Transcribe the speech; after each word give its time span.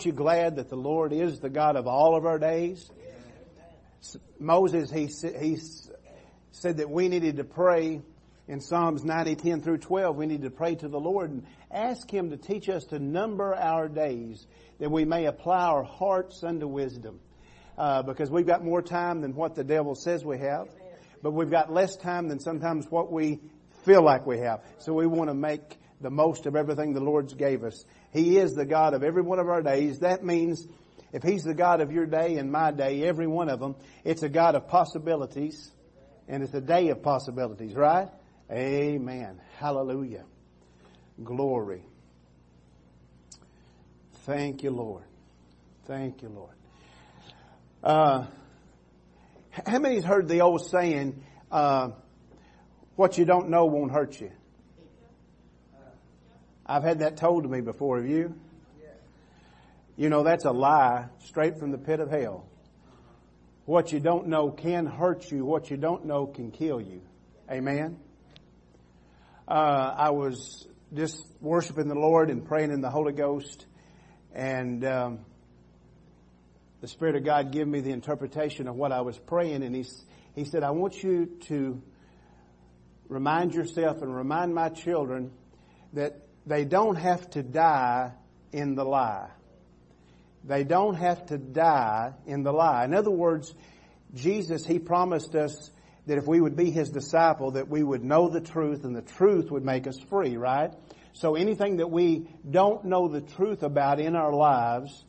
aren't 0.00 0.06
you 0.06 0.12
glad 0.12 0.56
that 0.56 0.70
the 0.70 0.76
Lord 0.76 1.12
is 1.12 1.40
the 1.40 1.50
God 1.50 1.76
of 1.76 1.86
all 1.86 2.16
of 2.16 2.24
our 2.24 2.38
days? 2.38 2.90
Moses, 4.38 4.90
he, 4.90 5.08
he 5.38 5.58
said 6.52 6.78
that 6.78 6.88
we 6.88 7.10
needed 7.10 7.36
to 7.36 7.44
pray 7.44 8.00
in 8.48 8.62
Psalms 8.62 9.04
90, 9.04 9.34
10 9.34 9.60
through 9.60 9.76
12. 9.76 10.16
We 10.16 10.24
need 10.24 10.40
to 10.40 10.50
pray 10.50 10.74
to 10.76 10.88
the 10.88 10.98
Lord 10.98 11.32
and 11.32 11.44
ask 11.70 12.10
Him 12.10 12.30
to 12.30 12.38
teach 12.38 12.70
us 12.70 12.84
to 12.84 12.98
number 12.98 13.54
our 13.54 13.88
days 13.88 14.46
that 14.78 14.90
we 14.90 15.04
may 15.04 15.26
apply 15.26 15.66
our 15.66 15.84
hearts 15.84 16.42
unto 16.42 16.66
wisdom. 16.66 17.20
Uh, 17.76 18.00
because 18.02 18.30
we've 18.30 18.46
got 18.46 18.64
more 18.64 18.80
time 18.80 19.20
than 19.20 19.34
what 19.34 19.54
the 19.54 19.64
devil 19.64 19.94
says 19.94 20.24
we 20.24 20.38
have, 20.38 20.68
but 21.22 21.32
we've 21.32 21.50
got 21.50 21.70
less 21.70 21.94
time 21.96 22.28
than 22.28 22.40
sometimes 22.40 22.86
what 22.88 23.12
we 23.12 23.38
feel 23.84 24.02
like 24.02 24.26
we 24.26 24.38
have. 24.38 24.62
So 24.78 24.94
we 24.94 25.06
want 25.06 25.28
to 25.28 25.34
make 25.34 25.76
the 26.00 26.10
most 26.10 26.46
of 26.46 26.56
everything 26.56 26.94
the 26.94 27.00
Lord's 27.00 27.34
gave 27.34 27.64
us. 27.64 27.84
He 28.12 28.38
is 28.38 28.54
the 28.54 28.64
God 28.64 28.94
of 28.94 29.02
every 29.02 29.22
one 29.22 29.38
of 29.38 29.48
our 29.48 29.62
days. 29.62 30.00
That 30.00 30.24
means 30.24 30.66
if 31.12 31.22
He's 31.22 31.42
the 31.42 31.54
God 31.54 31.80
of 31.80 31.92
your 31.92 32.06
day 32.06 32.36
and 32.36 32.50
my 32.50 32.70
day, 32.70 33.02
every 33.04 33.26
one 33.26 33.48
of 33.48 33.60
them, 33.60 33.76
it's 34.04 34.22
a 34.22 34.28
God 34.28 34.54
of 34.54 34.68
possibilities 34.68 35.70
and 36.28 36.42
it's 36.42 36.54
a 36.54 36.60
day 36.60 36.88
of 36.88 37.02
possibilities, 37.02 37.74
right? 37.74 38.08
Amen. 38.50 39.40
Hallelujah. 39.58 40.24
Glory. 41.22 41.84
Thank 44.26 44.62
you, 44.62 44.70
Lord. 44.70 45.04
Thank 45.86 46.22
you, 46.22 46.28
Lord. 46.28 46.54
Uh, 47.82 48.26
how 49.66 49.78
many's 49.78 50.04
heard 50.04 50.28
the 50.28 50.42
old 50.42 50.64
saying, 50.66 51.22
uh, 51.50 51.90
what 52.96 53.18
you 53.18 53.24
don't 53.24 53.48
know 53.48 53.66
won't 53.66 53.90
hurt 53.90 54.20
you? 54.20 54.30
I've 56.70 56.84
had 56.84 57.00
that 57.00 57.16
told 57.16 57.42
to 57.42 57.48
me 57.48 57.60
before. 57.62 57.96
Have 57.96 58.08
you? 58.08 58.32
You 59.96 60.08
know, 60.08 60.22
that's 60.22 60.44
a 60.44 60.52
lie 60.52 61.06
straight 61.18 61.58
from 61.58 61.72
the 61.72 61.78
pit 61.78 61.98
of 61.98 62.12
hell. 62.12 62.46
What 63.64 63.90
you 63.90 63.98
don't 63.98 64.28
know 64.28 64.50
can 64.52 64.86
hurt 64.86 65.32
you. 65.32 65.44
What 65.44 65.68
you 65.68 65.76
don't 65.76 66.04
know 66.04 66.26
can 66.26 66.52
kill 66.52 66.80
you. 66.80 67.02
Amen. 67.50 67.98
Uh, 69.48 69.94
I 69.96 70.10
was 70.10 70.68
just 70.94 71.20
worshiping 71.40 71.88
the 71.88 71.96
Lord 71.96 72.30
and 72.30 72.46
praying 72.46 72.70
in 72.70 72.80
the 72.80 72.90
Holy 72.90 73.14
Ghost, 73.14 73.66
and 74.32 74.84
um, 74.84 75.18
the 76.80 76.86
Spirit 76.86 77.16
of 77.16 77.24
God 77.24 77.50
gave 77.50 77.66
me 77.66 77.80
the 77.80 77.90
interpretation 77.90 78.68
of 78.68 78.76
what 78.76 78.92
I 78.92 79.00
was 79.00 79.18
praying, 79.18 79.64
and 79.64 79.74
He 79.74 79.84
He 80.36 80.44
said, 80.44 80.62
"I 80.62 80.70
want 80.70 81.02
you 81.02 81.26
to 81.48 81.82
remind 83.08 83.54
yourself 83.54 84.02
and 84.02 84.14
remind 84.14 84.54
my 84.54 84.68
children 84.68 85.32
that 85.94 86.29
they 86.46 86.64
don't 86.64 86.96
have 86.96 87.28
to 87.30 87.42
die 87.42 88.12
in 88.52 88.74
the 88.74 88.84
lie." 88.84 89.30
They 90.44 90.64
don't 90.64 90.94
have 90.94 91.26
to 91.26 91.38
die 91.38 92.14
in 92.26 92.42
the 92.42 92.52
lie. 92.52 92.84
In 92.84 92.94
other 92.94 93.10
words, 93.10 93.54
Jesus, 94.14 94.64
He 94.64 94.78
promised 94.78 95.34
us 95.34 95.70
that 96.06 96.18
if 96.18 96.26
we 96.26 96.40
would 96.40 96.56
be 96.56 96.70
His 96.70 96.90
disciple, 96.90 97.52
that 97.52 97.68
we 97.68 97.82
would 97.82 98.02
know 98.02 98.28
the 98.28 98.40
truth 98.40 98.84
and 98.84 98.96
the 98.96 99.02
truth 99.02 99.50
would 99.50 99.64
make 99.64 99.86
us 99.86 99.98
free, 100.08 100.36
right? 100.36 100.72
So 101.12 101.34
anything 101.34 101.76
that 101.76 101.90
we 101.90 102.28
don't 102.48 102.84
know 102.84 103.08
the 103.08 103.20
truth 103.20 103.62
about 103.62 104.00
in 104.00 104.16
our 104.16 104.32
lives, 104.32 105.04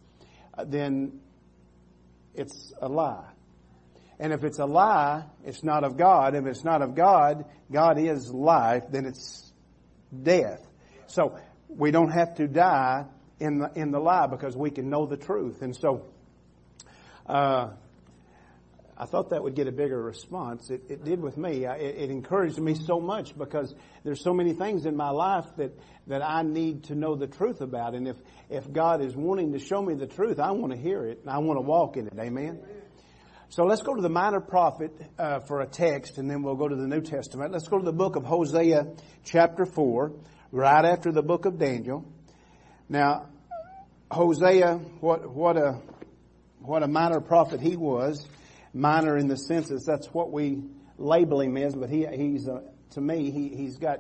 uh, 0.58 0.66
then 0.66 1.22
it's 2.36 2.74
a 2.82 2.90
lie. 2.90 3.30
And 4.20 4.34
if 4.34 4.44
it's 4.44 4.59
a 4.59 4.66
lie, 4.66 5.24
it's 5.46 5.64
not 5.64 5.84
of 5.84 5.98
God. 5.98 6.36
If 6.36 6.46
it's 6.46 6.64
not 6.64 6.82
of 6.82 6.94
God, 6.94 7.46
God 7.72 7.98
is 7.98 8.32
life, 8.32 8.84
then 8.92 9.06
it's 9.06 9.52
death. 10.22 10.62
So 11.12 11.38
we 11.67 11.92
don't 11.92 12.12
have 12.12 12.36
to 12.36 12.48
die 12.48 13.06
in 13.40 13.59
the, 13.59 13.72
in 13.76 13.92
the 13.92 14.00
lie 14.00 14.28
because 14.28 14.56
we 14.56 14.72
can 14.72 14.90
know 14.90 15.06
the 15.06 15.18
truth. 15.18 15.62
And 15.62 15.76
so, 15.76 16.06
uh, 17.26 17.72
I 18.98 19.06
thought 19.06 19.31
that 19.31 19.42
would 19.42 19.56
get 19.56 19.68
a 19.68 19.72
bigger 19.72 20.00
response. 20.00 20.70
It, 20.70 20.84
it 20.88 21.03
did 21.03 21.22
with 21.22 21.36
me. 21.36 21.66
I, 21.66 21.76
it, 21.78 21.95
it, 21.98 22.09
encouraged 22.12 22.59
me 22.59 22.76
so 22.76 23.00
much 23.00 23.36
because 23.36 23.74
there's 24.03 24.24
so 24.24 24.31
many 24.31 24.53
things 24.53 24.86
in 24.86 24.96
my 24.96 25.09
life 25.09 25.47
that, 25.58 25.72
that 26.06 26.22
I 26.22 26.44
need 26.44 26.84
to 26.86 26.96
know 26.96 27.16
the 27.16 27.25
truth 27.25 27.62
about. 27.62 27.96
And 27.96 28.07
if, 28.07 28.18
if 28.52 28.72
God 28.72 29.03
is 29.03 29.16
wanting 29.16 29.53
to 29.53 29.59
show 29.59 29.81
me 29.81 29.96
the 29.96 30.06
truth, 30.06 30.40
I 30.40 30.52
want 30.52 30.72
to 30.74 30.78
hear 30.78 31.03
it 31.06 31.22
and 31.22 31.31
I 31.31 31.40
want 31.40 31.57
to 31.57 31.62
walk 31.62 31.97
in 31.97 32.06
it. 32.06 32.13
Amen. 32.19 32.59
So 33.50 33.63
let's 33.63 33.81
go 33.81 33.96
to 33.96 34.02
the 34.03 34.09
minor 34.09 34.40
prophet 34.40 34.91
uh, 35.18 35.40
for 35.40 35.62
a 35.62 35.68
text 35.68 36.19
and 36.19 36.30
then 36.30 36.44
we'll 36.44 36.56
go 36.56 36.68
to 36.68 36.75
the 36.75 36.88
New 36.88 37.02
Testament. 37.02 37.53
Let's 37.53 37.68
go 37.68 37.80
to 37.80 37.84
the 37.84 37.91
book 37.91 38.16
of 38.16 38.24
Hosea 38.24 38.86
chapter 39.24 39.66
4, 39.66 40.12
right 40.51 40.85
after 40.85 41.12
the 41.12 41.23
book 41.23 41.45
of 41.45 41.57
Daniel. 41.57 42.06
Now, 42.89 43.28
Hosea, 44.12 44.75
what, 45.00 45.29
what 45.29 45.57
a, 45.57 45.79
what 46.59 46.84
a 46.84 46.88
minor 46.88 47.22
prophet 47.22 47.62
he 47.62 47.78
was. 47.78 48.28
Minor 48.73 49.17
in 49.17 49.28
the 49.28 49.38
census, 49.38 49.85
that's 49.85 50.07
what 50.07 50.31
we 50.31 50.63
label 50.97 51.41
him 51.41 51.57
as, 51.57 51.75
but 51.75 51.89
he, 51.89 52.06
he's, 52.06 52.47
uh, 52.47 52.62
to 52.91 53.01
me, 53.01 53.31
he, 53.31 53.50
he's 53.50 53.78
got 53.78 54.00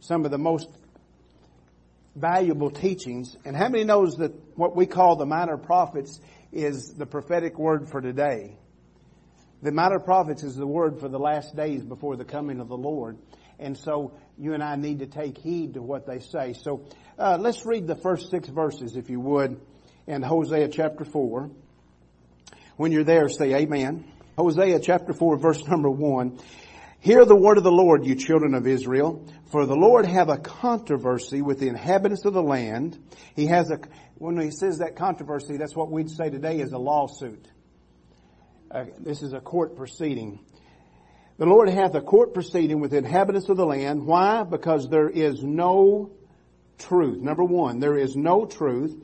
some 0.00 0.24
of 0.24 0.30
the 0.30 0.38
most 0.38 0.68
valuable 2.16 2.70
teachings. 2.70 3.36
And 3.44 3.56
how 3.56 3.68
many 3.68 3.84
knows 3.84 4.16
that 4.16 4.32
what 4.56 4.74
we 4.74 4.86
call 4.86 5.16
the 5.16 5.26
minor 5.26 5.56
prophets 5.56 6.20
is 6.52 6.94
the 6.94 7.06
prophetic 7.06 7.58
word 7.58 7.88
for 7.88 8.00
today? 8.00 8.56
The 9.62 9.72
minor 9.72 9.98
prophets 9.98 10.44
is 10.44 10.54
the 10.54 10.66
word 10.66 11.00
for 11.00 11.08
the 11.08 11.18
last 11.18 11.56
days 11.56 11.82
before 11.82 12.16
the 12.16 12.24
coming 12.24 12.60
of 12.60 12.68
the 12.68 12.76
Lord. 12.76 13.18
And 13.58 13.76
so 13.76 14.12
you 14.36 14.54
and 14.54 14.62
I 14.62 14.76
need 14.76 15.00
to 15.00 15.06
take 15.06 15.38
heed 15.38 15.74
to 15.74 15.82
what 15.82 16.06
they 16.06 16.20
say. 16.20 16.52
So 16.52 16.84
uh, 17.18 17.38
let's 17.40 17.66
read 17.66 17.86
the 17.86 17.96
first 17.96 18.30
six 18.30 18.48
verses, 18.48 18.96
if 18.96 19.10
you 19.10 19.20
would, 19.20 19.60
in 20.06 20.22
Hosea 20.22 20.68
chapter 20.68 21.04
4. 21.04 21.50
When 22.76 22.92
you're 22.92 23.04
there, 23.04 23.28
say 23.28 23.54
amen. 23.54 24.04
Hosea 24.36 24.78
chapter 24.80 25.12
4, 25.12 25.38
verse 25.38 25.66
number 25.66 25.90
1. 25.90 26.38
Hear 27.00 27.24
the 27.24 27.36
word 27.36 27.58
of 27.58 27.64
the 27.64 27.72
Lord, 27.72 28.04
you 28.04 28.14
children 28.14 28.54
of 28.54 28.66
Israel, 28.66 29.24
for 29.50 29.66
the 29.66 29.76
Lord 29.76 30.04
have 30.06 30.28
a 30.28 30.36
controversy 30.36 31.42
with 31.42 31.60
the 31.60 31.68
inhabitants 31.68 32.24
of 32.24 32.34
the 32.34 32.42
land. 32.42 32.98
He 33.36 33.46
has 33.46 33.70
a, 33.70 33.78
when 34.16 34.40
he 34.40 34.50
says 34.50 34.78
that 34.78 34.96
controversy, 34.96 35.56
that's 35.56 35.76
what 35.76 35.90
we'd 35.90 36.10
say 36.10 36.28
today 36.28 36.60
is 36.60 36.72
a 36.72 36.78
lawsuit. 36.78 37.46
Uh, 38.70 38.84
this 38.98 39.22
is 39.22 39.32
a 39.32 39.40
court 39.40 39.76
proceeding. 39.76 40.40
The 41.38 41.46
Lord 41.46 41.68
hath 41.68 41.94
a 41.94 42.00
court 42.00 42.34
proceeding 42.34 42.80
with 42.80 42.90
the 42.90 42.98
inhabitants 42.98 43.48
of 43.48 43.56
the 43.56 43.64
land. 43.64 44.04
Why? 44.04 44.42
Because 44.42 44.88
there 44.88 45.08
is 45.08 45.40
no 45.40 46.10
truth. 46.78 47.20
Number 47.20 47.44
one, 47.44 47.78
there 47.78 47.96
is 47.96 48.16
no 48.16 48.44
truth. 48.44 48.96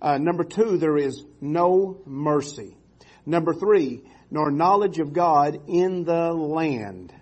Uh, 0.00 0.18
number 0.18 0.44
two, 0.44 0.76
there 0.76 0.98
is 0.98 1.24
no 1.40 2.02
mercy. 2.04 2.76
Number 3.24 3.54
three, 3.54 4.02
nor 4.30 4.50
knowledge 4.50 4.98
of 4.98 5.14
God 5.14 5.62
in 5.66 6.04
the 6.04 6.32
land. 6.32 7.14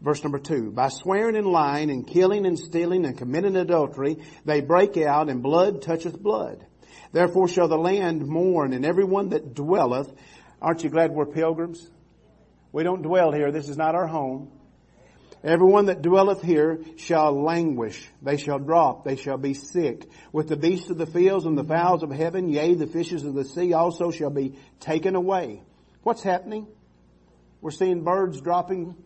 Verse 0.00 0.22
number 0.22 0.38
two, 0.38 0.70
by 0.70 0.88
swearing 0.88 1.36
and 1.36 1.46
lying 1.46 1.90
and 1.90 2.06
killing 2.06 2.46
and 2.46 2.58
stealing 2.58 3.04
and 3.04 3.18
committing 3.18 3.56
adultery, 3.56 4.18
they 4.44 4.60
break 4.60 4.96
out 4.96 5.28
and 5.28 5.42
blood 5.42 5.82
toucheth 5.82 6.20
blood. 6.20 6.64
Therefore 7.12 7.48
shall 7.48 7.68
the 7.68 7.78
land 7.78 8.26
mourn 8.26 8.72
and 8.74 8.84
everyone 8.86 9.30
that 9.30 9.54
dwelleth. 9.54 10.12
Aren't 10.60 10.84
you 10.84 10.90
glad 10.90 11.10
we're 11.10 11.26
pilgrims? 11.26 11.88
We 12.72 12.82
don't 12.82 13.02
dwell 13.02 13.32
here. 13.32 13.52
This 13.52 13.68
is 13.68 13.76
not 13.76 13.94
our 13.94 14.06
home. 14.06 14.50
Everyone 15.44 15.86
that 15.86 16.02
dwelleth 16.02 16.40
here 16.40 16.80
shall 16.96 17.42
languish. 17.42 18.08
They 18.22 18.36
shall 18.36 18.58
drop. 18.58 19.04
They 19.04 19.16
shall 19.16 19.38
be 19.38 19.54
sick. 19.54 20.08
With 20.32 20.48
the 20.48 20.56
beasts 20.56 20.88
of 20.88 20.98
the 20.98 21.06
fields 21.06 21.46
and 21.46 21.58
the 21.58 21.64
fowls 21.64 22.02
of 22.02 22.10
heaven, 22.10 22.48
yea, 22.48 22.74
the 22.74 22.86
fishes 22.86 23.24
of 23.24 23.34
the 23.34 23.44
sea 23.44 23.72
also 23.72 24.10
shall 24.10 24.30
be 24.30 24.56
taken 24.78 25.16
away. 25.16 25.62
What's 26.04 26.22
happening? 26.22 26.68
We're 27.60 27.72
seeing 27.72 28.04
birds 28.04 28.40
dropping. 28.40 28.96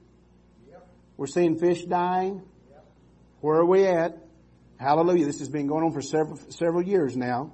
We're 1.17 1.27
seeing 1.27 1.59
fish 1.59 1.85
dying. 1.85 2.43
Where 3.41 3.57
are 3.57 3.67
we 3.67 3.87
at? 3.87 4.19
Hallelujah. 4.79 5.25
This 5.25 5.39
has 5.39 5.49
been 5.49 5.67
going 5.67 5.85
on 5.85 5.93
for 5.93 6.03
several, 6.03 6.39
several 6.51 6.83
years 6.83 7.17
now. 7.17 7.53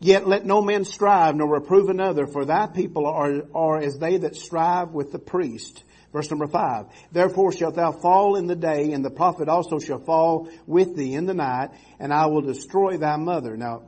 Yet 0.00 0.28
let 0.28 0.46
no 0.46 0.62
man 0.62 0.84
strive 0.84 1.34
nor 1.34 1.48
reprove 1.48 1.88
another, 1.88 2.26
for 2.26 2.44
thy 2.44 2.66
people 2.66 3.06
are, 3.06 3.42
are 3.54 3.78
as 3.78 3.98
they 3.98 4.18
that 4.18 4.36
strive 4.36 4.90
with 4.90 5.10
the 5.10 5.18
priest. 5.18 5.82
Verse 6.12 6.30
number 6.30 6.46
five. 6.46 6.86
Therefore 7.12 7.52
shalt 7.52 7.74
thou 7.74 7.92
fall 7.92 8.36
in 8.36 8.46
the 8.46 8.56
day, 8.56 8.92
and 8.92 9.04
the 9.04 9.10
prophet 9.10 9.48
also 9.48 9.78
shall 9.78 9.98
fall 9.98 10.48
with 10.66 10.96
thee 10.96 11.14
in 11.14 11.26
the 11.26 11.34
night, 11.34 11.70
and 11.98 12.12
I 12.12 12.26
will 12.26 12.42
destroy 12.42 12.96
thy 12.96 13.16
mother. 13.16 13.56
Now, 13.56 13.82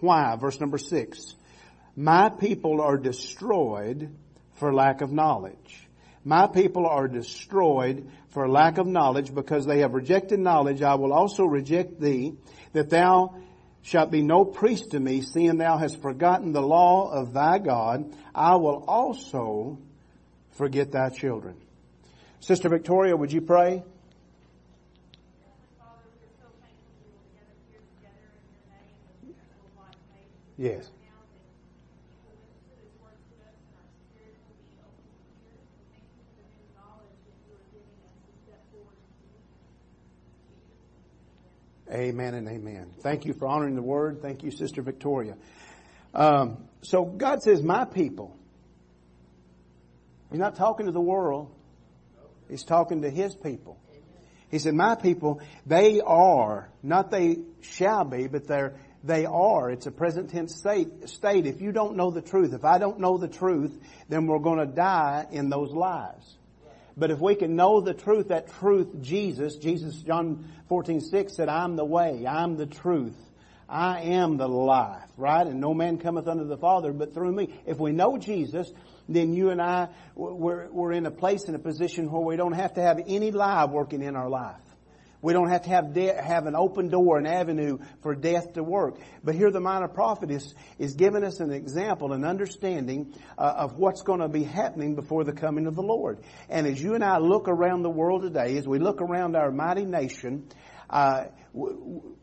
why? 0.00 0.36
Verse 0.36 0.60
number 0.60 0.78
six. 0.78 1.34
My 1.96 2.30
people 2.30 2.80
are 2.80 2.96
destroyed 2.96 4.16
for 4.54 4.72
lack 4.72 5.00
of 5.00 5.10
knowledge. 5.10 5.88
My 6.24 6.46
people 6.46 6.86
are 6.86 7.08
destroyed 7.08 8.10
for 8.28 8.48
lack 8.48 8.78
of 8.78 8.86
knowledge 8.86 9.34
because 9.34 9.66
they 9.66 9.80
have 9.80 9.94
rejected 9.94 10.38
knowledge. 10.38 10.82
I 10.82 10.94
will 10.94 11.12
also 11.12 11.44
reject 11.44 12.00
thee 12.00 12.34
that 12.72 12.90
thou 12.90 13.34
shalt 13.82 14.10
be 14.10 14.22
no 14.22 14.44
priest 14.44 14.90
to 14.92 15.00
me 15.00 15.22
seeing 15.22 15.58
thou 15.58 15.78
hast 15.78 16.00
forgotten 16.02 16.52
the 16.52 16.62
law 16.62 17.10
of 17.10 17.32
thy 17.32 17.58
God. 17.58 18.12
I 18.34 18.56
will 18.56 18.84
also 18.86 19.78
forget 20.52 20.92
thy 20.92 21.10
children. 21.10 21.56
Sister 22.40 22.68
Victoria, 22.68 23.16
would 23.16 23.32
you 23.32 23.40
pray? 23.40 23.82
Yes. 30.56 30.90
Amen 41.90 42.34
and 42.34 42.48
amen. 42.48 42.92
Thank 43.00 43.24
you 43.24 43.32
for 43.32 43.48
honoring 43.48 43.74
the 43.74 43.82
word. 43.82 44.20
Thank 44.22 44.44
you, 44.44 44.52
Sister 44.52 44.80
Victoria. 44.80 45.36
Um, 46.14 46.68
so 46.82 47.04
God 47.04 47.42
says, 47.42 47.62
my 47.62 47.84
people. 47.84 48.36
He's 50.30 50.38
not 50.38 50.54
talking 50.54 50.86
to 50.86 50.92
the 50.92 51.00
world. 51.00 51.52
He's 52.48 52.62
talking 52.62 53.02
to 53.02 53.10
His 53.10 53.34
people. 53.34 53.78
He 54.50 54.58
said, 54.58 54.74
my 54.74 54.94
people, 54.94 55.40
they 55.66 56.00
are, 56.00 56.68
not 56.82 57.10
they 57.10 57.38
shall 57.60 58.04
be, 58.04 58.26
but 58.26 58.46
they're, 58.46 58.74
they 59.04 59.24
are. 59.24 59.70
It's 59.70 59.86
a 59.86 59.92
present 59.92 60.30
tense 60.30 60.56
state, 60.56 61.08
state. 61.08 61.46
If 61.46 61.60
you 61.60 61.72
don't 61.72 61.96
know 61.96 62.10
the 62.10 62.22
truth, 62.22 62.52
if 62.52 62.64
I 62.64 62.78
don't 62.78 62.98
know 62.98 63.16
the 63.16 63.28
truth, 63.28 63.78
then 64.08 64.26
we're 64.26 64.40
going 64.40 64.58
to 64.58 64.66
die 64.66 65.26
in 65.30 65.50
those 65.50 65.72
lies. 65.72 66.36
But 67.00 67.10
if 67.10 67.18
we 67.18 67.34
can 67.34 67.56
know 67.56 67.80
the 67.80 67.94
truth, 67.94 68.28
that 68.28 68.52
truth, 68.60 69.00
Jesus, 69.00 69.56
Jesus, 69.56 69.94
John 70.02 70.44
14, 70.68 71.00
6 71.00 71.34
said, 71.34 71.48
I'm 71.48 71.74
the 71.76 71.84
way, 71.84 72.26
I'm 72.26 72.58
the 72.58 72.66
truth, 72.66 73.16
I 73.66 74.02
am 74.02 74.36
the 74.36 74.46
life, 74.46 75.08
right? 75.16 75.46
And 75.46 75.62
no 75.62 75.72
man 75.72 75.96
cometh 75.96 76.28
unto 76.28 76.44
the 76.44 76.58
Father 76.58 76.92
but 76.92 77.14
through 77.14 77.32
me. 77.32 77.58
If 77.64 77.78
we 77.78 77.92
know 77.92 78.18
Jesus, 78.18 78.70
then 79.08 79.32
you 79.32 79.48
and 79.48 79.62
I, 79.62 79.88
we're, 80.14 80.68
we're 80.70 80.92
in 80.92 81.06
a 81.06 81.10
place, 81.10 81.44
in 81.44 81.54
a 81.54 81.58
position 81.58 82.12
where 82.12 82.20
we 82.20 82.36
don't 82.36 82.52
have 82.52 82.74
to 82.74 82.82
have 82.82 83.00
any 83.06 83.30
lie 83.30 83.64
working 83.64 84.02
in 84.02 84.14
our 84.14 84.28
life. 84.28 84.60
We 85.22 85.32
don't 85.32 85.50
have 85.50 85.62
to 85.62 85.68
have 85.70 85.92
de- 85.92 86.14
have 86.14 86.46
an 86.46 86.54
open 86.56 86.88
door, 86.88 87.18
an 87.18 87.26
avenue 87.26 87.78
for 88.02 88.14
death 88.14 88.54
to 88.54 88.62
work. 88.62 88.98
But 89.22 89.34
here 89.34 89.50
the 89.50 89.60
minor 89.60 89.88
prophet 89.88 90.30
is, 90.30 90.54
is 90.78 90.94
giving 90.94 91.24
us 91.24 91.40
an 91.40 91.52
example, 91.52 92.12
an 92.12 92.24
understanding 92.24 93.14
uh, 93.36 93.54
of 93.58 93.76
what's 93.76 94.02
going 94.02 94.20
to 94.20 94.28
be 94.28 94.44
happening 94.44 94.94
before 94.94 95.24
the 95.24 95.32
coming 95.32 95.66
of 95.66 95.74
the 95.74 95.82
Lord. 95.82 96.20
And 96.48 96.66
as 96.66 96.82
you 96.82 96.94
and 96.94 97.04
I 97.04 97.18
look 97.18 97.48
around 97.48 97.82
the 97.82 97.90
world 97.90 98.22
today, 98.22 98.56
as 98.56 98.66
we 98.66 98.78
look 98.78 99.02
around 99.02 99.36
our 99.36 99.50
mighty 99.50 99.84
nation, 99.84 100.48
uh, 100.88 101.24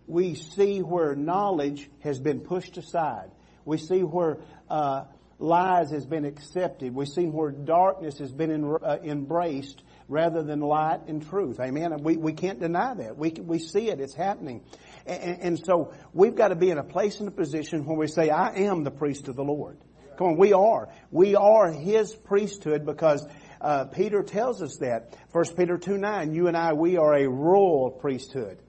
we 0.07 0.35
see 0.35 0.79
where 0.79 1.15
knowledge 1.15 1.89
has 1.99 2.19
been 2.19 2.39
pushed 2.39 2.77
aside. 2.77 3.29
We 3.65 3.77
see 3.77 3.99
where 3.99 4.39
uh, 4.69 5.03
lies 5.39 5.91
has 5.91 6.05
been 6.05 6.25
accepted. 6.25 6.93
We 6.93 7.05
see 7.05 7.25
where 7.25 7.51
darkness 7.51 8.19
has 8.19 8.31
been 8.31 8.77
uh, 8.81 8.97
embraced 9.03 9.83
rather 10.07 10.41
than 10.43 10.59
light 10.59 11.01
and 11.07 11.27
truth. 11.27 11.59
Amen. 11.59 12.01
We, 12.01 12.17
we 12.17 12.33
can't 12.33 12.59
deny 12.59 12.93
that. 12.93 13.17
We, 13.17 13.31
we 13.31 13.59
see 13.59 13.89
it. 13.89 13.99
It's 13.99 14.13
happening. 14.13 14.63
And, 15.05 15.39
and 15.41 15.65
so 15.65 15.93
we've 16.13 16.35
got 16.35 16.49
to 16.49 16.55
be 16.55 16.69
in 16.69 16.77
a 16.77 16.83
place 16.83 17.19
and 17.19 17.27
a 17.27 17.31
position 17.31 17.85
where 17.85 17.97
we 17.97 18.07
say, 18.07 18.29
I 18.29 18.55
am 18.55 18.83
the 18.83 18.91
priest 18.91 19.27
of 19.27 19.35
the 19.35 19.43
Lord. 19.43 19.77
Come 20.17 20.27
on, 20.27 20.37
we 20.37 20.53
are. 20.53 20.89
We 21.11 21.35
are 21.35 21.71
His 21.71 22.15
priesthood 22.15 22.85
because 22.85 23.25
uh, 23.61 23.85
Peter 23.85 24.23
tells 24.23 24.61
us 24.61 24.77
that. 24.77 25.15
First 25.31 25.55
Peter 25.55 25.77
2 25.77 25.97
9, 25.97 26.33
you 26.33 26.47
and 26.47 26.57
I, 26.57 26.73
we 26.73 26.97
are 26.97 27.13
a 27.15 27.27
royal 27.27 27.91
priesthood 27.91 28.59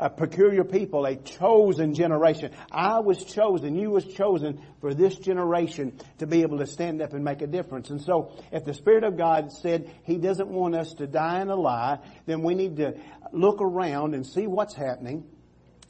a 0.00 0.08
peculiar 0.08 0.64
people, 0.64 1.04
a 1.04 1.14
chosen 1.14 1.94
generation. 1.94 2.50
I 2.72 3.00
was 3.00 3.22
chosen, 3.22 3.76
you 3.76 3.90
was 3.90 4.06
chosen 4.06 4.60
for 4.80 4.94
this 4.94 5.14
generation 5.16 6.00
to 6.18 6.26
be 6.26 6.40
able 6.40 6.58
to 6.58 6.66
stand 6.66 7.02
up 7.02 7.12
and 7.12 7.22
make 7.22 7.42
a 7.42 7.46
difference. 7.46 7.90
And 7.90 8.00
so, 8.00 8.32
if 8.50 8.64
the 8.64 8.72
Spirit 8.72 9.04
of 9.04 9.18
God 9.18 9.52
said 9.52 9.94
He 10.04 10.16
doesn't 10.16 10.48
want 10.48 10.74
us 10.74 10.94
to 10.94 11.06
die 11.06 11.42
in 11.42 11.50
a 11.50 11.54
lie, 11.54 11.98
then 12.24 12.42
we 12.42 12.54
need 12.54 12.76
to 12.76 12.94
look 13.32 13.60
around 13.60 14.14
and 14.14 14.26
see 14.26 14.46
what's 14.46 14.74
happening. 14.74 15.24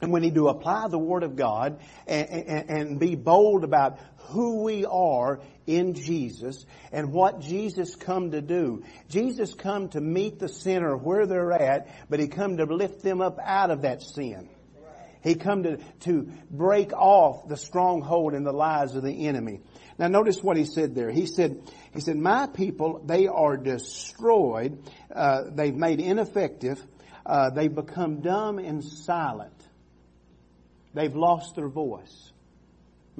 And 0.01 0.11
we 0.11 0.19
need 0.19 0.35
to 0.35 0.49
apply 0.49 0.87
the 0.89 0.99
Word 0.99 1.23
of 1.23 1.35
God 1.35 1.79
and, 2.05 2.29
and, 2.29 2.69
and 2.69 2.99
be 2.99 3.15
bold 3.15 3.63
about 3.63 3.99
who 4.17 4.63
we 4.63 4.85
are 4.85 5.39
in 5.67 5.93
Jesus 5.93 6.65
and 6.91 7.11
what 7.11 7.39
Jesus 7.41 7.95
come 7.95 8.31
to 8.31 8.41
do. 8.41 8.83
Jesus 9.09 9.53
come 9.53 9.89
to 9.89 10.01
meet 10.01 10.39
the 10.39 10.49
sinner 10.49 10.95
where 10.97 11.25
they're 11.25 11.51
at, 11.51 11.87
but 12.09 12.19
He 12.19 12.27
come 12.27 12.57
to 12.57 12.65
lift 12.65 13.03
them 13.03 13.21
up 13.21 13.37
out 13.43 13.71
of 13.71 13.83
that 13.83 14.01
sin. 14.01 14.49
He 15.23 15.35
come 15.35 15.63
to, 15.63 15.77
to 16.01 16.31
break 16.49 16.93
off 16.93 17.47
the 17.47 17.57
stronghold 17.57 18.33
and 18.33 18.45
the 18.45 18.51
lies 18.51 18.95
of 18.95 19.03
the 19.03 19.27
enemy. 19.27 19.61
Now 19.99 20.07
notice 20.07 20.41
what 20.41 20.57
he 20.57 20.65
said 20.65 20.95
there. 20.95 21.11
He 21.11 21.27
said, 21.27 21.61
he 21.93 21.99
said, 22.01 22.17
my 22.17 22.47
people, 22.47 23.03
they 23.05 23.27
are 23.27 23.55
destroyed. 23.55 24.83
Uh, 25.13 25.43
they've 25.51 25.75
made 25.75 25.99
ineffective. 25.99 26.83
Uh, 27.23 27.51
they've 27.51 27.73
become 27.73 28.21
dumb 28.21 28.57
and 28.57 28.83
silent. 28.83 29.53
They've 30.95 31.15
lost 31.15 31.55
their 31.55 31.69
voice. 31.69 32.31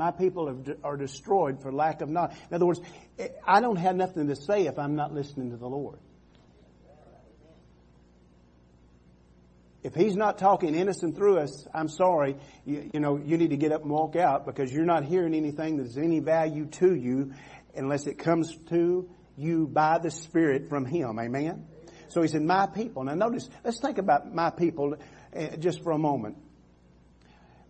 My 0.01 0.09
people 0.09 0.63
are 0.83 0.97
destroyed 0.97 1.61
for 1.61 1.71
lack 1.71 2.01
of 2.01 2.09
knowledge. 2.09 2.35
In 2.49 2.55
other 2.55 2.65
words, 2.65 2.81
I 3.45 3.61
don't 3.61 3.75
have 3.75 3.95
nothing 3.95 4.29
to 4.29 4.35
say 4.35 4.65
if 4.65 4.79
I'm 4.79 4.95
not 4.95 5.13
listening 5.13 5.51
to 5.51 5.57
the 5.57 5.67
Lord. 5.67 5.99
If 9.83 9.93
He's 9.93 10.15
not 10.15 10.39
talking 10.39 10.73
innocent 10.73 11.15
through 11.15 11.37
us, 11.37 11.67
I'm 11.71 11.87
sorry. 11.87 12.35
You, 12.65 12.89
you 12.91 12.99
know, 12.99 13.17
you 13.23 13.37
need 13.37 13.51
to 13.51 13.57
get 13.57 13.71
up 13.71 13.83
and 13.83 13.91
walk 13.91 14.15
out 14.15 14.47
because 14.47 14.73
you're 14.73 14.85
not 14.85 15.05
hearing 15.05 15.35
anything 15.35 15.77
that's 15.77 15.95
any 15.97 16.19
value 16.19 16.65
to 16.79 16.95
you 16.95 17.33
unless 17.75 18.07
it 18.07 18.17
comes 18.17 18.57
to 18.69 19.07
you 19.37 19.67
by 19.67 19.99
the 19.99 20.09
Spirit 20.09 20.67
from 20.67 20.87
Him. 20.87 21.19
Amen? 21.19 21.67
So 22.07 22.23
He 22.23 22.27
said, 22.27 22.41
my 22.41 22.65
people. 22.65 23.03
Now 23.03 23.13
notice, 23.13 23.47
let's 23.63 23.79
think 23.79 23.99
about 23.99 24.33
my 24.33 24.49
people 24.49 24.95
uh, 25.37 25.57
just 25.57 25.83
for 25.83 25.91
a 25.91 25.99
moment. 25.99 26.37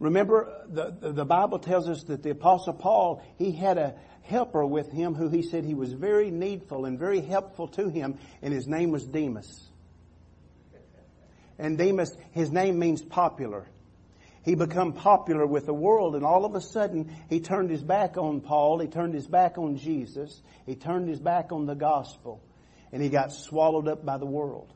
Remember, 0.01 0.65
the, 0.67 1.11
the 1.11 1.25
Bible 1.25 1.59
tells 1.59 1.87
us 1.87 2.03
that 2.05 2.23
the 2.23 2.31
apostle 2.31 2.73
Paul, 2.73 3.21
he 3.37 3.51
had 3.51 3.77
a 3.77 3.93
helper 4.23 4.65
with 4.65 4.91
him 4.91 5.13
who 5.13 5.29
he 5.29 5.43
said 5.43 5.63
he 5.63 5.75
was 5.75 5.93
very 5.93 6.31
needful 6.31 6.85
and 6.85 6.97
very 6.97 7.21
helpful 7.21 7.67
to 7.67 7.87
him, 7.87 8.17
and 8.41 8.51
his 8.51 8.67
name 8.67 8.89
was 8.89 9.05
Demas. 9.05 9.69
And 11.59 11.77
Demas, 11.77 12.17
his 12.31 12.51
name 12.51 12.79
means 12.79 13.03
popular. 13.03 13.67
He 14.43 14.55
become 14.55 14.93
popular 14.93 15.45
with 15.45 15.67
the 15.67 15.73
world 15.73 16.15
and 16.15 16.25
all 16.25 16.45
of 16.45 16.55
a 16.55 16.61
sudden 16.61 17.15
he 17.29 17.39
turned 17.39 17.69
his 17.69 17.83
back 17.83 18.17
on 18.17 18.41
Paul, 18.41 18.79
he 18.79 18.87
turned 18.87 19.13
his 19.13 19.27
back 19.27 19.59
on 19.59 19.77
Jesus, 19.77 20.41
he 20.65 20.73
turned 20.73 21.09
his 21.09 21.19
back 21.19 21.51
on 21.51 21.67
the 21.67 21.75
gospel, 21.75 22.41
and 22.91 23.03
he 23.03 23.09
got 23.09 23.31
swallowed 23.31 23.87
up 23.87 24.03
by 24.03 24.17
the 24.17 24.25
world. 24.25 24.73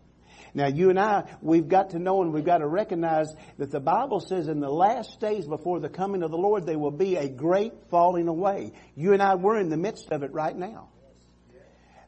Now 0.56 0.68
you 0.68 0.90
and 0.90 0.98
I, 0.98 1.26
we've 1.42 1.68
got 1.68 1.90
to 1.92 2.00
know 2.00 2.22
and 2.22 2.34
we've 2.34 2.46
got 2.46 2.60
to 2.60 2.68
recognize 2.68 3.28
that 3.58 3.72
the 3.72 3.82
Bible 3.82 4.22
says 4.22 4.48
in 4.48 4.62
the 4.62 4.70
last 4.70 5.20
days 5.20 5.46
before 5.46 5.82
the 5.82 5.90
coming 5.90 6.24
of 6.24 6.32
the 6.32 6.38
Lord, 6.38 6.66
there 6.66 6.80
will 6.80 6.92
be 6.92 7.18
a 7.18 7.28
great 7.28 7.74
falling 7.92 8.30
away. 8.30 8.72
You 8.96 9.12
and 9.12 9.22
I, 9.22 9.36
we're 9.36 9.60
in 9.60 9.70
the 9.70 9.78
midst 9.78 10.12
of 10.12 10.24
it 10.24 10.32
right 10.32 10.56
now. 10.56 10.90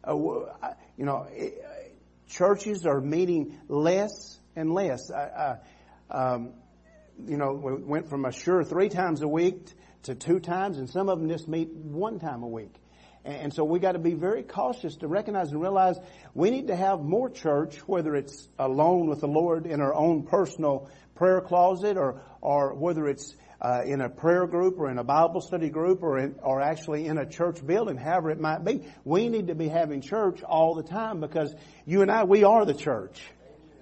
Uh, 0.02 0.16
you 0.98 1.06
know, 1.06 1.28
churches 2.30 2.86
are 2.86 3.02
meeting 3.02 3.60
less 3.68 4.40
and 4.56 4.72
less. 4.72 5.12
Uh, 5.12 5.58
um, 6.10 6.54
you 7.26 7.36
know, 7.36 7.52
we 7.52 7.84
went 7.84 8.10
from 8.10 8.24
a 8.24 8.32
sure 8.32 8.64
three 8.64 8.88
times 8.88 9.22
a 9.22 9.28
week 9.28 9.74
to 10.04 10.16
two 10.16 10.40
times, 10.40 10.78
and 10.78 10.90
some 10.90 11.10
of 11.10 11.20
them 11.20 11.28
just 11.28 11.50
meet 11.50 11.70
one 11.74 12.20
time 12.20 12.44
a 12.44 12.48
week. 12.48 12.74
And 13.28 13.54
so 13.54 13.66
we 13.66 13.80
got 13.80 13.92
to 13.92 14.00
be 14.00 14.14
very 14.14 14.42
cautious 14.42 14.96
to 14.98 15.08
recognize 15.08 15.52
and 15.52 15.62
realize 15.62 15.98
we 16.34 16.50
need 16.50 16.68
to 16.68 16.76
have 16.78 17.02
more 17.02 17.30
church, 17.30 17.76
whether 17.80 18.16
it's 18.16 18.48
alone 18.58 19.10
with 19.10 19.20
the 19.20 19.28
Lord 19.28 19.66
in 19.66 19.82
our 19.82 19.94
own 19.94 20.24
personal 20.24 20.90
prayer 21.14 21.42
closet 21.42 21.98
or, 21.98 22.22
or 22.40 22.74
whether 22.74 23.06
it's 23.06 23.36
uh, 23.62 23.82
in 23.86 24.00
a 24.00 24.08
prayer 24.08 24.48
group 24.48 24.80
or 24.80 24.90
in 24.90 24.98
a 24.98 25.04
Bible 25.04 25.42
study 25.42 25.70
group 25.70 26.04
or 26.04 26.20
in, 26.20 26.36
or 26.42 26.62
actually 26.62 27.06
in 27.06 27.18
a 27.18 27.26
church 27.26 27.66
building, 27.68 27.98
however 27.98 28.32
it 28.32 28.40
might 28.40 28.64
be. 28.64 28.88
We 29.04 29.28
need 29.28 29.48
to 29.48 29.56
be 29.56 29.68
having 29.68 30.00
church 30.00 30.42
all 30.42 30.76
the 30.76 30.84
time 30.84 31.20
because 31.20 31.54
you 31.86 32.04
and 32.04 32.10
I, 32.10 32.24
we 32.24 32.46
are 32.46 32.64
the 32.64 32.76
church. 32.76 33.22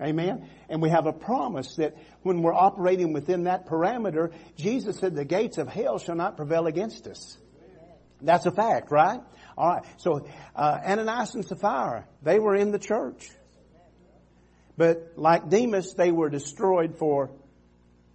Amen. 0.01 0.49
And 0.69 0.81
we 0.81 0.89
have 0.89 1.05
a 1.05 1.13
promise 1.13 1.75
that 1.75 1.95
when 2.23 2.41
we're 2.41 2.55
operating 2.55 3.13
within 3.13 3.43
that 3.43 3.67
parameter, 3.67 4.33
Jesus 4.57 4.97
said 4.97 5.13
the 5.13 5.23
gates 5.23 5.59
of 5.59 5.67
hell 5.67 5.99
shall 5.99 6.15
not 6.15 6.35
prevail 6.35 6.65
against 6.65 7.05
us. 7.05 7.37
That's 8.21 8.45
a 8.45 8.51
fact, 8.51 8.91
right? 8.91 9.19
All 9.57 9.69
right. 9.69 9.83
So 9.97 10.27
uh, 10.55 10.79
Ananias 10.85 11.35
and 11.35 11.45
Sapphira, 11.45 12.05
they 12.21 12.39
were 12.39 12.55
in 12.55 12.71
the 12.71 12.79
church, 12.79 13.29
but 14.77 15.13
like 15.15 15.49
Demas, 15.49 15.93
they 15.93 16.11
were 16.11 16.29
destroyed 16.29 16.97
for 16.97 17.31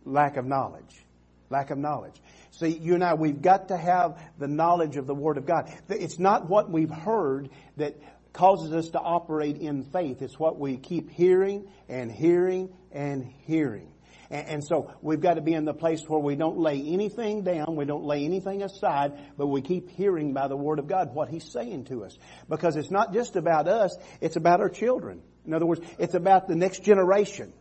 lack 0.04 0.36
of 0.36 0.46
knowledge. 0.46 1.04
Lack 1.48 1.70
of 1.70 1.78
knowledge. 1.78 2.14
See, 2.52 2.68
you 2.68 2.94
and 2.94 3.02
I, 3.02 3.14
we've 3.14 3.40
got 3.40 3.68
to 3.68 3.76
have 3.76 4.20
the 4.38 4.48
knowledge 4.48 4.96
of 4.96 5.06
the 5.06 5.14
Word 5.14 5.36
of 5.38 5.46
God. 5.46 5.72
It's 5.88 6.18
not 6.18 6.48
what 6.48 6.70
we've 6.70 6.90
heard 6.90 7.50
that 7.76 7.96
causes 8.32 8.72
us 8.72 8.90
to 8.90 8.98
operate 9.00 9.56
in 9.56 9.84
faith. 9.84 10.22
It's 10.22 10.38
what 10.38 10.58
we 10.58 10.76
keep 10.76 11.10
hearing 11.10 11.68
and 11.88 12.10
hearing 12.10 12.68
and 12.92 13.32
hearing. 13.46 13.89
And, 14.30 14.48
and 14.48 14.64
so 14.64 14.92
we've 15.02 15.20
got 15.20 15.34
to 15.34 15.40
be 15.40 15.54
in 15.54 15.64
the 15.64 15.74
place 15.74 16.02
where 16.06 16.20
we 16.20 16.36
don't 16.36 16.58
lay 16.58 16.80
anything 16.80 17.42
down, 17.42 17.76
we 17.76 17.84
don't 17.84 18.04
lay 18.04 18.24
anything 18.24 18.62
aside, 18.62 19.12
but 19.36 19.48
we 19.48 19.60
keep 19.60 19.90
hearing 19.90 20.32
by 20.32 20.48
the 20.48 20.56
Word 20.56 20.78
of 20.78 20.86
God 20.86 21.14
what 21.14 21.28
He's 21.28 21.50
saying 21.50 21.86
to 21.86 22.04
us. 22.04 22.16
Because 22.48 22.76
it's 22.76 22.90
not 22.90 23.12
just 23.12 23.36
about 23.36 23.68
us, 23.68 23.96
it's 24.20 24.36
about 24.36 24.60
our 24.60 24.70
children. 24.70 25.22
In 25.46 25.54
other 25.54 25.66
words, 25.66 25.80
it's 25.98 26.14
about 26.14 26.48
the 26.48 26.56
next 26.56 26.84
generation. 26.84 27.52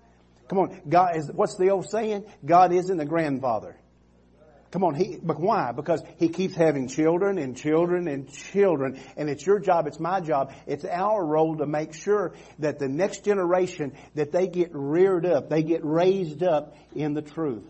Come 0.47 0.59
on, 0.59 0.81
God 0.87 1.15
is, 1.15 1.31
what's 1.31 1.57
the 1.57 1.69
old 1.69 1.89
saying? 1.89 2.25
God 2.45 2.73
isn't 2.73 2.99
a 2.99 3.05
grandfather. 3.05 3.77
Come 4.71 4.83
on, 4.83 4.93
he, 4.93 5.17
but 5.21 5.39
why? 5.39 5.71
Because 5.71 6.03
he 6.17 6.29
keeps 6.29 6.53
having 6.53 6.87
children 6.87 7.39
and 7.39 7.57
children 7.57 8.07
and 8.07 8.31
children, 8.31 8.99
and 9.17 9.27
it's 9.27 9.43
your 9.43 9.59
job, 9.59 9.87
it's 9.87 9.99
my 9.99 10.21
job, 10.21 10.53
it's 10.67 10.85
our 10.85 11.25
role 11.25 11.57
to 11.57 11.65
make 11.65 11.93
sure 11.93 12.33
that 12.59 12.77
the 12.77 12.87
next 12.87 13.25
generation, 13.25 13.93
that 14.13 14.31
they 14.31 14.47
get 14.47 14.69
reared 14.73 15.25
up, 15.25 15.49
they 15.49 15.63
get 15.63 15.83
raised 15.83 16.43
up 16.43 16.75
in 16.93 17.15
the 17.15 17.23
truth. 17.23 17.65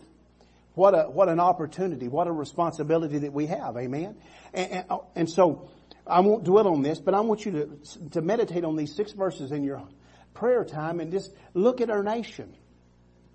What 0.73 0.93
a, 0.93 1.09
what 1.09 1.29
an 1.29 1.39
opportunity, 1.39 2.09
what 2.09 2.27
a 2.27 2.31
responsibility 2.33 3.19
that 3.19 3.31
we 3.33 3.47
have, 3.47 3.77
amen? 3.77 4.17
And, 4.53 4.71
and, 4.71 4.85
oh, 4.89 5.05
and 5.15 5.29
so, 5.29 5.69
I 6.05 6.21
won't 6.21 6.43
dwell 6.43 6.67
on 6.67 6.81
this, 6.81 6.99
but 6.99 7.13
I 7.13 7.21
want 7.21 7.45
you 7.45 7.51
to, 7.51 8.09
to 8.11 8.21
meditate 8.21 8.65
on 8.65 8.75
these 8.75 8.95
six 8.95 9.11
verses 9.11 9.51
in 9.51 9.63
your 9.63 9.83
prayer 10.33 10.65
time 10.65 10.99
and 10.99 11.11
just 11.11 11.31
look 11.53 11.81
at 11.81 11.89
our 11.89 12.03
nation. 12.03 12.55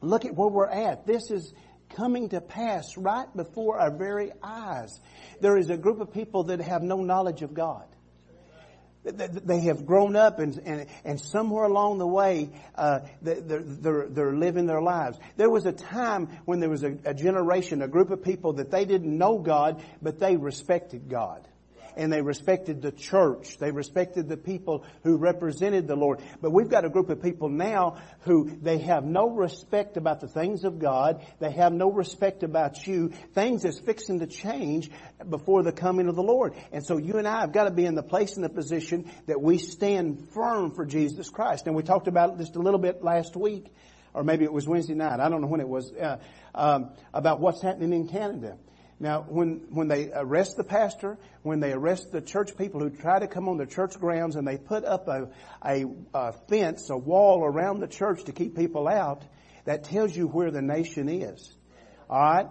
Look 0.01 0.25
at 0.25 0.35
where 0.35 0.49
we're 0.49 0.69
at. 0.69 1.07
This 1.07 1.31
is, 1.31 1.53
coming 1.91 2.29
to 2.31 2.41
pass 2.41 2.97
right 2.97 3.27
before 3.37 3.79
our 3.79 3.91
very 3.91 4.33
eyes. 4.43 5.01
There 5.41 5.57
is 5.57 5.71
a 5.71 5.77
group 5.77 6.01
of 6.01 6.13
people 6.13 6.45
that 6.45 6.61
have 6.61 6.83
no 6.83 7.03
knowledge 7.03 7.43
of 7.43 7.55
God. 7.55 7.87
They 9.05 9.61
have 9.61 9.85
grown 9.85 10.17
up 10.17 10.39
and, 10.39 10.59
and, 10.65 10.87
and 11.05 11.21
somewhere 11.21 11.65
along 11.65 11.99
the 11.99 12.07
way, 12.07 12.49
uh, 12.75 13.01
they're, 13.21 13.41
they're, 13.43 14.07
they're, 14.09 14.33
living 14.33 14.65
their 14.65 14.81
lives. 14.81 15.19
There 15.37 15.51
was 15.51 15.67
a 15.67 15.73
time 15.73 16.29
when 16.47 16.61
there 16.61 16.71
was 16.71 16.85
a, 16.85 16.97
a 17.05 17.13
generation, 17.13 17.83
a 17.83 17.89
group 17.89 18.11
of 18.11 18.25
people 18.25 18.55
that 18.55 18.71
they 18.71 18.87
didn't 18.87 19.19
know 19.19 19.39
God, 19.39 19.83
but 20.01 20.19
they 20.19 20.37
respected 20.37 21.11
God 21.11 21.47
and 21.97 22.13
they 22.13 22.23
respected 22.23 22.83
the 22.83 22.93
church. 22.93 23.59
They 23.59 23.71
respected 23.71 24.29
the 24.29 24.37
people 24.37 24.85
who 25.03 25.17
represented 25.17 25.87
the 25.87 25.97
Lord. 25.97 26.21
But 26.41 26.53
we've 26.53 26.69
got 26.69 26.85
a 26.85 26.89
group 26.89 27.11
of 27.11 27.23
people 27.23 27.49
now 27.49 27.99
who 28.21 28.51
they 28.61 28.79
have 28.79 29.05
no 29.05 29.29
respect 29.29 29.97
about 29.97 30.21
the 30.21 30.29
things 30.29 30.65
of 30.65 30.79
God. 30.79 31.25
They 31.39 31.53
have 31.53 31.73
no 31.73 31.91
respect 31.91 32.43
about 32.43 32.87
you. 32.87 33.09
Things 33.35 33.63
that's 33.63 33.79
fixing 33.79 34.21
to 34.21 34.27
change 34.27 34.91
before 35.29 35.63
the 35.63 35.73
coming 35.73 36.09
of 36.09 36.17
the 36.17 36.23
Lord. 36.23 36.55
And 36.73 36.85
so 36.85 36.97
you 36.97 37.15
and 37.15 37.29
I 37.29 37.41
have 37.41 37.53
got 37.53 37.65
to 37.65 37.71
be 37.71 37.87
in 37.87 37.95
the 37.95 38.03
place 38.03 38.37
and 38.37 38.45
the 38.45 38.49
position 38.49 39.11
that 39.27 39.41
we 39.41 39.59
stand 39.59 40.29
firm 40.35 40.73
for 40.73 40.85
Jesus 40.85 41.31
Christ. 41.31 41.67
And 41.67 41.75
we 41.75 41.83
talked 41.83 42.09
about 42.09 42.31
it 42.31 42.39
just 42.39 42.57
a 42.57 42.61
little 42.61 42.81
bit 42.81 43.03
last 43.03 43.37
week 43.37 43.67
or 44.15 44.23
maybe 44.23 44.45
it 44.45 44.53
was 44.53 44.67
Wednesday 44.67 44.95
night. 44.95 45.21
I 45.21 45.29
don't 45.29 45.41
know 45.41 45.49
when 45.49 45.61
it 45.61 45.69
was 45.69 45.93
uh, 45.93 46.19
um, 46.55 46.91
about 47.13 47.41
what's 47.41 47.61
happening 47.61 47.93
in 47.93 48.09
Canada. 48.09 48.57
Now, 49.05 49.21
when, 49.29 49.67
when 49.69 49.87
they 49.89 50.11
arrest 50.15 50.57
the 50.57 50.65
pastor, 50.65 51.19
when 51.43 51.61
they 51.61 51.73
arrest 51.73 52.11
the 52.11 52.23
church 52.23 52.57
people 52.57 52.81
who 52.81 52.89
try 52.89 53.19
to 53.19 53.27
come 53.27 53.51
on 53.51 53.59
the 53.59 53.67
church 53.67 54.01
grounds 54.01 54.35
and 54.35 54.49
they 54.49 54.57
put 54.57 54.83
up 54.83 55.09
a, 55.09 55.29
a, 55.63 55.85
a 56.15 56.33
fence, 56.49 56.89
a 56.89 56.97
wall 56.97 57.45
around 57.45 57.81
the 57.81 57.87
church 57.87 58.25
to 58.25 58.33
keep 58.33 58.57
people 58.57 58.89
out, 58.89 59.23
that 59.67 59.85
tells 59.85 60.17
you 60.17 60.27
where 60.27 60.51
the 60.51 60.63
nation 60.63 61.11
is. 61.11 61.55
Alright? 62.09 62.47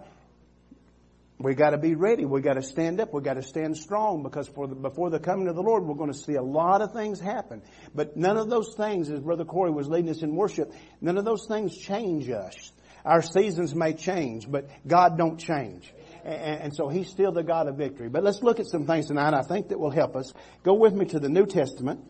We 1.40 1.56
gotta 1.56 1.76
be 1.76 1.96
ready. 1.96 2.24
We 2.24 2.40
gotta 2.40 2.62
stand 2.62 3.00
up. 3.00 3.12
We 3.12 3.20
gotta 3.20 3.42
stand 3.42 3.76
strong 3.76 4.22
because 4.22 4.46
for 4.46 4.68
the, 4.68 4.76
before 4.76 5.10
the 5.10 5.18
coming 5.18 5.48
of 5.48 5.56
the 5.56 5.62
Lord, 5.62 5.82
we're 5.82 5.96
going 5.96 6.12
to 6.12 6.16
see 6.16 6.34
a 6.34 6.42
lot 6.42 6.82
of 6.82 6.92
things 6.92 7.18
happen. 7.18 7.62
But 7.96 8.16
none 8.16 8.36
of 8.36 8.48
those 8.48 8.76
things, 8.76 9.10
as 9.10 9.18
Brother 9.18 9.44
Corey 9.44 9.72
was 9.72 9.88
leading 9.88 10.08
us 10.08 10.22
in 10.22 10.36
worship, 10.36 10.72
none 11.00 11.18
of 11.18 11.24
those 11.24 11.46
things 11.48 11.76
change 11.76 12.30
us. 12.30 12.70
Our 13.04 13.22
seasons 13.22 13.74
may 13.74 13.94
change, 13.94 14.48
but 14.48 14.70
God 14.86 15.18
don't 15.18 15.36
change 15.36 15.92
and, 16.24 16.74
so 16.74 16.88
he's 16.88 17.08
still 17.08 17.32
the 17.32 17.42
God 17.42 17.68
of 17.68 17.76
victory. 17.76 18.08
But 18.08 18.24
let's 18.24 18.42
look 18.42 18.58
at 18.58 18.66
some 18.66 18.86
things 18.86 19.08
tonight 19.08 19.34
I 19.34 19.42
think 19.42 19.68
that 19.68 19.78
will 19.78 19.90
help 19.90 20.16
us. 20.16 20.32
Go 20.62 20.74
with 20.74 20.94
me 20.94 21.04
to 21.06 21.20
the 21.20 21.28
New 21.28 21.46
Testament, 21.46 22.00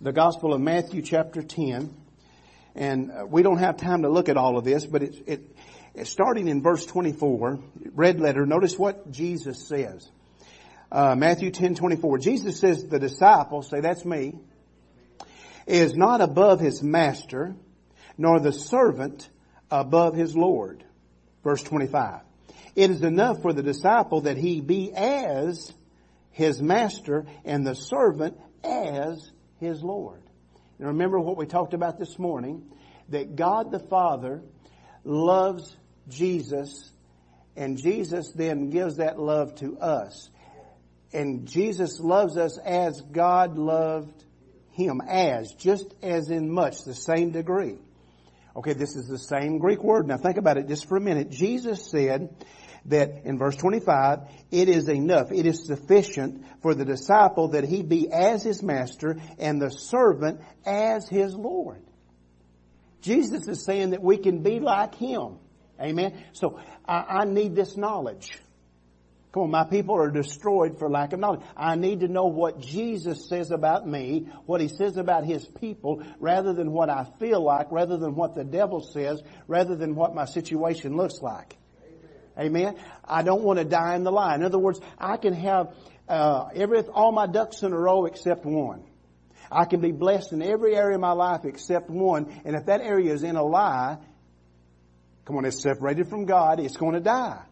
the 0.00 0.12
Gospel 0.12 0.54
of 0.54 0.60
Matthew 0.60 1.02
chapter 1.02 1.42
10. 1.42 1.94
And 2.74 3.10
uh, 3.12 3.26
we 3.26 3.42
don't 3.42 3.58
have 3.58 3.76
time 3.76 4.02
to 4.02 4.08
look 4.08 4.28
at 4.28 4.36
all 4.36 4.56
of 4.56 4.64
this, 4.64 4.86
but 4.86 5.02
it, 5.02 5.14
it, 5.26 5.56
it 5.94 6.06
starting 6.06 6.48
in 6.48 6.62
verse 6.62 6.86
24, 6.86 7.60
red 7.92 8.20
letter, 8.20 8.46
notice 8.46 8.78
what 8.78 9.10
Jesus 9.10 9.68
says. 9.68 10.08
Uh, 10.90 11.14
Matthew 11.14 11.50
10, 11.50 11.74
24. 11.74 12.18
Jesus 12.18 12.58
says 12.58 12.84
the 12.86 12.98
disciple, 12.98 13.62
say 13.62 13.80
that's 13.80 14.04
me, 14.04 14.34
is 15.66 15.94
not 15.94 16.20
above 16.20 16.60
his 16.60 16.82
master, 16.82 17.54
nor 18.16 18.40
the 18.40 18.52
servant 18.52 19.28
above 19.70 20.14
his 20.14 20.36
Lord. 20.36 20.84
Verse 21.42 21.62
25. 21.62 22.20
It 22.74 22.90
is 22.90 23.02
enough 23.02 23.42
for 23.42 23.52
the 23.52 23.62
disciple 23.62 24.22
that 24.22 24.36
he 24.36 24.60
be 24.60 24.92
as 24.92 25.72
his 26.30 26.60
master 26.60 27.26
and 27.44 27.66
the 27.66 27.74
servant 27.74 28.38
as 28.64 29.30
his 29.60 29.82
Lord. 29.82 30.22
And 30.78 30.88
remember 30.88 31.20
what 31.20 31.36
we 31.36 31.46
talked 31.46 31.74
about 31.74 31.98
this 31.98 32.18
morning, 32.18 32.70
that 33.10 33.36
God 33.36 33.70
the 33.70 33.78
Father 33.78 34.42
loves 35.04 35.76
Jesus 36.08 36.90
and 37.56 37.78
Jesus 37.78 38.32
then 38.34 38.70
gives 38.70 38.96
that 38.96 39.18
love 39.18 39.54
to 39.56 39.78
us. 39.78 40.28
And 41.12 41.46
Jesus 41.46 42.00
loves 42.00 42.36
us 42.36 42.58
as 42.58 43.00
God 43.00 43.56
loved 43.56 44.24
him 44.72 45.00
as, 45.06 45.54
just 45.54 45.94
as 46.02 46.30
in 46.30 46.50
much, 46.50 46.82
the 46.82 46.94
same 46.94 47.30
degree. 47.30 47.78
Okay, 48.56 48.72
this 48.72 48.96
is 48.96 49.06
the 49.06 49.18
same 49.18 49.58
Greek 49.58 49.82
word. 49.82 50.08
Now 50.08 50.16
think 50.16 50.36
about 50.36 50.58
it 50.58 50.66
just 50.66 50.88
for 50.88 50.96
a 50.96 51.00
minute. 51.00 51.30
Jesus 51.30 51.88
said, 51.88 52.34
that 52.86 53.24
in 53.24 53.38
verse 53.38 53.56
25, 53.56 54.20
it 54.50 54.68
is 54.68 54.88
enough, 54.88 55.32
it 55.32 55.46
is 55.46 55.66
sufficient 55.66 56.44
for 56.62 56.74
the 56.74 56.84
disciple 56.84 57.48
that 57.48 57.64
he 57.64 57.82
be 57.82 58.10
as 58.12 58.42
his 58.42 58.62
master 58.62 59.16
and 59.38 59.60
the 59.60 59.70
servant 59.70 60.40
as 60.66 61.08
his 61.08 61.34
Lord. 61.34 61.82
Jesus 63.00 63.48
is 63.48 63.64
saying 63.64 63.90
that 63.90 64.02
we 64.02 64.16
can 64.16 64.42
be 64.42 64.60
like 64.60 64.94
him. 64.94 65.38
Amen. 65.80 66.24
So 66.32 66.60
I, 66.86 67.20
I 67.20 67.24
need 67.24 67.54
this 67.54 67.76
knowledge. 67.76 68.38
Come 69.32 69.42
on, 69.42 69.50
my 69.50 69.64
people 69.64 69.96
are 69.96 70.10
destroyed 70.10 70.78
for 70.78 70.88
lack 70.88 71.12
of 71.12 71.18
knowledge. 71.18 71.40
I 71.56 71.74
need 71.74 72.00
to 72.00 72.08
know 72.08 72.26
what 72.26 72.60
Jesus 72.60 73.28
says 73.28 73.50
about 73.50 73.84
me, 73.84 74.28
what 74.46 74.60
He 74.60 74.68
says 74.68 74.96
about 74.96 75.24
His 75.24 75.44
people, 75.44 76.04
rather 76.20 76.52
than 76.52 76.70
what 76.70 76.88
I 76.88 77.04
feel 77.18 77.42
like, 77.42 77.72
rather 77.72 77.96
than 77.96 78.14
what 78.14 78.36
the 78.36 78.44
devil 78.44 78.80
says, 78.80 79.20
rather 79.48 79.74
than 79.74 79.96
what 79.96 80.14
my 80.14 80.24
situation 80.24 80.96
looks 80.96 81.20
like. 81.20 81.56
Amen. 82.38 82.76
I 83.04 83.22
don't 83.22 83.42
want 83.42 83.58
to 83.58 83.64
die 83.64 83.94
in 83.94 84.02
the 84.04 84.10
lie. 84.10 84.34
In 84.34 84.42
other 84.42 84.58
words, 84.58 84.80
I 84.98 85.16
can 85.16 85.34
have 85.34 85.74
uh, 86.08 86.46
every 86.54 86.80
all 86.80 87.12
my 87.12 87.26
ducks 87.26 87.62
in 87.62 87.72
a 87.72 87.78
row 87.78 88.06
except 88.06 88.44
one. 88.44 88.84
I 89.50 89.66
can 89.66 89.80
be 89.80 89.92
blessed 89.92 90.32
in 90.32 90.42
every 90.42 90.74
area 90.74 90.96
of 90.96 91.00
my 91.00 91.12
life 91.12 91.44
except 91.44 91.90
one, 91.90 92.40
and 92.44 92.56
if 92.56 92.66
that 92.66 92.80
area 92.80 93.12
is 93.12 93.22
in 93.22 93.36
a 93.36 93.44
lie, 93.44 93.98
come 95.24 95.36
on, 95.36 95.44
it's 95.44 95.62
separated 95.62 96.08
from 96.08 96.24
God, 96.24 96.58
it's 96.60 96.76
going 96.76 96.94
to 96.94 97.00
die. 97.00 97.42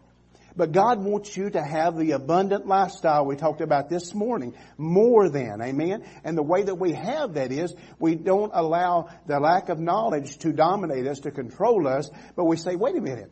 But 0.55 0.73
God 0.73 1.03
wants 1.03 1.35
you 1.35 1.49
to 1.51 1.63
have 1.63 1.97
the 1.97 2.13
abundant 2.13 2.67
lifestyle 2.67 3.25
we 3.25 3.37
talked 3.37 3.63
about 3.63 3.89
this 3.89 4.15
morning. 4.15 4.55
More 4.77 5.31
than, 5.31 5.63
amen? 5.63 6.05
And 6.25 6.37
the 6.37 6.43
way 6.43 6.63
that 6.63 6.75
we 6.75 6.93
have 6.93 7.35
that 7.35 7.53
is, 7.53 7.75
we 7.99 8.17
don't 8.17 8.51
allow 8.53 9.09
the 9.27 9.41
lack 9.41 9.71
of 9.71 9.79
knowledge 9.79 10.39
to 10.39 10.53
dominate 10.53 11.07
us, 11.07 11.21
to 11.21 11.31
control 11.31 11.89
us, 11.89 12.11
but 12.37 12.45
we 12.45 12.57
say, 12.57 12.77
wait 12.77 12.97
a 12.97 13.01
minute. 13.01 13.31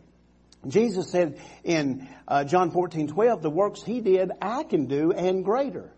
Jesus 0.66 1.10
said 1.10 1.40
in 1.64 2.08
uh, 2.28 2.44
John 2.44 2.70
14, 2.70 3.08
12, 3.08 3.42
the 3.42 3.50
works 3.50 3.82
he 3.82 4.00
did, 4.00 4.30
I 4.42 4.62
can 4.64 4.86
do 4.86 5.12
and 5.12 5.44
greater. 5.44 5.92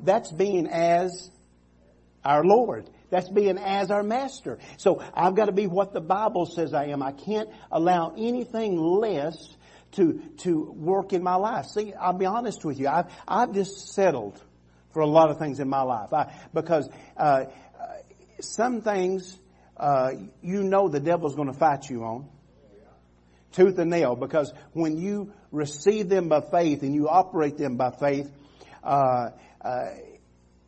that's 0.00 0.32
being 0.32 0.66
as 0.66 1.30
our 2.24 2.44
Lord. 2.44 2.90
That's 3.10 3.28
being 3.28 3.58
as 3.58 3.90
our 3.90 4.02
master. 4.02 4.58
So 4.76 5.02
I've 5.14 5.34
got 5.34 5.46
to 5.46 5.52
be 5.52 5.66
what 5.66 5.92
the 5.92 6.00
Bible 6.00 6.46
says 6.46 6.74
I 6.74 6.86
am. 6.86 7.02
I 7.02 7.12
can't 7.12 7.48
allow 7.70 8.14
anything 8.16 8.76
less 8.76 9.36
to, 9.92 10.20
to 10.38 10.72
work 10.72 11.12
in 11.12 11.22
my 11.22 11.34
life. 11.36 11.66
See, 11.66 11.92
I'll 11.94 12.12
be 12.12 12.26
honest 12.26 12.64
with 12.64 12.78
you. 12.78 12.88
I've, 12.88 13.06
I've 13.26 13.52
just 13.52 13.92
settled 13.94 14.40
for 14.92 15.00
a 15.00 15.06
lot 15.06 15.30
of 15.30 15.38
things 15.38 15.60
in 15.60 15.68
my 15.68 15.82
life. 15.82 16.12
I, 16.12 16.34
because, 16.52 16.88
uh, 17.16 17.44
some 18.40 18.80
things, 18.80 19.38
uh, 19.76 20.12
you 20.42 20.62
know 20.62 20.88
the 20.88 21.00
devil's 21.00 21.34
going 21.34 21.52
to 21.52 21.58
fight 21.58 21.88
you 21.88 22.04
on 22.04 22.28
tooth 23.52 23.78
and 23.78 23.90
nail 23.90 24.16
because 24.16 24.52
when 24.72 24.96
you 24.96 25.32
receive 25.50 26.08
them 26.08 26.28
by 26.28 26.40
faith 26.40 26.82
and 26.82 26.94
you 26.94 27.08
operate 27.08 27.56
them 27.56 27.76
by 27.76 27.90
faith, 27.90 28.30
uh, 28.82 29.30
uh, 29.60 29.86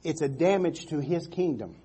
it's 0.03 0.23
a 0.23 0.29
damage 0.29 0.87
to 0.87 1.01
His 1.01 1.27
kingdom. 1.27 1.77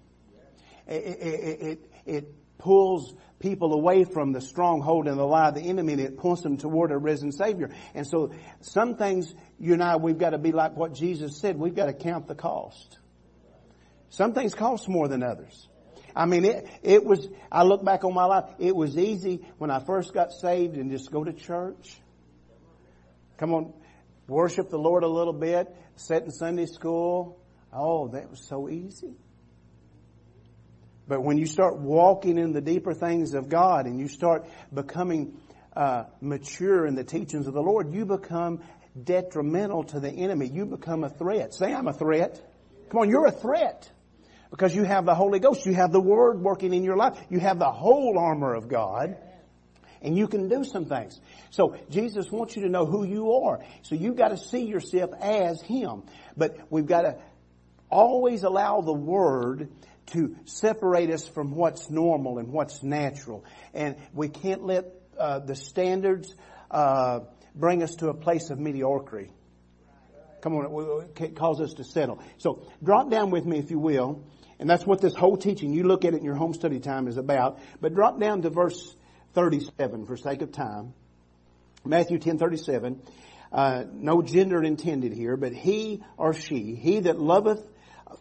It, 0.88 0.94
it, 0.94 1.62
it, 1.62 1.92
it, 2.06 2.34
pulls 2.58 3.14
people 3.40 3.72
away 3.74 4.04
from 4.04 4.32
the 4.32 4.42
stronghold 4.42 5.08
and 5.08 5.20
the 5.20 5.24
lie 5.24 5.50
of 5.50 5.54
the 5.54 5.62
enemy 5.62 5.94
and 5.94 6.02
it 6.02 6.18
pulls 6.18 6.42
them 6.42 6.58
toward 6.58 6.92
a 6.92 6.98
risen 6.98 7.32
Savior. 7.32 7.70
And 7.94 8.06
so 8.08 8.32
some 8.62 8.96
things, 8.96 9.32
you 9.60 9.74
and 9.74 9.84
I, 9.84 9.98
we've 9.98 10.18
got 10.18 10.32
to 10.32 10.40
be 10.40 10.52
like 10.52 10.76
what 10.76 10.94
Jesus 10.94 11.40
said. 11.40 11.56
We've 11.56 11.76
got 11.76 11.86
to 11.86 11.94
count 11.94 12.28
the 12.28 12.34
cost. 12.34 12.98
Some 14.10 14.34
things 14.34 14.56
cost 14.56 14.90
more 14.90 15.08
than 15.08 15.22
others. 15.22 15.68
I 16.18 16.26
mean, 16.26 16.46
it, 16.46 16.68
it 16.82 17.06
was, 17.06 17.30
I 17.52 17.62
look 17.62 17.86
back 17.86 18.04
on 18.04 18.12
my 18.12 18.26
life, 18.26 18.46
it 18.58 18.76
was 18.76 18.98
easy 18.98 19.46
when 19.60 19.70
I 19.70 19.80
first 19.80 20.16
got 20.16 20.32
saved 20.32 20.76
and 20.76 20.90
just 20.90 21.12
go 21.12 21.24
to 21.24 21.32
church. 21.32 21.96
Come 23.38 23.54
on, 23.54 23.74
worship 24.28 24.72
the 24.72 24.80
Lord 24.80 25.04
a 25.04 25.08
little 25.08 25.32
bit, 25.32 25.68
sit 25.96 26.24
in 26.24 26.32
Sunday 26.32 26.66
school. 26.66 27.40
Oh, 27.72 28.08
that 28.08 28.32
was 28.32 28.44
so 28.48 28.68
easy. 28.68 29.14
But 31.08 31.24
when 31.24 31.38
you 31.38 31.46
start 31.46 31.78
walking 31.78 32.40
in 32.40 32.52
the 32.52 32.62
deeper 32.62 32.96
things 32.96 33.36
of 33.36 33.48
God 33.48 33.86
and 33.86 34.00
you 34.00 34.08
start 34.08 34.48
becoming 34.74 35.38
uh, 35.76 36.06
mature 36.20 36.88
in 36.88 36.96
the 36.96 37.04
teachings 37.04 37.46
of 37.46 37.54
the 37.54 37.62
Lord, 37.62 37.94
you 37.94 38.08
become 38.08 38.62
detrimental 39.02 39.84
to 39.84 40.00
the 40.00 40.10
enemy. 40.10 40.50
You 40.52 40.66
become 40.66 41.04
a 41.04 41.10
threat. 41.10 41.54
Say, 41.54 41.72
I'm 41.72 41.88
a 41.88 41.94
threat. 41.94 42.42
Come 42.90 43.02
on, 43.02 43.10
you're 43.10 43.28
a 43.28 43.32
threat. 43.32 43.92
Because 44.50 44.74
you 44.74 44.84
have 44.84 45.06
the 45.06 45.16
Holy 45.16 45.40
Ghost. 45.40 45.66
You 45.66 45.74
have 45.74 45.92
the 45.92 46.02
Word 46.02 46.42
working 46.42 46.74
in 46.74 46.84
your 46.84 46.96
life. 46.96 47.18
You 47.30 47.40
have 47.40 47.60
the 47.60 47.72
whole 47.72 48.18
armor 48.18 48.54
of 48.54 48.68
God. 48.68 49.18
And 50.02 50.18
you 50.18 50.28
can 50.28 50.48
do 50.48 50.64
some 50.64 50.86
things. 50.86 51.20
So 51.50 51.76
Jesus 51.90 52.32
wants 52.32 52.56
you 52.56 52.64
to 52.64 52.70
know 52.70 52.86
who 52.86 53.04
you 53.04 53.34
are. 53.34 53.60
So 53.82 53.96
you've 53.96 54.16
got 54.16 54.30
to 54.30 54.38
see 54.38 54.66
yourself 54.66 55.12
as 55.20 55.62
Him. 55.62 56.04
But 56.36 56.58
we've 56.70 56.86
got 56.86 57.02
to 57.02 57.18
always 57.90 58.44
allow 58.44 58.82
the 58.82 58.94
Word 58.94 59.70
to 60.08 60.36
separate 60.46 61.10
us 61.10 61.28
from 61.28 61.52
what's 61.52 61.90
normal 61.90 62.38
and 62.38 62.50
what's 62.50 62.82
natural. 62.84 63.44
And 63.74 63.98
we 64.14 64.30
can't 64.30 64.64
let 64.64 64.86
uh, 65.20 65.40
the 65.40 65.56
standards 65.56 66.34
uh, 66.72 67.22
bring 67.56 67.84
us 67.84 67.96
to 67.96 68.10
a 68.10 68.14
place 68.14 68.50
of 68.50 68.60
mediocrity. 68.60 69.32
Come 70.42 70.54
on, 70.56 71.10
it 71.18 71.36
cause 71.36 71.60
us 71.60 71.74
to 71.74 71.84
settle. 71.84 72.22
So 72.38 72.68
drop 72.84 73.10
down 73.10 73.32
with 73.32 73.46
me 73.46 73.58
if 73.60 73.72
you 73.72 73.80
will. 73.80 74.24
And 74.60 74.70
that's 74.70 74.86
what 74.86 75.02
this 75.02 75.14
whole 75.14 75.38
teaching, 75.38 75.74
you 75.74 75.84
look 75.84 76.04
at 76.06 76.14
it 76.14 76.18
in 76.18 76.24
your 76.24 76.36
home 76.36 76.54
study 76.54 76.80
time 76.80 77.08
is 77.08 77.18
about. 77.18 77.60
But 77.80 77.94
drop 77.94 78.20
down 78.20 78.42
to 78.42 78.50
verse 78.50 78.96
37 79.34 80.06
for 80.06 80.18
sake 80.18 80.42
of 80.42 80.52
time. 80.52 80.94
Matthew 81.86 82.18
10, 82.18 82.38
37. 82.40 83.02
Uh, 83.52 83.84
no 83.94 84.22
gender 84.22 84.64
intended 84.64 85.14
here, 85.14 85.38
but 85.38 85.54
he 85.54 86.04
or 86.18 86.34
she, 86.34 86.76
he 86.76 87.00
that 87.02 87.20
loveth 87.20 87.66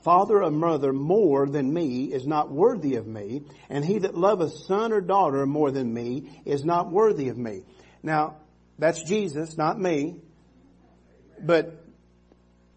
father 0.02 0.42
or 0.42 0.50
mother 0.50 0.92
more 0.92 1.48
than 1.48 1.72
me 1.72 2.04
is 2.04 2.26
not 2.26 2.50
worthy 2.50 2.96
of 2.96 3.06
me, 3.06 3.42
and 3.68 3.84
he 3.84 3.98
that 3.98 4.16
loveth 4.16 4.52
son 4.66 4.92
or 4.92 5.00
daughter 5.00 5.46
more 5.46 5.70
than 5.70 5.92
me 5.92 6.40
is 6.44 6.64
not 6.64 6.90
worthy 6.90 7.28
of 7.28 7.36
me. 7.36 7.62
Now, 8.02 8.36
that's 8.78 9.02
Jesus, 9.02 9.56
not 9.56 9.80
me, 9.80 10.16
but 11.40 11.84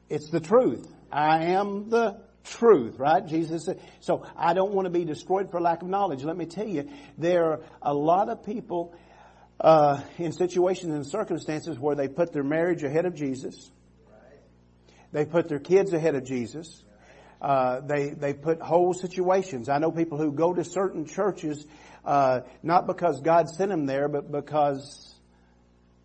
it's 0.10 0.30
the 0.30 0.40
truth. 0.40 0.88
I 1.12 1.46
am 1.52 1.90
the 1.90 2.20
truth, 2.44 3.00
right? 3.00 3.26
Jesus 3.26 3.66
said, 3.66 3.82
so 4.00 4.26
I 4.36 4.54
don't 4.54 4.74
want 4.74 4.86
to 4.86 4.90
be 4.90 5.06
destroyed 5.06 5.52
for 5.52 5.60
lack 5.60 5.82
of 5.82 5.88
knowledge. 5.88 6.24
Let 6.24 6.38
me 6.38 6.46
tell 6.46 6.68
you, 6.68 6.90
there 7.18 7.46
are 7.52 7.60
a 7.82 7.94
lot 7.94 8.30
of 8.30 8.46
people 8.46 8.96
uh, 9.60 10.02
in 10.18 10.32
situations 10.32 10.94
and 10.94 11.06
circumstances 11.06 11.78
where 11.78 11.96
they 11.96 12.08
put 12.08 12.32
their 12.32 12.44
marriage 12.44 12.84
ahead 12.84 13.06
of 13.06 13.16
Jesus. 13.16 13.72
They 15.12 15.26
put 15.26 15.50
their 15.50 15.60
kids 15.60 15.94
ahead 15.94 16.16
of 16.16 16.24
Jesus. 16.24 16.84
Uh, 17.42 17.80
they 17.80 18.10
they 18.10 18.34
put 18.34 18.62
whole 18.62 18.94
situations. 18.94 19.70
I 19.70 19.78
know 19.80 19.92
people 19.92 20.18
who 20.18 20.32
go 20.32 20.54
to 20.54 20.64
certain 20.64 21.06
churches 21.06 21.66
uh, 22.06 22.42
not 22.64 22.88
because 22.88 23.22
God 23.22 23.50
sent 23.50 23.70
them 23.70 23.86
there, 23.86 24.08
but 24.08 24.32
because 24.32 25.14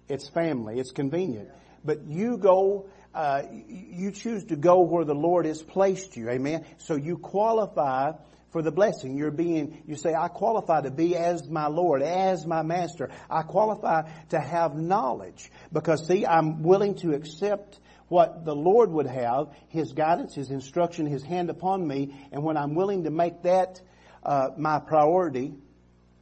it's 0.08 0.28
family, 0.28 0.78
it's 0.78 0.92
convenient. 0.92 1.48
But 1.84 2.06
you 2.06 2.36
go 2.36 2.86
uh, 3.14 3.42
you 3.50 4.10
choose 4.10 4.44
to 4.46 4.56
go 4.56 4.80
where 4.80 5.04
the 5.04 5.14
Lord 5.14 5.46
has 5.46 5.62
placed 5.62 6.16
you. 6.16 6.28
Amen. 6.28 6.64
So 6.78 6.96
you 6.96 7.16
qualify 7.16 8.12
for 8.50 8.62
the 8.62 8.70
blessing. 8.70 9.16
You're 9.16 9.30
being, 9.30 9.82
you 9.86 9.96
say, 9.96 10.14
I 10.14 10.28
qualify 10.28 10.82
to 10.82 10.90
be 10.90 11.16
as 11.16 11.48
my 11.48 11.66
Lord, 11.66 12.02
as 12.02 12.46
my 12.46 12.62
Master. 12.62 13.10
I 13.28 13.42
qualify 13.42 14.08
to 14.30 14.40
have 14.40 14.76
knowledge 14.76 15.50
because 15.72 16.06
see, 16.06 16.24
I'm 16.24 16.62
willing 16.62 16.94
to 16.96 17.14
accept 17.14 17.80
what 18.08 18.44
the 18.44 18.54
Lord 18.54 18.90
would 18.92 19.06
have, 19.06 19.48
His 19.68 19.92
guidance, 19.92 20.34
His 20.34 20.50
instruction, 20.50 21.06
His 21.06 21.22
hand 21.22 21.50
upon 21.50 21.86
me, 21.86 22.14
and 22.32 22.44
when 22.44 22.56
I'm 22.56 22.74
willing 22.74 23.04
to 23.04 23.10
make 23.10 23.42
that 23.42 23.80
uh, 24.22 24.50
my 24.56 24.78
priority, 24.78 25.54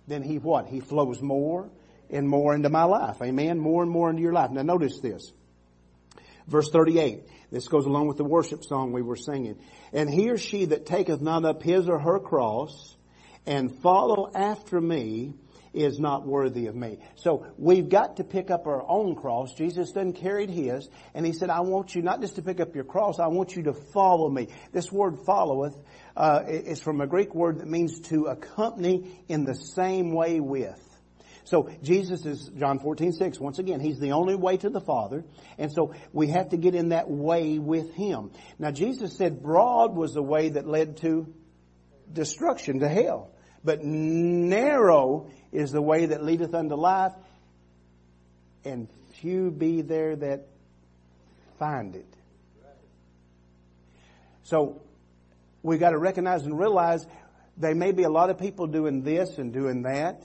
then 0.07 0.23
He 0.23 0.39
what? 0.39 0.67
He 0.67 0.81
flows 0.81 1.21
more 1.21 1.71
and 2.09 2.29
more 2.29 2.55
into 2.55 2.69
my 2.69 2.85
life. 2.85 3.21
Amen? 3.23 3.59
More 3.59 3.83
and 3.83 3.91
more 3.91 4.09
into 4.09 4.23
your 4.23 4.33
life. 4.33 4.51
Now 4.51 4.63
notice 4.63 5.01
this. 5.01 5.33
Verse 6.47 6.71
38. 6.71 7.25
This 7.51 7.69
goes 7.69 7.87
along 7.87 8.09
with 8.09 8.17
the 8.17 8.25
worship 8.25 8.65
song 8.65 8.93
we 8.93 9.03
were 9.03 9.17
singing. 9.17 9.59
And 9.93 10.09
he 10.09 10.31
or 10.31 10.39
she 10.39 10.67
that 10.67 10.87
taketh 10.87 11.21
not 11.21 11.45
up 11.45 11.63
his 11.63 11.89
or 11.89 11.99
her 11.99 12.19
cross 12.19 12.97
and 13.47 13.71
follow 13.81 14.31
after 14.35 14.81
me 14.81 15.35
is 15.73 15.99
not 15.99 16.27
worthy 16.27 16.67
of 16.67 16.75
me. 16.75 16.99
So 17.17 17.47
we've 17.57 17.89
got 17.89 18.19
to 18.19 18.25
pick 18.25 18.51
up 18.51 18.67
our 18.67 18.85
own 18.87 19.15
cross. 19.15 19.55
Jesus 19.55 19.93
then 19.93 20.13
carried 20.13 20.51
his, 20.51 20.89
and 21.15 21.25
he 21.25 21.33
said, 21.33 21.51
I 21.51 21.61
want 21.61 21.95
you 21.95 22.03
not 22.03 22.21
just 22.21 22.37
to 22.37 22.43
pick 22.43 22.61
up 22.61 22.75
your 22.75 22.85
cross, 22.85 23.19
I 23.19 23.29
want 23.29 23.57
you 23.57 23.65
to 23.65 23.73
follow 23.73 24.29
me. 24.29 24.49
This 24.73 24.93
word 24.93 25.21
followeth 25.25 25.75
uh, 26.17 26.43
is 26.47 26.81
from 26.81 27.01
a 27.01 27.07
Greek 27.07 27.35
word 27.35 27.61
that 27.61 27.69
means 27.69 28.01
to 28.09 28.27
accompany 28.27 29.23
in 29.29 29.45
the 29.45 29.55
same 29.55 30.13
way 30.13 30.41
with. 30.41 30.79
So 31.45 31.71
Jesus 31.83 32.25
is, 32.25 32.51
John 32.59 32.79
14, 32.79 33.13
6, 33.13 33.41
once 33.41 33.59
again, 33.59 33.81
He's 33.81 33.99
the 33.99 34.13
only 34.13 34.35
way 34.35 34.57
to 34.57 34.71
the 34.71 34.81
Father. 34.81 35.25
And 35.59 35.73
so 35.73 35.95
we 36.13 36.29
have 36.29 36.51
to 36.51 36.57
get 36.57 36.75
in 36.75 36.91
that 36.91 37.11
way 37.11 37.59
with 37.59 37.93
Him. 37.95 38.31
Now 38.59 38.71
Jesus 38.71 39.17
said 39.17 39.43
broad 39.43 39.95
was 39.95 40.15
the 40.15 40.23
way 40.23 40.51
that 40.51 40.67
led 40.67 40.99
to 40.99 41.33
destruction, 42.13 42.81
to 42.81 42.89
hell. 42.89 43.31
But 43.65 43.85
narrow 43.85 45.31
is 45.53 45.71
the 45.71 45.83
way 45.83 46.07
that 46.07 46.25
leadeth 46.25 46.55
unto 46.55 46.75
life, 46.75 47.13
and 48.65 48.89
few 49.21 49.51
be 49.51 49.83
there 49.83 50.17
that 50.17 50.47
find 51.59 51.95
it. 51.95 52.07
So 54.45 54.83
we 55.63 55.79
got 55.79 55.91
to 55.91 55.99
recognize 55.99 56.43
and 56.43 56.59
realize 56.59 57.07
there 57.57 57.75
may 57.75 57.93
be 57.93 58.03
a 58.03 58.11
lot 58.11 58.31
of 58.31 58.39
people 58.39 58.67
doing 58.67 59.03
this 59.03 59.39
and 59.39 59.53
doing 59.53 59.83
that, 59.83 60.23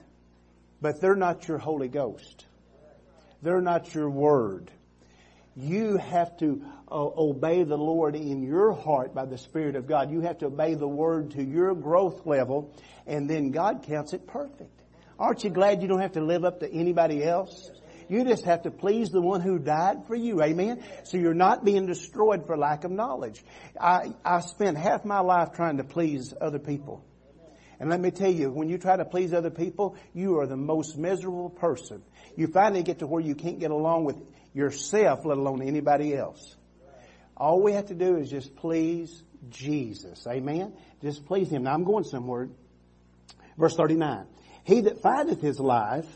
but 0.81 1.01
they're 1.01 1.15
not 1.15 1.47
your 1.47 1.57
Holy 1.57 1.87
Ghost. 1.87 2.45
They're 3.41 3.61
not 3.61 3.93
your 3.93 4.09
Word. 4.09 4.71
You 5.55 5.97
have 5.97 6.37
to 6.37 6.63
uh, 6.91 6.95
obey 6.95 7.63
the 7.63 7.77
Lord 7.77 8.15
in 8.15 8.43
your 8.43 8.73
heart 8.73 9.15
by 9.15 9.25
the 9.25 9.37
Spirit 9.37 9.75
of 9.75 9.87
God. 9.87 10.11
You 10.11 10.21
have 10.21 10.37
to 10.39 10.47
obey 10.47 10.75
the 10.75 10.87
Word 10.87 11.31
to 11.31 11.43
your 11.43 11.73
growth 11.73 12.25
level, 12.25 12.73
and 13.05 13.29
then 13.29 13.51
God 13.51 13.83
counts 13.87 14.13
it 14.13 14.27
perfect. 14.27 14.81
Aren't 15.19 15.43
you 15.43 15.49
glad 15.49 15.81
you 15.81 15.87
don't 15.87 16.01
have 16.01 16.11
to 16.13 16.23
live 16.23 16.45
up 16.45 16.59
to 16.59 16.71
anybody 16.71 17.23
else? 17.23 17.71
You 18.07 18.23
just 18.23 18.45
have 18.45 18.63
to 18.63 18.71
please 18.71 19.09
the 19.09 19.21
one 19.21 19.41
who 19.41 19.59
died 19.59 20.05
for 20.07 20.15
you. 20.15 20.41
Amen. 20.41 20.83
So 21.03 21.17
you're 21.17 21.33
not 21.33 21.65
being 21.65 21.87
destroyed 21.87 22.45
for 22.45 22.57
lack 22.57 22.83
of 22.83 22.91
knowledge. 22.91 23.43
I, 23.79 24.13
I 24.23 24.39
spent 24.41 24.77
half 24.77 25.03
my 25.03 25.19
life 25.19 25.49
trying 25.53 25.77
to 25.77 25.83
please 25.83 26.33
other 26.39 26.59
people. 26.59 27.03
And 27.79 27.89
let 27.89 27.99
me 27.99 28.11
tell 28.11 28.31
you, 28.31 28.49
when 28.49 28.69
you 28.69 28.77
try 28.77 28.97
to 28.97 29.05
please 29.05 29.33
other 29.33 29.51
people, 29.51 29.95
you 30.13 30.39
are 30.39 30.47
the 30.47 30.57
most 30.57 30.97
miserable 30.97 31.49
person. 31.49 32.01
You 32.35 32.47
finally 32.47 32.83
get 32.83 32.99
to 32.99 33.07
where 33.07 33.21
you 33.21 33.35
can't 33.35 33.59
get 33.59 33.71
along 33.71 34.05
with 34.05 34.17
yourself, 34.53 35.25
let 35.25 35.37
alone 35.37 35.61
anybody 35.61 36.15
else. 36.15 36.55
All 37.35 37.61
we 37.61 37.73
have 37.73 37.87
to 37.87 37.95
do 37.95 38.17
is 38.17 38.29
just 38.29 38.55
please 38.55 39.23
Jesus. 39.49 40.25
Amen? 40.27 40.73
Just 41.01 41.25
please 41.25 41.49
Him. 41.49 41.63
Now 41.63 41.73
I'm 41.73 41.83
going 41.83 42.03
somewhere. 42.03 42.49
Verse 43.57 43.75
39. 43.75 44.25
He 44.63 44.81
that 44.81 45.01
findeth 45.01 45.41
his 45.41 45.59
life 45.59 46.07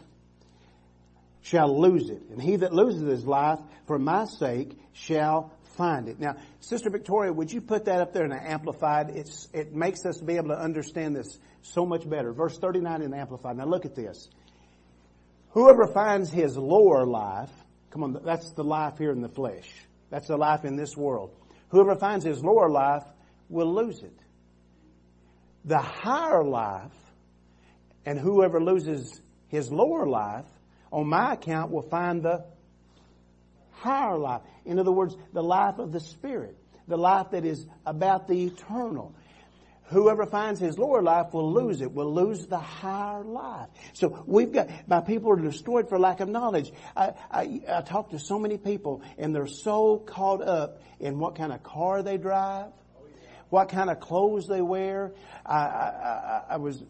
shall 1.41 1.79
lose 1.79 2.09
it, 2.09 2.21
and 2.31 2.41
he 2.41 2.57
that 2.57 2.73
loses 2.73 3.01
his 3.01 3.25
life 3.25 3.59
for 3.87 3.97
my 3.97 4.25
sake 4.25 4.77
shall 4.93 5.53
find 5.75 6.07
it. 6.07 6.19
Now, 6.19 6.35
Sister 6.59 6.89
Victoria, 6.89 7.31
would 7.31 7.51
you 7.51 7.61
put 7.61 7.85
that 7.85 8.01
up 8.01 8.13
there 8.13 8.25
in 8.25 8.31
an 8.31 8.43
amplified? 8.43 9.09
It's, 9.09 9.47
it 9.53 9.73
makes 9.73 10.05
us 10.05 10.19
be 10.19 10.37
able 10.37 10.49
to 10.49 10.59
understand 10.59 11.15
this 11.15 11.39
so 11.61 11.85
much 11.85 12.09
better. 12.09 12.33
Verse 12.33 12.57
39 12.57 13.01
in 13.01 13.11
the 13.11 13.17
amplified. 13.17 13.57
Now 13.57 13.65
look 13.65 13.85
at 13.85 13.95
this. 13.95 14.29
Whoever 15.51 15.87
finds 15.87 16.31
his 16.31 16.57
lower 16.57 17.05
life, 17.05 17.51
come 17.89 18.03
on, 18.03 18.21
that's 18.23 18.51
the 18.53 18.63
life 18.63 18.97
here 18.97 19.11
in 19.11 19.21
the 19.21 19.29
flesh. 19.29 19.69
That's 20.09 20.27
the 20.27 20.37
life 20.37 20.65
in 20.65 20.75
this 20.75 20.95
world. 20.95 21.35
Whoever 21.69 21.95
finds 21.95 22.25
his 22.25 22.43
lower 22.43 22.69
life 22.69 23.03
will 23.49 23.73
lose 23.73 24.01
it. 24.01 24.17
The 25.65 25.79
higher 25.79 26.43
life 26.43 26.91
and 28.05 28.19
whoever 28.19 28.61
loses 28.61 29.21
his 29.47 29.71
lower 29.71 30.07
life, 30.07 30.45
on 30.91 31.07
my 31.07 31.33
account, 31.33 31.71
will 31.71 31.87
find 31.89 32.23
the 32.23 32.45
higher 33.81 34.17
life. 34.17 34.41
In 34.63 34.77
other 34.77 34.91
words, 34.91 35.17
the 35.33 35.41
life 35.41 35.79
of 35.79 35.91
the 35.91 35.99
Spirit, 35.99 36.55
the 36.87 36.97
life 36.97 37.31
that 37.31 37.45
is 37.45 37.65
about 37.85 38.27
the 38.27 38.45
eternal. 38.45 39.15
Whoever 39.85 40.25
finds 40.25 40.59
his 40.59 40.77
lower 40.77 41.01
life 41.01 41.33
will 41.33 41.51
lose 41.51 41.81
it, 41.81 41.91
will 41.91 42.13
lose 42.13 42.45
the 42.45 42.59
higher 42.59 43.23
life. 43.23 43.67
So 43.93 44.23
we've 44.25 44.51
got, 44.51 44.69
my 44.87 45.01
people 45.01 45.31
are 45.31 45.41
destroyed 45.41 45.89
for 45.89 45.99
lack 45.99 46.21
of 46.21 46.29
knowledge. 46.29 46.71
I, 46.95 47.13
I, 47.29 47.61
I 47.67 47.81
talk 47.81 48.11
to 48.11 48.19
so 48.19 48.39
many 48.39 48.57
people 48.57 49.01
and 49.17 49.35
they're 49.35 49.47
so 49.47 49.97
caught 49.97 50.41
up 50.41 50.81
in 50.99 51.19
what 51.19 51.35
kind 51.35 51.51
of 51.51 51.63
car 51.63 52.03
they 52.03 52.17
drive, 52.17 52.67
what 53.49 53.67
kind 53.67 53.89
of 53.89 53.99
clothes 53.99 54.47
they 54.47 54.61
wear. 54.61 55.11
I, 55.45 55.57
I, 55.57 56.43
I 56.51 56.57
was 56.57 56.81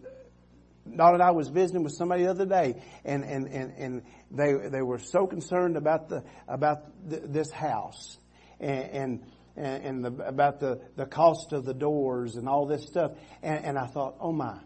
Dot 0.96 1.13
and 1.13 1.22
I 1.22 1.32
was 1.32 1.50
visiting 1.50 1.84
with 1.84 1.94
somebody 1.94 2.24
the 2.24 2.32
other 2.32 2.46
day, 2.46 2.82
and 3.06 3.24
and 3.24 3.48
and, 3.48 3.74
and 3.78 4.02
they 4.32 4.54
they 4.70 4.82
were 4.82 5.00
so 5.00 5.28
concerned 5.28 5.78
about 5.78 6.10
the 6.10 6.24
about 6.48 7.10
th- 7.10 7.24
this 7.26 7.52
house, 7.52 8.17
and 8.60 9.24
and, 9.56 9.84
and 9.84 10.06
the, 10.06 10.24
about 10.26 10.60
the 10.60 10.82
the 10.96 11.06
cost 11.06 11.54
of 11.54 11.65
the 11.65 11.74
doors 11.74 12.36
and 12.36 12.50
all 12.50 12.65
this 12.65 12.86
stuff, 12.88 13.12
and, 13.44 13.63
and 13.63 13.78
I 13.78 13.86
thought, 13.86 14.15
oh 14.20 14.32
my, 14.32 14.58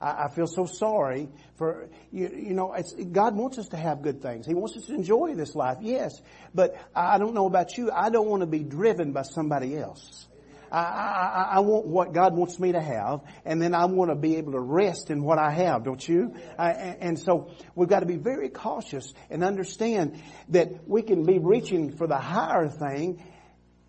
I, 0.00 0.24
I 0.24 0.28
feel 0.34 0.46
so 0.46 0.64
sorry 0.64 1.28
for, 1.56 1.88
you, 2.10 2.30
you 2.34 2.54
know, 2.54 2.74
God 3.12 3.36
wants 3.36 3.58
us 3.58 3.68
to 3.68 3.76
have 3.76 4.02
good 4.02 4.22
things. 4.22 4.46
He 4.46 4.54
wants 4.54 4.76
us 4.76 4.86
to 4.86 4.94
enjoy 4.94 5.34
this 5.34 5.54
life, 5.54 5.78
yes. 5.80 6.12
But 6.54 6.74
I 6.94 7.18
don't 7.18 7.34
know 7.34 7.46
about 7.46 7.76
you. 7.76 7.90
I 7.90 8.10
don't 8.10 8.28
want 8.28 8.40
to 8.40 8.46
be 8.46 8.60
driven 8.60 9.12
by 9.12 9.22
somebody 9.22 9.76
else. 9.76 10.26
I, 10.70 10.78
I, 10.78 11.48
I, 11.56 11.60
want 11.60 11.86
what 11.86 12.12
God 12.12 12.36
wants 12.36 12.58
me 12.58 12.72
to 12.72 12.80
have, 12.80 13.20
and 13.44 13.60
then 13.60 13.74
I 13.74 13.86
want 13.86 14.10
to 14.10 14.14
be 14.14 14.36
able 14.36 14.52
to 14.52 14.60
rest 14.60 15.10
in 15.10 15.22
what 15.22 15.38
I 15.38 15.50
have, 15.50 15.84
don't 15.84 16.06
you? 16.06 16.34
I, 16.58 16.70
and 16.70 17.18
so 17.18 17.50
we've 17.74 17.88
got 17.88 18.00
to 18.00 18.06
be 18.06 18.16
very 18.16 18.48
cautious 18.48 19.12
and 19.30 19.42
understand 19.42 20.22
that 20.50 20.88
we 20.88 21.02
can 21.02 21.24
be 21.24 21.38
reaching 21.38 21.96
for 21.96 22.06
the 22.06 22.18
higher 22.18 22.68
thing, 22.68 23.24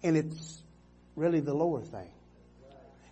and 0.02 0.18
it's 0.18 0.64
really 1.16 1.40
the 1.40 1.54
lower 1.54 1.82
thing. 1.82 2.10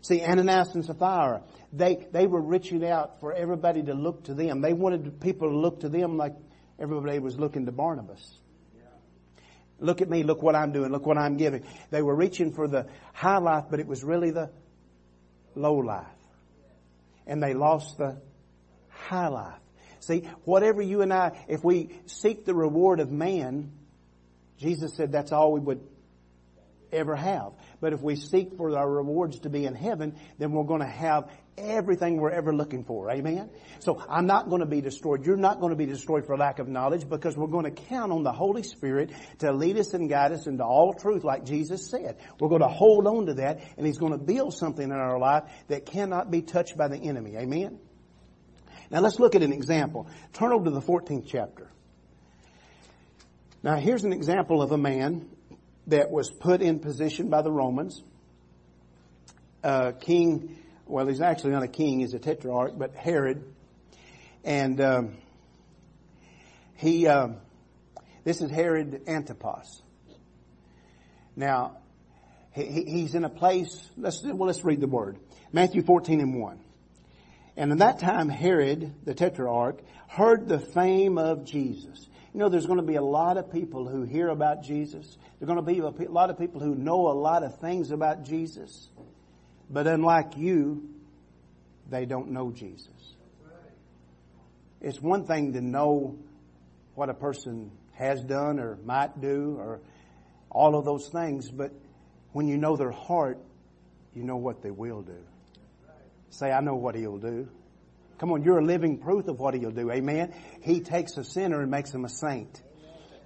See, 0.01 0.21
Ananias 0.21 0.73
and 0.75 0.85
Sapphira, 0.85 1.43
they, 1.73 2.07
they 2.11 2.25
were 2.25 2.41
reaching 2.41 2.85
out 2.85 3.19
for 3.19 3.33
everybody 3.33 3.83
to 3.83 3.93
look 3.93 4.23
to 4.23 4.33
them. 4.33 4.61
They 4.61 4.73
wanted 4.73 5.19
people 5.19 5.49
to 5.49 5.57
look 5.57 5.81
to 5.81 5.89
them 5.89 6.17
like 6.17 6.33
everybody 6.79 7.19
was 7.19 7.37
looking 7.37 7.65
to 7.65 7.71
Barnabas. 7.71 8.38
Look 9.79 10.01
at 10.01 10.09
me, 10.09 10.23
look 10.23 10.41
what 10.43 10.55
I'm 10.55 10.71
doing, 10.71 10.91
look 10.91 11.05
what 11.05 11.17
I'm 11.17 11.37
giving. 11.37 11.63
They 11.89 12.01
were 12.01 12.15
reaching 12.15 12.51
for 12.51 12.67
the 12.67 12.87
high 13.13 13.37
life, 13.37 13.65
but 13.69 13.79
it 13.79 13.87
was 13.87 14.03
really 14.03 14.31
the 14.31 14.49
low 15.55 15.75
life. 15.75 16.07
And 17.25 17.41
they 17.41 17.53
lost 17.53 17.97
the 17.97 18.21
high 18.89 19.27
life. 19.27 19.59
See, 20.01 20.27
whatever 20.43 20.81
you 20.81 21.01
and 21.01 21.13
I, 21.13 21.45
if 21.47 21.63
we 21.63 21.99
seek 22.05 22.45
the 22.45 22.55
reward 22.55 22.99
of 22.99 23.11
man, 23.11 23.71
Jesus 24.57 24.95
said 24.95 25.11
that's 25.11 25.31
all 25.31 25.53
we 25.53 25.59
would 25.59 25.81
ever 26.91 27.15
have. 27.15 27.53
But 27.79 27.93
if 27.93 28.01
we 28.01 28.15
seek 28.15 28.55
for 28.57 28.75
our 28.77 28.89
rewards 28.89 29.39
to 29.41 29.49
be 29.49 29.65
in 29.65 29.75
heaven, 29.75 30.17
then 30.37 30.51
we're 30.51 30.63
going 30.63 30.81
to 30.81 30.87
have 30.87 31.29
everything 31.59 32.17
we're 32.17 32.31
ever 32.31 32.53
looking 32.53 32.83
for. 32.83 33.11
Amen? 33.11 33.49
So 33.79 34.03
I'm 34.09 34.25
not 34.25 34.49
going 34.49 34.61
to 34.61 34.67
be 34.67 34.81
destroyed. 34.81 35.25
You're 35.25 35.37
not 35.37 35.59
going 35.59 35.71
to 35.71 35.75
be 35.75 35.85
destroyed 35.85 36.25
for 36.25 36.37
lack 36.37 36.59
of 36.59 36.67
knowledge 36.67 37.07
because 37.07 37.37
we're 37.37 37.47
going 37.47 37.65
to 37.65 37.71
count 37.71 38.11
on 38.11 38.23
the 38.23 38.31
Holy 38.31 38.63
Spirit 38.63 39.11
to 39.39 39.51
lead 39.51 39.77
us 39.77 39.93
and 39.93 40.09
guide 40.09 40.31
us 40.31 40.47
into 40.47 40.63
all 40.63 40.93
truth 40.93 41.23
like 41.23 41.45
Jesus 41.45 41.89
said. 41.89 42.17
We're 42.39 42.49
going 42.49 42.61
to 42.61 42.67
hold 42.67 43.07
on 43.07 43.27
to 43.27 43.33
that 43.35 43.61
and 43.77 43.85
He's 43.85 43.97
going 43.97 44.13
to 44.13 44.17
build 44.17 44.53
something 44.53 44.83
in 44.83 44.91
our 44.91 45.19
life 45.19 45.43
that 45.67 45.85
cannot 45.85 46.31
be 46.31 46.41
touched 46.41 46.77
by 46.77 46.87
the 46.87 46.97
enemy. 46.97 47.35
Amen? 47.37 47.79
Now 48.89 49.01
let's 49.01 49.19
look 49.19 49.35
at 49.35 49.43
an 49.43 49.53
example. 49.53 50.07
Turn 50.33 50.51
over 50.51 50.65
to 50.65 50.71
the 50.71 50.81
14th 50.81 51.27
chapter. 51.27 51.69
Now 53.61 53.75
here's 53.75 54.03
an 54.03 54.13
example 54.13 54.61
of 54.61 54.71
a 54.71 54.77
man 54.77 55.29
that 55.87 56.09
was 56.09 56.29
put 56.29 56.61
in 56.61 56.79
position 56.79 57.29
by 57.29 57.41
the 57.41 57.51
Romans. 57.51 58.01
Uh, 59.63 59.91
king, 59.91 60.57
well, 60.89 61.07
he's 61.07 61.21
actually 61.21 61.51
not 61.51 61.63
a 61.63 61.67
king, 61.67 61.99
he's 61.99 62.13
a 62.13 62.19
tetrarch, 62.19 62.73
but 62.77 62.95
Herod. 62.95 63.43
And 64.43 64.81
um, 64.81 65.17
he, 66.75 67.07
uh, 67.07 67.29
this 68.23 68.41
is 68.41 68.49
Herod 68.49 69.03
Antipas. 69.07 69.81
Now, 71.35 71.77
he, 72.51 72.83
he's 72.85 73.13
in 73.13 73.23
a 73.23 73.29
place, 73.29 73.89
let's, 73.97 74.23
well, 74.23 74.47
let's 74.47 74.63
read 74.63 74.81
the 74.81 74.87
word. 74.87 75.19
Matthew 75.53 75.83
14 75.83 76.21
and 76.21 76.41
1. 76.41 76.59
And 77.55 77.71
in 77.71 77.77
that 77.79 77.99
time, 77.99 78.29
Herod, 78.29 78.93
the 79.03 79.13
tetrarch, 79.13 79.81
heard 80.07 80.47
the 80.47 80.59
fame 80.59 81.17
of 81.17 81.45
Jesus. 81.45 82.07
You 82.33 82.39
know, 82.39 82.49
there's 82.49 82.65
going 82.65 82.79
to 82.79 82.85
be 82.85 82.95
a 82.95 83.01
lot 83.01 83.37
of 83.37 83.51
people 83.51 83.87
who 83.87 84.03
hear 84.03 84.29
about 84.29 84.63
Jesus. 84.63 85.17
There's 85.39 85.47
going 85.47 85.57
to 85.57 85.61
be 85.61 85.79
a 85.79 86.09
lot 86.09 86.29
of 86.29 86.39
people 86.39 86.61
who 86.61 86.73
know 86.73 87.09
a 87.09 87.13
lot 87.13 87.43
of 87.43 87.59
things 87.59 87.91
about 87.91 88.23
Jesus. 88.23 88.89
But 89.69 89.87
unlike 89.87 90.37
you, 90.37 90.89
they 91.89 92.05
don't 92.05 92.31
know 92.31 92.51
Jesus. 92.51 92.87
It's 94.81 95.01
one 95.01 95.25
thing 95.25 95.53
to 95.53 95.61
know 95.61 96.17
what 96.95 97.09
a 97.09 97.13
person 97.13 97.71
has 97.93 98.21
done 98.23 98.59
or 98.59 98.77
might 98.85 99.19
do 99.21 99.57
or 99.59 99.81
all 100.49 100.77
of 100.77 100.85
those 100.85 101.09
things, 101.09 101.51
but 101.51 101.71
when 102.31 102.47
you 102.47 102.57
know 102.57 102.75
their 102.75 102.91
heart, 102.91 103.39
you 104.15 104.23
know 104.23 104.37
what 104.37 104.61
they 104.61 104.71
will 104.71 105.01
do. 105.01 105.17
Say, 106.29 106.51
I 106.51 106.61
know 106.61 106.75
what 106.75 106.95
he'll 106.95 107.17
do. 107.17 107.47
Come 108.19 108.31
on, 108.31 108.43
you're 108.43 108.59
a 108.59 108.65
living 108.65 108.97
proof 108.97 109.27
of 109.27 109.39
what 109.39 109.53
he'll 109.53 109.71
do. 109.71 109.91
Amen. 109.91 110.33
He 110.61 110.81
takes 110.81 111.17
a 111.17 111.23
sinner 111.23 111.61
and 111.61 111.71
makes 111.71 111.91
him 111.93 112.05
a 112.05 112.09
saint. 112.09 112.61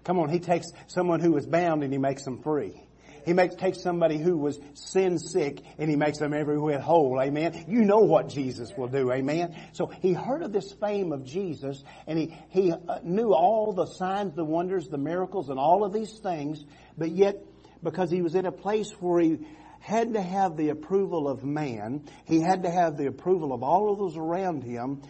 Come 0.03 0.19
on, 0.19 0.29
he 0.29 0.39
takes 0.39 0.67
someone 0.88 1.19
who 1.19 1.36
is 1.38 1.45
bound 1.45 1.84
and 1.84 1.91
he 1.91 1.99
makes 1.99 2.23
them 2.23 2.41
free. 2.43 2.84
He 3.26 3.34
makes, 3.34 3.56
takes 3.56 3.82
somebody 3.82 4.18
who 4.18 4.38
was 4.38 4.60
sin 4.74 5.18
sick 5.18 5.62
and 5.78 5.90
he 5.90 5.96
makes 5.96 6.18
them 6.18 6.34
every 6.34 6.58
whole. 6.80 7.20
Amen. 7.22 7.66
You 7.68 7.82
know 7.82 8.00
what 8.00 8.30
Jesus 8.30 8.72
will 8.78 8.88
do. 8.88 9.12
Amen. 9.12 9.56
So 9.72 9.88
he 9.88 10.14
heard 10.14 10.44
of 10.44 10.52
this 10.52 10.72
fame 10.74 11.12
of 11.12 11.24
Jesus 11.24 11.84
and 12.08 12.20
he, 12.20 12.38
he 12.50 12.72
uh, 12.72 13.00
knew 13.04 13.34
all 13.34 13.74
the 13.74 13.86
signs, 13.86 14.36
the 14.36 14.46
wonders, 14.46 14.88
the 14.88 14.98
miracles 14.98 15.50
and 15.50 15.60
all 15.60 15.84
of 15.84 15.94
these 15.94 16.20
things, 16.20 16.64
but 16.98 17.12
yet 17.12 17.36
because 17.82 18.10
he 18.10 18.22
was 18.22 18.36
in 18.36 18.46
a 18.46 18.52
place 18.52 18.92
where 19.00 19.22
he 19.22 19.40
had 19.80 20.14
to 20.14 20.22
have 20.22 20.56
the 20.56 20.70
approval 20.70 21.28
of 21.28 21.44
man. 21.44 22.06
He 22.26 22.42
had 22.42 22.64
to 22.64 22.72
have 22.72 22.98
the 22.98 23.08
approval 23.08 23.52
of 23.54 23.64
all 23.64 23.92
of 23.92 24.00
those 24.00 24.16
around 24.16 24.64
him. 24.64 25.02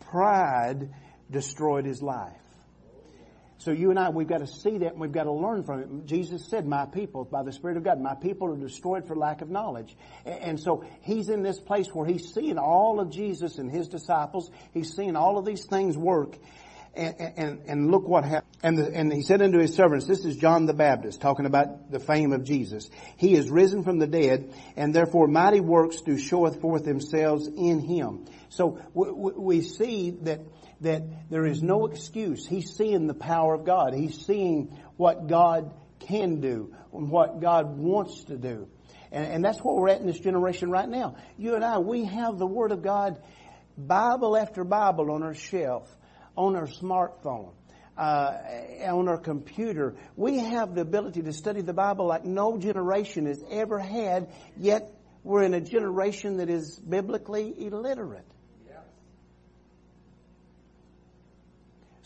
Pride 0.00 0.88
destroyed 1.30 1.84
his 1.84 2.02
life. 2.02 2.41
So 3.62 3.70
you 3.70 3.90
and 3.90 3.98
I, 3.98 4.08
we've 4.08 4.26
got 4.26 4.38
to 4.38 4.46
see 4.46 4.78
that 4.78 4.92
and 4.92 5.00
we've 5.00 5.12
got 5.12 5.24
to 5.24 5.32
learn 5.32 5.62
from 5.62 5.80
it. 5.80 6.06
Jesus 6.06 6.48
said, 6.48 6.66
my 6.66 6.84
people, 6.84 7.24
by 7.24 7.44
the 7.44 7.52
Spirit 7.52 7.76
of 7.76 7.84
God, 7.84 8.00
my 8.00 8.16
people 8.16 8.52
are 8.52 8.56
destroyed 8.56 9.06
for 9.06 9.14
lack 9.14 9.40
of 9.40 9.50
knowledge. 9.50 9.96
And 10.26 10.58
so 10.58 10.84
he's 11.02 11.28
in 11.28 11.42
this 11.42 11.60
place 11.60 11.86
where 11.92 12.04
he's 12.04 12.34
seeing 12.34 12.58
all 12.58 12.98
of 12.98 13.10
Jesus 13.10 13.58
and 13.58 13.70
his 13.70 13.86
disciples. 13.86 14.50
He's 14.74 14.92
seeing 14.96 15.14
all 15.14 15.38
of 15.38 15.44
these 15.44 15.64
things 15.64 15.96
work. 15.96 16.36
And, 16.94 17.14
and, 17.38 17.62
and 17.68 17.90
look 17.90 18.06
what 18.06 18.24
happened. 18.24 18.56
And, 18.62 18.76
the, 18.76 18.92
and 18.92 19.10
he 19.12 19.22
said 19.22 19.40
unto 19.40 19.58
his 19.58 19.74
servants, 19.74 20.06
this 20.06 20.26
is 20.26 20.36
John 20.36 20.66
the 20.66 20.74
Baptist 20.74 21.22
talking 21.22 21.46
about 21.46 21.90
the 21.90 22.00
fame 22.00 22.32
of 22.32 22.44
Jesus. 22.44 22.90
He 23.16 23.34
is 23.34 23.48
risen 23.48 23.82
from 23.82 23.98
the 23.98 24.06
dead 24.06 24.52
and 24.76 24.94
therefore 24.94 25.26
mighty 25.26 25.60
works 25.60 26.02
do 26.02 26.18
showeth 26.18 26.60
forth 26.60 26.84
themselves 26.84 27.46
in 27.46 27.80
him. 27.80 28.26
So 28.50 28.78
we, 28.92 29.10
we 29.10 29.62
see 29.62 30.10
that, 30.22 30.40
that 30.82 31.30
there 31.30 31.46
is 31.46 31.62
no 31.62 31.86
excuse. 31.86 32.46
He's 32.46 32.74
seeing 32.74 33.06
the 33.06 33.14
power 33.14 33.54
of 33.54 33.64
God. 33.64 33.94
He's 33.94 34.24
seeing 34.26 34.78
what 34.96 35.26
God 35.26 35.72
can 36.00 36.40
do 36.40 36.74
and 36.92 37.10
what 37.10 37.40
God 37.40 37.76
wants 37.78 38.24
to 38.24 38.36
do. 38.36 38.68
And, 39.10 39.26
and 39.26 39.44
that's 39.44 39.58
what 39.58 39.76
we're 39.76 39.88
at 39.88 40.00
in 40.00 40.06
this 40.06 40.20
generation 40.20 40.70
right 40.70 40.88
now. 40.88 41.16
You 41.36 41.54
and 41.54 41.64
I, 41.64 41.78
we 41.78 42.04
have 42.04 42.38
the 42.38 42.46
Word 42.46 42.72
of 42.72 42.82
God, 42.82 43.22
Bible 43.76 44.36
after 44.36 44.64
Bible 44.64 45.10
on 45.10 45.22
our 45.22 45.34
shelf 45.34 45.88
on 46.36 46.56
our 46.56 46.66
smartphone, 46.66 47.52
uh, 47.96 48.36
on 48.86 49.08
our 49.08 49.18
computer. 49.18 49.96
We 50.16 50.38
have 50.38 50.74
the 50.74 50.80
ability 50.80 51.22
to 51.22 51.32
study 51.32 51.60
the 51.60 51.74
Bible 51.74 52.06
like 52.06 52.24
no 52.24 52.58
generation 52.58 53.26
has 53.26 53.42
ever 53.50 53.78
had, 53.78 54.28
yet 54.56 54.90
we're 55.22 55.42
in 55.42 55.54
a 55.54 55.60
generation 55.60 56.38
that 56.38 56.50
is 56.50 56.78
biblically 56.78 57.54
illiterate. 57.66 58.26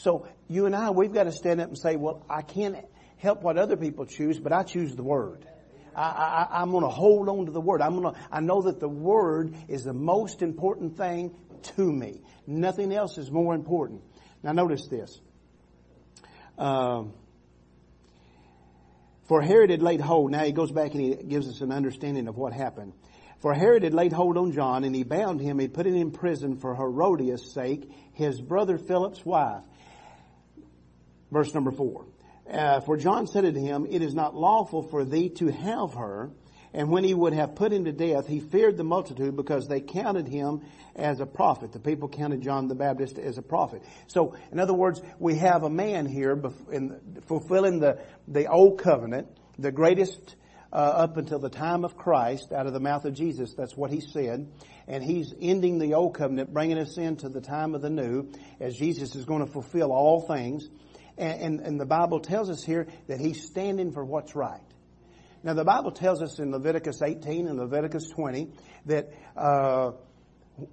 So 0.06 0.28
you 0.46 0.66
and 0.66 0.76
I, 0.76 0.90
we've 0.90 1.12
got 1.12 1.24
to 1.24 1.32
stand 1.32 1.60
up 1.60 1.66
and 1.66 1.76
say, 1.76 1.96
well, 1.96 2.24
I 2.30 2.42
can't 2.42 2.76
help 3.16 3.42
what 3.42 3.58
other 3.58 3.76
people 3.76 4.06
choose, 4.06 4.38
but 4.38 4.52
I 4.52 4.62
choose 4.62 4.94
the 4.94 5.02
Word. 5.02 5.44
I, 5.96 6.46
I, 6.48 6.62
am 6.62 6.70
going 6.70 6.84
to 6.84 6.88
hold 6.88 7.28
on 7.28 7.46
to 7.46 7.50
the 7.50 7.60
Word. 7.60 7.82
I'm 7.82 8.00
going 8.00 8.14
to, 8.14 8.20
I 8.30 8.38
know 8.38 8.62
that 8.62 8.78
the 8.78 8.88
Word 8.88 9.56
is 9.66 9.82
the 9.82 9.92
most 9.92 10.42
important 10.42 10.96
thing 10.96 11.34
to 11.74 11.92
me. 11.92 12.20
Nothing 12.46 12.92
else 12.92 13.18
is 13.18 13.32
more 13.32 13.52
important. 13.52 14.00
Now 14.44 14.52
notice 14.52 14.86
this. 14.88 15.20
Um, 16.56 17.12
for 19.26 19.42
Herod 19.42 19.70
had 19.70 19.82
laid 19.82 20.00
hold, 20.00 20.30
now 20.30 20.44
he 20.44 20.52
goes 20.52 20.70
back 20.70 20.94
and 20.94 21.00
he 21.00 21.16
gives 21.16 21.48
us 21.48 21.62
an 21.62 21.72
understanding 21.72 22.28
of 22.28 22.36
what 22.36 22.52
happened. 22.52 22.92
For 23.40 23.52
Herod 23.54 23.82
had 23.82 23.92
laid 23.92 24.12
hold 24.12 24.36
on 24.36 24.52
John 24.52 24.84
and 24.84 24.94
he 24.94 25.02
bound 25.02 25.40
him, 25.40 25.58
he 25.58 25.66
put 25.66 25.84
him 25.84 25.96
in 25.96 26.12
prison 26.12 26.58
for 26.58 26.76
Herodias' 26.76 27.52
sake, 27.52 27.90
his 28.12 28.40
brother 28.40 28.78
Philip's 28.78 29.26
wife. 29.26 29.64
Verse 31.36 31.52
number 31.52 31.70
four. 31.70 32.06
Uh, 32.50 32.80
for 32.80 32.96
John 32.96 33.26
said 33.26 33.44
unto 33.44 33.60
him, 33.60 33.86
It 33.90 34.00
is 34.00 34.14
not 34.14 34.34
lawful 34.34 34.82
for 34.82 35.04
thee 35.04 35.28
to 35.36 35.48
have 35.48 35.92
her. 35.92 36.30
And 36.72 36.88
when 36.88 37.04
he 37.04 37.12
would 37.12 37.34
have 37.34 37.56
put 37.56 37.74
him 37.74 37.84
to 37.84 37.92
death, 37.92 38.26
he 38.26 38.40
feared 38.40 38.78
the 38.78 38.84
multitude 38.84 39.36
because 39.36 39.68
they 39.68 39.82
counted 39.82 40.28
him 40.28 40.62
as 40.94 41.20
a 41.20 41.26
prophet. 41.26 41.72
The 41.72 41.78
people 41.78 42.08
counted 42.08 42.40
John 42.40 42.68
the 42.68 42.74
Baptist 42.74 43.18
as 43.18 43.36
a 43.36 43.42
prophet. 43.42 43.82
So, 44.06 44.34
in 44.50 44.58
other 44.58 44.72
words, 44.72 45.02
we 45.18 45.34
have 45.34 45.62
a 45.62 45.68
man 45.68 46.06
here 46.06 46.42
in 46.72 47.20
fulfilling 47.26 47.80
the, 47.80 48.00
the 48.26 48.46
old 48.46 48.80
covenant, 48.80 49.28
the 49.58 49.72
greatest 49.72 50.36
uh, 50.72 50.76
up 50.76 51.18
until 51.18 51.38
the 51.38 51.50
time 51.50 51.84
of 51.84 51.98
Christ, 51.98 52.50
out 52.50 52.66
of 52.66 52.72
the 52.72 52.80
mouth 52.80 53.04
of 53.04 53.12
Jesus. 53.12 53.52
That's 53.52 53.76
what 53.76 53.90
he 53.90 54.00
said. 54.00 54.50
And 54.88 55.04
he's 55.04 55.34
ending 55.38 55.80
the 55.80 55.92
old 55.92 56.14
covenant, 56.14 56.54
bringing 56.54 56.78
us 56.78 56.96
into 56.96 57.28
the 57.28 57.42
time 57.42 57.74
of 57.74 57.82
the 57.82 57.90
new, 57.90 58.32
as 58.58 58.74
Jesus 58.74 59.14
is 59.14 59.26
going 59.26 59.44
to 59.44 59.52
fulfill 59.52 59.92
all 59.92 60.22
things. 60.22 60.70
And, 61.18 61.40
and, 61.40 61.60
and 61.60 61.80
the 61.80 61.86
Bible 61.86 62.20
tells 62.20 62.50
us 62.50 62.62
here 62.62 62.86
that 63.08 63.20
he's 63.20 63.46
standing 63.46 63.92
for 63.92 64.04
what's 64.04 64.34
right. 64.34 64.60
Now 65.42 65.54
the 65.54 65.64
Bible 65.64 65.92
tells 65.92 66.22
us 66.22 66.38
in 66.38 66.50
Leviticus 66.50 67.02
18 67.02 67.46
and 67.46 67.58
Leviticus 67.58 68.08
20 68.08 68.50
that 68.86 69.12
uh, 69.36 69.92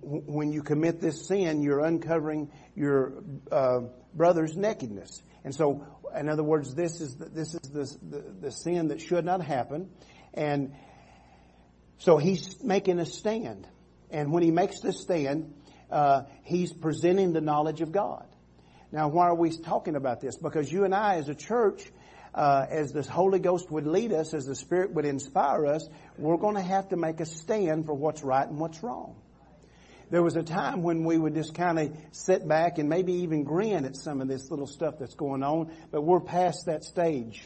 when 0.01 0.51
you 0.51 0.63
commit 0.63 0.99
this 0.99 1.27
sin, 1.27 1.61
you're 1.61 1.83
uncovering 1.83 2.49
your 2.75 3.23
uh, 3.51 3.81
brother's 4.13 4.55
nakedness. 4.55 5.21
And 5.43 5.53
so, 5.53 5.85
in 6.17 6.29
other 6.29 6.43
words, 6.43 6.73
this 6.73 7.01
is 7.01 7.15
the, 7.15 7.25
this 7.25 7.53
is 7.53 7.61
the, 7.61 8.17
the, 8.17 8.21
the 8.47 8.51
sin 8.51 8.87
that 8.89 9.01
should 9.01 9.25
not 9.25 9.43
happen. 9.43 9.89
And 10.33 10.73
so 11.97 12.17
he's 12.17 12.63
making 12.63 12.99
a 12.99 13.05
stand. 13.05 13.67
And 14.09 14.31
when 14.31 14.43
he 14.43 14.51
makes 14.51 14.79
this 14.79 15.01
stand, 15.01 15.53
uh, 15.91 16.23
he's 16.43 16.71
presenting 16.71 17.33
the 17.33 17.41
knowledge 17.41 17.81
of 17.81 17.91
God. 17.91 18.25
Now, 18.93 19.07
why 19.07 19.25
are 19.25 19.35
we 19.35 19.49
talking 19.49 19.95
about 19.95 20.21
this? 20.21 20.37
Because 20.37 20.71
you 20.71 20.83
and 20.83 20.93
I, 20.93 21.15
as 21.15 21.27
a 21.27 21.33
church, 21.33 21.81
uh, 22.35 22.67
as 22.69 22.93
the 22.93 23.01
Holy 23.01 23.39
Ghost 23.39 23.71
would 23.71 23.87
lead 23.87 24.13
us, 24.13 24.35
as 24.35 24.45
the 24.45 24.55
Spirit 24.55 24.93
would 24.93 25.05
inspire 25.05 25.65
us, 25.65 25.89
we're 26.19 26.37
going 26.37 26.53
to 26.57 26.61
have 26.61 26.89
to 26.89 26.95
make 26.95 27.19
a 27.19 27.25
stand 27.25 27.87
for 27.87 27.95
what's 27.95 28.21
right 28.21 28.47
and 28.47 28.59
what's 28.59 28.83
wrong. 28.83 29.15
There 30.11 30.21
was 30.21 30.35
a 30.35 30.43
time 30.43 30.83
when 30.83 31.05
we 31.05 31.17
would 31.17 31.33
just 31.33 31.55
kind 31.55 31.79
of 31.79 31.97
sit 32.11 32.47
back 32.47 32.77
and 32.77 32.87
maybe 32.87 33.13
even 33.23 33.45
grin 33.45 33.85
at 33.85 33.95
some 33.95 34.21
of 34.21 34.27
this 34.27 34.51
little 34.51 34.67
stuff 34.67 34.99
that's 34.99 35.15
going 35.15 35.41
on, 35.41 35.71
but 35.89 36.03
we're 36.03 36.19
past 36.19 36.67
that 36.67 36.83
stage. 36.83 37.41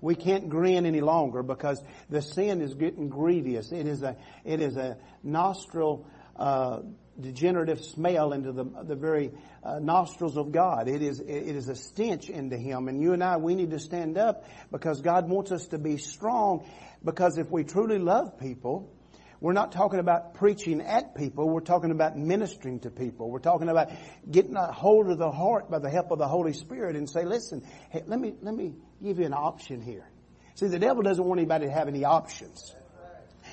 We 0.00 0.14
can't 0.14 0.48
grin 0.48 0.86
any 0.86 1.00
longer 1.00 1.42
because 1.42 1.82
the 2.10 2.22
sin 2.22 2.60
is 2.60 2.74
getting 2.74 3.08
grievous. 3.08 3.72
It 3.72 3.88
is 3.88 4.04
a, 4.04 4.16
it 4.44 4.60
is 4.60 4.76
a 4.76 4.98
nostril, 5.24 6.06
uh, 6.36 6.82
degenerative 7.20 7.84
smell 7.84 8.32
into 8.32 8.52
the, 8.52 8.64
the 8.84 8.96
very 8.96 9.32
uh, 9.62 9.78
nostrils 9.78 10.36
of 10.36 10.52
God. 10.52 10.88
It 10.88 11.02
is, 11.02 11.20
it 11.20 11.28
is 11.28 11.68
a 11.68 11.74
stench 11.74 12.28
into 12.28 12.56
Him. 12.56 12.88
And 12.88 13.00
you 13.00 13.12
and 13.12 13.22
I, 13.22 13.36
we 13.36 13.54
need 13.54 13.70
to 13.70 13.78
stand 13.78 14.18
up 14.18 14.44
because 14.70 15.00
God 15.00 15.28
wants 15.28 15.52
us 15.52 15.66
to 15.68 15.78
be 15.78 15.98
strong 15.98 16.66
because 17.04 17.38
if 17.38 17.50
we 17.50 17.64
truly 17.64 17.98
love 17.98 18.38
people, 18.38 18.92
we're 19.40 19.54
not 19.54 19.72
talking 19.72 19.98
about 19.98 20.34
preaching 20.34 20.80
at 20.80 21.16
people. 21.16 21.48
We're 21.48 21.60
talking 21.60 21.90
about 21.90 22.16
ministering 22.16 22.78
to 22.80 22.90
people. 22.90 23.28
We're 23.28 23.40
talking 23.40 23.68
about 23.68 23.90
getting 24.30 24.54
a 24.54 24.72
hold 24.72 25.10
of 25.10 25.18
the 25.18 25.32
heart 25.32 25.68
by 25.68 25.80
the 25.80 25.90
help 25.90 26.12
of 26.12 26.18
the 26.18 26.28
Holy 26.28 26.52
Spirit 26.52 26.94
and 26.94 27.10
say, 27.10 27.24
listen, 27.24 27.66
hey, 27.90 28.04
let 28.06 28.20
me, 28.20 28.34
let 28.40 28.54
me 28.54 28.74
give 29.02 29.18
you 29.18 29.26
an 29.26 29.34
option 29.34 29.80
here. 29.80 30.08
See, 30.54 30.68
the 30.68 30.78
devil 30.78 31.02
doesn't 31.02 31.24
want 31.24 31.40
anybody 31.40 31.66
to 31.66 31.72
have 31.72 31.88
any 31.88 32.04
options. 32.04 32.72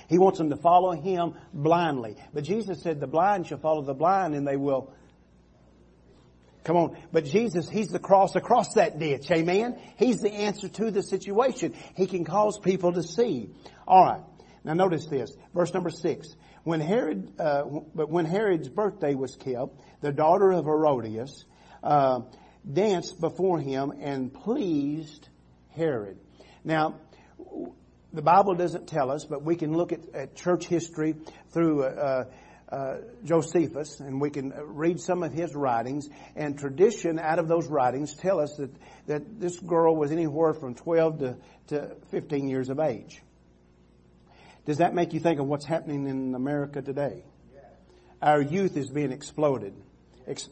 He 0.10 0.17
wants 0.17 0.39
them 0.39 0.50
to 0.50 0.58
follow 0.58 0.91
him 0.91 1.36
blindly. 1.54 2.17
But 2.34 2.43
Jesus 2.43 2.82
said 2.82 3.00
the 3.00 3.08
blind 3.08 3.48
shall 3.48 3.60
follow 3.60 3.84
the 3.84 3.93
blind 3.93 4.36
and 4.36 4.45
they 4.45 4.58
will 4.58 4.91
Come 6.65 6.76
on. 6.76 6.98
But 7.12 7.26
Jesus, 7.26 7.69
He's 7.69 7.88
the 7.88 8.00
cross 8.00 8.36
across 8.36 8.74
that 8.74 9.00
ditch. 9.00 9.32
Amen? 9.32 9.80
He's 9.98 10.19
the 10.19 10.32
answer 10.32 10.67
to 10.67 10.91
the 10.91 11.02
situation. 11.02 11.74
He 11.95 12.06
can 12.06 12.26
cause 12.26 12.60
people 12.60 12.93
to 12.93 13.02
see. 13.02 13.50
Alright. 13.88 14.22
Now 14.63 14.74
notice 14.74 15.08
this, 15.08 15.32
verse 15.54 15.74
number 15.74 15.89
six. 15.89 16.28
When 16.63 16.82
Herod, 16.82 17.34
uh, 17.39 17.63
but 17.95 18.10
when 18.10 18.26
Herod's 18.26 18.69
birthday 18.69 19.15
was 19.15 19.36
kept, 19.36 19.80
the 20.02 20.12
daughter 20.12 20.52
of 20.52 20.65
Herodias 20.65 21.45
uh, 21.82 22.22
danced 22.72 23.19
before 23.22 23.60
him 23.60 23.93
and 24.00 24.34
pleased 24.34 25.30
Herod. 25.72 26.19
Now, 26.63 27.00
the 28.13 28.22
Bible 28.22 28.56
doesn't 28.56 28.88
tell 28.88 29.12
us, 29.12 29.26
but 29.26 29.43
we 29.43 29.56
can 29.56 29.74
look 29.76 29.91
at, 29.91 30.00
at 30.13 30.36
church 30.36 30.65
history 30.65 31.15
through 31.52 31.84
uh, 31.84 32.26
uh, 32.72 32.98
Josephus, 33.24 34.00
and 34.00 34.22
we 34.22 34.30
can 34.30 34.54
read 34.56 35.00
some 35.00 35.24
of 35.24 35.34
his 35.34 35.56
writings. 35.56 36.10
And 36.36 36.58
tradition 36.58 37.19
out 37.19 37.39
of 37.39 37.48
those 37.48 37.67
writings 37.67 38.15
tell 38.15 38.39
us 38.39 38.56
that 38.58 38.72
that 39.10 39.39
this 39.39 39.60
girl 39.60 39.95
was 39.95 40.12
anywhere 40.12 40.54
from 40.54 40.76
12 40.76 41.19
to, 41.19 41.38
to 41.67 41.95
15 42.12 42.48
years 42.48 42.69
of 42.69 42.80
age. 42.80 43.24
Does 44.65 44.78
that 44.78 44.93
make 44.93 45.13
you 45.13 45.19
think 45.19 45.39
of 45.39 45.48
what's 45.48 45.65
happening 45.65 46.08
in 46.08 46.36
America 46.36 46.82
today? 46.84 47.24
Our 48.22 48.39
youth 48.39 48.78
is 48.78 48.89
being 48.91 49.12
exploded 49.12 49.74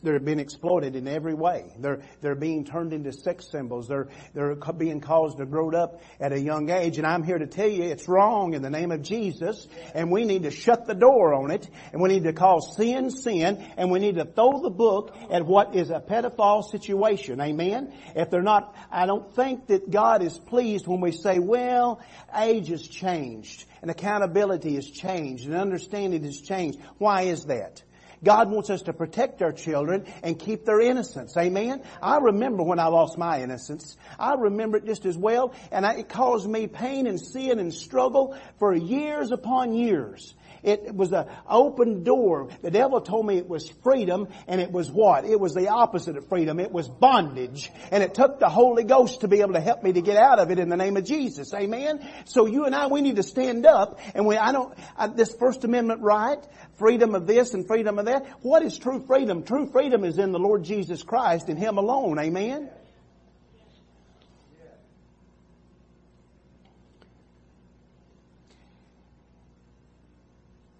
they're 0.01 0.19
being 0.19 0.39
exploited 0.39 0.95
in 0.95 1.07
every 1.07 1.33
way. 1.33 1.73
They're, 1.79 2.01
they're 2.21 2.35
being 2.35 2.65
turned 2.65 2.93
into 2.93 3.11
sex 3.11 3.49
symbols. 3.51 3.87
They're, 3.87 4.07
they're 4.33 4.55
being 4.55 5.01
caused 5.01 5.37
to 5.37 5.45
grow 5.45 5.71
up 5.71 6.01
at 6.19 6.31
a 6.31 6.39
young 6.39 6.69
age. 6.69 6.97
And 6.97 7.05
I'm 7.05 7.23
here 7.23 7.37
to 7.37 7.47
tell 7.47 7.67
you 7.67 7.83
it's 7.83 8.07
wrong 8.07 8.53
in 8.53 8.61
the 8.61 8.69
name 8.69 8.91
of 8.91 9.01
Jesus. 9.01 9.67
And 9.93 10.11
we 10.11 10.25
need 10.25 10.43
to 10.43 10.51
shut 10.51 10.87
the 10.87 10.93
door 10.93 11.33
on 11.33 11.51
it. 11.51 11.67
And 11.91 12.01
we 12.01 12.09
need 12.09 12.23
to 12.23 12.33
call 12.33 12.61
sin 12.61 13.09
sin. 13.11 13.63
And 13.77 13.91
we 13.91 13.99
need 13.99 14.15
to 14.15 14.25
throw 14.25 14.61
the 14.61 14.69
book 14.69 15.15
at 15.29 15.45
what 15.45 15.75
is 15.75 15.89
a 15.89 15.99
pedophile 15.99 16.63
situation. 16.63 17.39
Amen? 17.41 17.93
If 18.15 18.29
they're 18.29 18.41
not, 18.41 18.75
I 18.91 19.05
don't 19.05 19.33
think 19.35 19.67
that 19.67 19.89
God 19.91 20.23
is 20.23 20.37
pleased 20.39 20.87
when 20.87 21.01
we 21.01 21.11
say, 21.11 21.39
well, 21.39 22.01
age 22.35 22.69
has 22.69 22.87
changed 22.87 23.65
and 23.81 23.91
accountability 23.91 24.75
has 24.75 24.89
changed 24.89 25.45
and 25.45 25.55
understanding 25.55 26.23
has 26.23 26.41
changed. 26.41 26.79
Why 26.97 27.23
is 27.23 27.45
that? 27.45 27.83
God 28.23 28.49
wants 28.49 28.69
us 28.69 28.83
to 28.83 28.93
protect 28.93 29.41
our 29.41 29.51
children 29.51 30.05
and 30.23 30.39
keep 30.39 30.65
their 30.65 30.79
innocence. 30.79 31.35
Amen? 31.37 31.83
I 32.01 32.17
remember 32.17 32.63
when 32.63 32.79
I 32.79 32.87
lost 32.87 33.17
my 33.17 33.41
innocence. 33.41 33.97
I 34.19 34.33
remember 34.33 34.77
it 34.77 34.85
just 34.85 35.05
as 35.05 35.17
well, 35.17 35.53
and 35.71 35.85
it 35.85 36.09
caused 36.09 36.49
me 36.49 36.67
pain 36.67 37.07
and 37.07 37.19
sin 37.19 37.59
and 37.59 37.73
struggle 37.73 38.37
for 38.59 38.73
years 38.73 39.31
upon 39.31 39.73
years. 39.73 40.33
It 40.63 40.93
was 40.93 41.11
an 41.13 41.27
open 41.49 42.03
door. 42.03 42.49
The 42.61 42.71
devil 42.71 43.01
told 43.01 43.25
me 43.25 43.37
it 43.37 43.47
was 43.47 43.69
freedom, 43.83 44.27
and 44.47 44.61
it 44.61 44.71
was 44.71 44.91
what? 44.91 45.25
It 45.25 45.39
was 45.39 45.53
the 45.53 45.69
opposite 45.69 46.17
of 46.17 46.27
freedom. 46.27 46.59
It 46.59 46.71
was 46.71 46.87
bondage. 46.87 47.71
And 47.91 48.03
it 48.03 48.13
took 48.13 48.39
the 48.39 48.49
Holy 48.49 48.83
Ghost 48.83 49.21
to 49.21 49.27
be 49.27 49.41
able 49.41 49.53
to 49.53 49.61
help 49.61 49.83
me 49.83 49.93
to 49.93 50.01
get 50.01 50.17
out 50.17 50.39
of 50.39 50.51
it 50.51 50.59
in 50.59 50.69
the 50.69 50.77
name 50.77 50.97
of 50.97 51.05
Jesus. 51.05 51.53
Amen? 51.53 52.07
So 52.25 52.45
you 52.45 52.65
and 52.65 52.75
I, 52.75 52.87
we 52.87 53.01
need 53.01 53.17
to 53.17 53.23
stand 53.23 53.65
up, 53.65 53.99
and 54.13 54.25
we, 54.25 54.37
I 54.37 54.51
don't, 54.51 54.77
I, 54.95 55.07
this 55.07 55.33
First 55.33 55.63
Amendment 55.63 56.01
right, 56.01 56.39
freedom 56.77 57.15
of 57.15 57.27
this 57.27 57.53
and 57.53 57.67
freedom 57.67 57.99
of 57.99 58.05
that. 58.05 58.25
What 58.41 58.63
is 58.63 58.77
true 58.77 59.05
freedom? 59.05 59.43
True 59.43 59.69
freedom 59.71 60.03
is 60.03 60.17
in 60.17 60.31
the 60.31 60.39
Lord 60.39 60.63
Jesus 60.63 61.03
Christ 61.03 61.49
and 61.49 61.57
Him 61.57 61.77
alone. 61.77 62.19
Amen? 62.19 62.69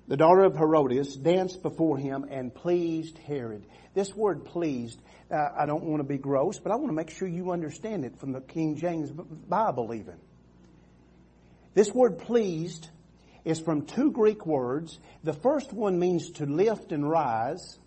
The 0.07 0.17
daughter 0.17 0.43
of 0.43 0.55
Herodias, 0.55 1.15
danced 1.15 1.61
before 1.61 1.97
him 1.97 2.25
and 2.29 2.53
pleased 2.53 3.17
Herod. 3.17 3.65
This 3.93 4.15
word 4.15 4.45
pleased, 4.45 5.01
uh, 5.29 5.49
I 5.57 5.65
don't 5.65 5.83
want 5.83 5.99
to 5.99 6.07
be 6.07 6.17
gross, 6.17 6.59
but 6.59 6.71
I 6.71 6.75
want 6.75 6.87
to 6.87 6.93
make 6.93 7.09
sure 7.09 7.27
you 7.27 7.51
understand 7.51 8.05
it 8.05 8.17
from 8.17 8.31
the 8.31 8.41
King 8.41 8.77
James 8.77 9.11
Bible 9.11 9.93
even. 9.93 10.15
This 11.73 11.91
word 11.93 12.19
pleased 12.19 12.89
is 13.43 13.59
from 13.59 13.85
two 13.85 14.11
Greek 14.11 14.45
words. 14.45 14.97
The 15.23 15.33
first 15.33 15.73
one 15.73 15.99
means 15.99 16.31
to 16.31 16.45
lift 16.45 16.91
and 16.91 17.09
rise. 17.09 17.77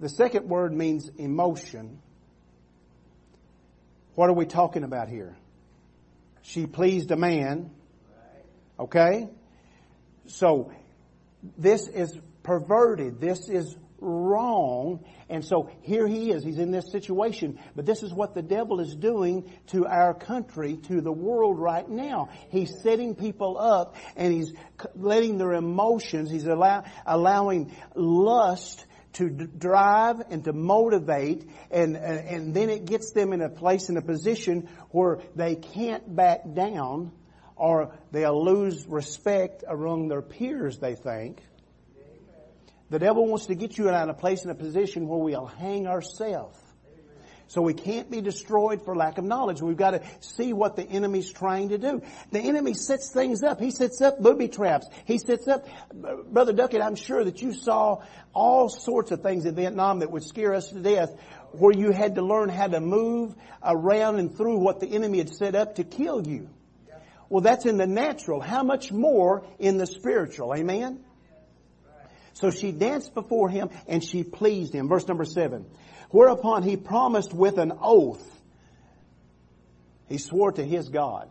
The 0.00 0.08
second 0.08 0.48
word 0.48 0.72
means 0.72 1.08
emotion. 1.18 2.00
What 4.14 4.28
are 4.30 4.34
we 4.34 4.46
talking 4.46 4.84
about 4.84 5.08
here? 5.08 5.36
She 6.44 6.66
pleased 6.66 7.10
a 7.10 7.16
man. 7.16 7.70
Okay? 8.78 9.28
So, 10.26 10.72
this 11.56 11.88
is 11.88 12.16
perverted. 12.42 13.18
This 13.20 13.48
is 13.48 13.76
wrong. 13.98 15.02
And 15.30 15.42
so 15.42 15.70
here 15.80 16.06
he 16.06 16.30
is. 16.30 16.44
He's 16.44 16.58
in 16.58 16.70
this 16.70 16.92
situation. 16.92 17.58
But 17.74 17.86
this 17.86 18.02
is 18.02 18.12
what 18.12 18.34
the 18.34 18.42
devil 18.42 18.80
is 18.80 18.94
doing 18.94 19.50
to 19.68 19.86
our 19.86 20.12
country, 20.12 20.76
to 20.88 21.00
the 21.00 21.12
world 21.12 21.58
right 21.58 21.88
now. 21.88 22.28
He's 22.50 22.74
setting 22.82 23.14
people 23.14 23.58
up 23.58 23.96
and 24.14 24.32
he's 24.32 24.52
letting 24.94 25.38
their 25.38 25.54
emotions, 25.54 26.30
he's 26.30 26.46
allow, 26.46 26.84
allowing 27.06 27.74
lust 27.94 28.84
to 29.14 29.30
drive 29.30 30.22
and 30.30 30.44
to 30.44 30.52
motivate 30.52 31.48
and, 31.70 31.96
uh, 31.96 32.00
and 32.00 32.54
then 32.54 32.70
it 32.70 32.84
gets 32.84 33.12
them 33.12 33.32
in 33.32 33.40
a 33.40 33.48
place 33.48 33.88
in 33.88 33.96
a 33.96 34.02
position 34.02 34.68
where 34.90 35.20
they 35.34 35.56
can't 35.56 36.14
back 36.14 36.40
down 36.54 37.12
or 37.56 37.94
they'll 38.10 38.44
lose 38.44 38.86
respect 38.86 39.64
among 39.68 40.08
their 40.08 40.22
peers 40.22 40.78
they 40.78 40.94
think. 40.94 41.40
The 42.90 42.98
devil 42.98 43.26
wants 43.26 43.46
to 43.46 43.54
get 43.54 43.78
you 43.78 43.88
in 43.88 43.94
a 43.94 44.14
place 44.14 44.44
in 44.44 44.50
a 44.50 44.54
position 44.54 45.08
where 45.08 45.18
we'll 45.18 45.46
hang 45.46 45.86
ourselves. 45.86 46.58
So 47.46 47.60
we 47.62 47.74
can't 47.74 48.10
be 48.10 48.20
destroyed 48.20 48.84
for 48.84 48.96
lack 48.96 49.18
of 49.18 49.24
knowledge. 49.24 49.60
We've 49.60 49.76
got 49.76 49.90
to 49.90 50.02
see 50.20 50.52
what 50.52 50.76
the 50.76 50.82
enemy's 50.82 51.30
trying 51.30 51.68
to 51.70 51.78
do. 51.78 52.02
The 52.32 52.40
enemy 52.40 52.74
sets 52.74 53.12
things 53.12 53.42
up. 53.42 53.60
He 53.60 53.70
sets 53.70 54.00
up 54.00 54.18
booby 54.18 54.48
traps. 54.48 54.88
He 55.04 55.18
sets 55.18 55.46
up, 55.46 55.66
Brother 55.92 56.52
Duckett, 56.52 56.80
I'm 56.80 56.96
sure 56.96 57.22
that 57.22 57.42
you 57.42 57.52
saw 57.52 58.02
all 58.32 58.68
sorts 58.68 59.10
of 59.10 59.22
things 59.22 59.44
in 59.44 59.54
Vietnam 59.54 60.00
that 60.00 60.10
would 60.10 60.24
scare 60.24 60.54
us 60.54 60.68
to 60.68 60.80
death 60.80 61.10
where 61.52 61.72
you 61.72 61.92
had 61.92 62.16
to 62.16 62.22
learn 62.22 62.48
how 62.48 62.66
to 62.66 62.80
move 62.80 63.34
around 63.62 64.18
and 64.18 64.36
through 64.36 64.58
what 64.58 64.80
the 64.80 64.88
enemy 64.88 65.18
had 65.18 65.32
set 65.32 65.54
up 65.54 65.76
to 65.76 65.84
kill 65.84 66.26
you. 66.26 66.48
Well, 67.28 67.40
that's 67.40 67.66
in 67.66 67.76
the 67.78 67.86
natural. 67.86 68.40
How 68.40 68.62
much 68.62 68.92
more 68.92 69.46
in 69.58 69.78
the 69.78 69.86
spiritual? 69.86 70.54
Amen? 70.54 71.04
So 72.34 72.50
she 72.50 72.72
danced 72.72 73.14
before 73.14 73.48
him 73.48 73.70
and 73.86 74.02
she 74.02 74.24
pleased 74.24 74.74
him. 74.74 74.88
Verse 74.88 75.06
number 75.06 75.24
seven. 75.24 75.66
Whereupon 76.14 76.62
he 76.62 76.76
promised 76.76 77.34
with 77.34 77.58
an 77.58 77.72
oath. 77.82 78.24
He 80.08 80.18
swore 80.18 80.52
to 80.52 80.64
his 80.64 80.88
God. 80.88 81.28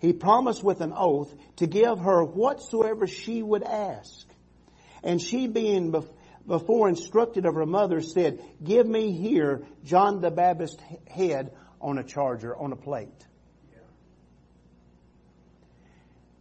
he 0.00 0.12
promised 0.12 0.64
with 0.64 0.80
an 0.80 0.92
oath 0.92 1.32
to 1.58 1.68
give 1.68 2.00
her 2.00 2.24
whatsoever 2.24 3.06
she 3.06 3.44
would 3.44 3.62
ask. 3.62 4.26
And 5.04 5.22
she 5.22 5.46
being 5.46 5.94
before 6.48 6.88
instructed 6.88 7.46
of 7.46 7.54
her 7.54 7.64
mother 7.64 8.00
said, 8.00 8.40
give 8.64 8.88
me 8.88 9.12
here 9.12 9.62
John 9.84 10.20
the 10.20 10.32
Baptist's 10.32 10.82
head 11.06 11.52
on 11.80 11.98
a 11.98 12.02
charger, 12.02 12.56
on 12.56 12.72
a 12.72 12.76
plate. 12.76 13.24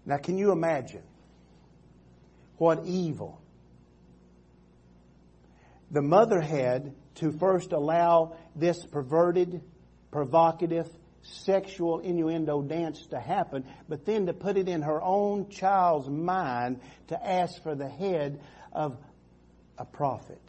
Now 0.04 0.18
can 0.18 0.40
you 0.40 0.52
imagine 0.52 1.04
what 2.58 2.86
evil 2.86 3.40
the 5.92 6.02
mother 6.02 6.42
had 6.42 6.94
to 7.16 7.32
first 7.32 7.72
allow 7.72 8.36
this 8.56 8.84
perverted, 8.86 9.62
provocative, 10.12 10.90
sexual 11.22 12.00
innuendo 12.00 12.62
dance 12.62 13.08
to 13.08 13.20
happen, 13.20 13.66
but 13.90 14.06
then 14.06 14.28
to 14.28 14.34
put 14.34 14.58
it 14.58 14.68
in 14.68 14.82
her 14.82 15.02
own 15.02 15.50
child's 15.50 16.10
mind 16.10 16.80
to 17.08 17.28
ask 17.28 17.62
for 17.64 17.76
the 17.76 17.90
head 17.90 18.40
of 18.72 18.98
a 19.78 19.86
prophet. 19.86 20.42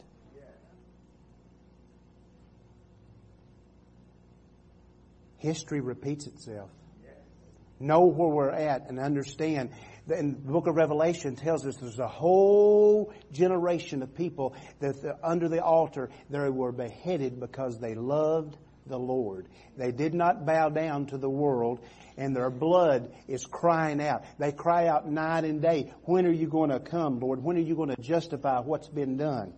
History 5.37 5.81
repeats 5.81 6.27
itself. 6.27 6.69
Know 7.79 8.05
where 8.05 8.29
we're 8.29 8.51
at 8.51 8.89
and 8.89 8.99
understand. 8.99 9.71
And 10.09 10.37
the 10.37 10.51
book 10.51 10.67
of 10.67 10.75
Revelation 10.75 11.35
tells 11.35 11.65
us 11.65 11.75
there's 11.77 11.99
a 11.99 12.07
whole 12.07 13.13
generation 13.31 14.01
of 14.01 14.15
people 14.15 14.55
that 14.79 14.95
under 15.23 15.49
the 15.49 15.63
altar 15.63 16.09
they 16.29 16.49
were 16.49 16.71
beheaded 16.71 17.39
because 17.39 17.79
they 17.79 17.93
loved 17.93 18.57
the 18.87 18.97
Lord. 18.97 19.47
They 19.77 19.91
did 19.91 20.13
not 20.13 20.45
bow 20.45 20.69
down 20.69 21.07
to 21.07 21.17
the 21.17 21.29
world 21.29 21.79
and 22.17 22.35
their 22.35 22.49
blood 22.49 23.11
is 23.27 23.45
crying 23.45 24.01
out. 24.01 24.23
They 24.39 24.51
cry 24.51 24.87
out 24.87 25.07
night 25.07 25.43
and 25.43 25.61
day, 25.61 25.93
when 26.03 26.25
are 26.25 26.31
you 26.31 26.47
going 26.47 26.71
to 26.71 26.79
come, 26.79 27.19
Lord? 27.19 27.43
When 27.43 27.57
are 27.57 27.61
you 27.61 27.75
going 27.75 27.93
to 27.93 28.01
justify 28.01 28.59
what's 28.59 28.87
been 28.87 29.17
done? 29.17 29.53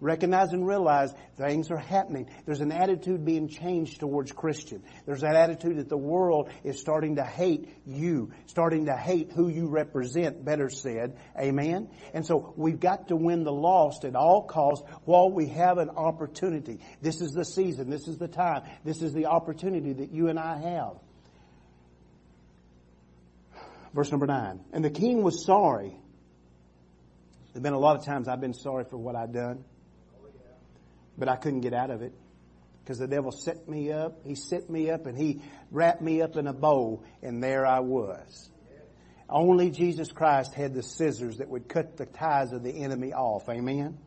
Recognize 0.00 0.54
and 0.54 0.66
realize 0.66 1.12
things 1.36 1.70
are 1.70 1.76
happening. 1.76 2.26
There's 2.46 2.62
an 2.62 2.72
attitude 2.72 3.22
being 3.26 3.48
changed 3.48 4.00
towards 4.00 4.32
Christian. 4.32 4.82
There's 5.04 5.20
that 5.20 5.36
attitude 5.36 5.76
that 5.76 5.90
the 5.90 5.98
world 5.98 6.48
is 6.64 6.80
starting 6.80 7.16
to 7.16 7.24
hate 7.24 7.68
you, 7.86 8.32
starting 8.46 8.86
to 8.86 8.96
hate 8.96 9.32
who 9.32 9.48
you 9.48 9.68
represent, 9.68 10.42
better 10.42 10.70
said. 10.70 11.18
Amen? 11.38 11.90
And 12.14 12.24
so 12.24 12.54
we've 12.56 12.80
got 12.80 13.08
to 13.08 13.16
win 13.16 13.44
the 13.44 13.52
lost 13.52 14.06
at 14.06 14.16
all 14.16 14.42
costs 14.44 14.88
while 15.04 15.30
we 15.30 15.48
have 15.48 15.76
an 15.76 15.90
opportunity. 15.90 16.80
This 17.02 17.20
is 17.20 17.32
the 17.32 17.44
season. 17.44 17.90
This 17.90 18.08
is 18.08 18.16
the 18.16 18.28
time. 18.28 18.62
This 18.84 19.02
is 19.02 19.12
the 19.12 19.26
opportunity 19.26 19.92
that 19.92 20.12
you 20.12 20.28
and 20.28 20.38
I 20.38 20.58
have. 20.58 20.96
Verse 23.92 24.10
number 24.10 24.26
nine. 24.26 24.60
And 24.72 24.82
the 24.82 24.90
king 24.90 25.22
was 25.22 25.44
sorry. 25.44 25.94
There's 27.52 27.62
been 27.62 27.74
a 27.74 27.78
lot 27.78 27.96
of 27.96 28.06
times 28.06 28.28
I've 28.28 28.40
been 28.40 28.54
sorry 28.54 28.84
for 28.84 28.96
what 28.96 29.14
I've 29.14 29.32
done. 29.32 29.64
But 31.20 31.28
I 31.28 31.36
couldn't 31.36 31.60
get 31.60 31.74
out 31.74 31.90
of 31.90 32.02
it. 32.02 32.12
Because 32.82 32.98
the 32.98 33.06
devil 33.06 33.30
set 33.30 33.68
me 33.68 33.92
up. 33.92 34.26
He 34.26 34.34
set 34.34 34.68
me 34.68 34.90
up 34.90 35.06
and 35.06 35.16
he 35.16 35.42
wrapped 35.70 36.02
me 36.02 36.22
up 36.22 36.36
in 36.36 36.48
a 36.48 36.52
bow 36.52 37.04
and 37.22 37.40
there 37.40 37.64
I 37.64 37.80
was. 37.80 38.50
Only 39.28 39.70
Jesus 39.70 40.10
Christ 40.10 40.54
had 40.54 40.74
the 40.74 40.82
scissors 40.82 41.36
that 41.36 41.48
would 41.48 41.68
cut 41.68 41.96
the 41.96 42.06
ties 42.06 42.52
of 42.52 42.64
the 42.64 42.82
enemy 42.82 43.12
off. 43.12 43.48
Amen? 43.48 43.98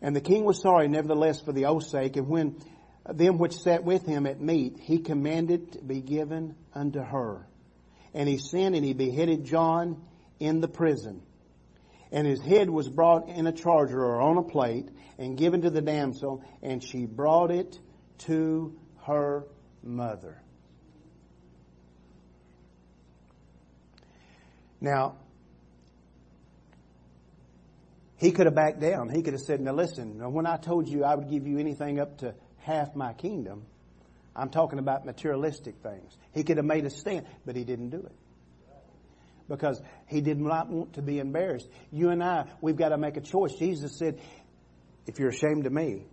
And 0.00 0.14
the 0.14 0.20
king 0.20 0.44
was 0.44 0.62
sorry 0.62 0.88
nevertheless 0.88 1.40
for 1.40 1.52
the 1.52 1.66
oath's 1.66 1.90
sake. 1.90 2.16
And 2.16 2.28
when 2.28 2.56
them 3.06 3.36
which 3.36 3.54
sat 3.58 3.84
with 3.84 4.06
him 4.06 4.26
at 4.26 4.40
meat, 4.40 4.78
he 4.80 4.98
commanded 4.98 5.72
to 5.72 5.82
be 5.82 6.00
given 6.00 6.54
unto 6.72 7.00
her. 7.00 7.46
And 8.14 8.28
he 8.28 8.38
sent 8.38 8.76
and 8.76 8.84
he 8.84 8.94
beheaded 8.94 9.44
John 9.44 10.00
in 10.38 10.60
the 10.60 10.68
prison. 10.68 11.22
And 12.14 12.28
his 12.28 12.40
head 12.40 12.70
was 12.70 12.88
brought 12.88 13.28
in 13.28 13.48
a 13.48 13.52
charger 13.52 13.98
or 13.98 14.22
on 14.22 14.38
a 14.38 14.42
plate 14.44 14.88
and 15.18 15.36
given 15.36 15.62
to 15.62 15.70
the 15.70 15.82
damsel, 15.82 16.44
and 16.62 16.80
she 16.80 17.06
brought 17.06 17.50
it 17.50 17.76
to 18.18 18.78
her 19.02 19.44
mother. 19.82 20.40
Now, 24.80 25.16
he 28.16 28.30
could 28.30 28.46
have 28.46 28.54
backed 28.54 28.78
down. 28.78 29.08
He 29.08 29.22
could 29.22 29.32
have 29.32 29.42
said, 29.42 29.60
now 29.60 29.72
listen, 29.72 30.32
when 30.32 30.46
I 30.46 30.56
told 30.56 30.88
you 30.88 31.02
I 31.02 31.16
would 31.16 31.28
give 31.28 31.48
you 31.48 31.58
anything 31.58 31.98
up 31.98 32.18
to 32.18 32.36
half 32.58 32.94
my 32.94 33.12
kingdom. 33.12 33.64
I'm 34.36 34.50
talking 34.50 34.78
about 34.78 35.04
materialistic 35.04 35.78
things. 35.82 36.16
He 36.32 36.44
could 36.44 36.58
have 36.58 36.66
made 36.66 36.84
a 36.84 36.90
stand, 36.90 37.26
but 37.44 37.56
he 37.56 37.64
didn't 37.64 37.90
do 37.90 37.98
it. 37.98 38.12
Because 39.48 39.80
he 40.06 40.20
did 40.20 40.40
not 40.40 40.70
want 40.70 40.94
to 40.94 41.02
be 41.02 41.18
embarrassed. 41.18 41.68
You 41.92 42.10
and 42.10 42.22
I, 42.22 42.46
we've 42.60 42.76
got 42.76 42.90
to 42.90 42.98
make 42.98 43.16
a 43.16 43.20
choice. 43.20 43.54
Jesus 43.54 43.98
said, 43.98 44.20
if 45.06 45.18
you're 45.18 45.28
ashamed 45.28 45.66
of 45.66 45.72
me, 45.72 46.06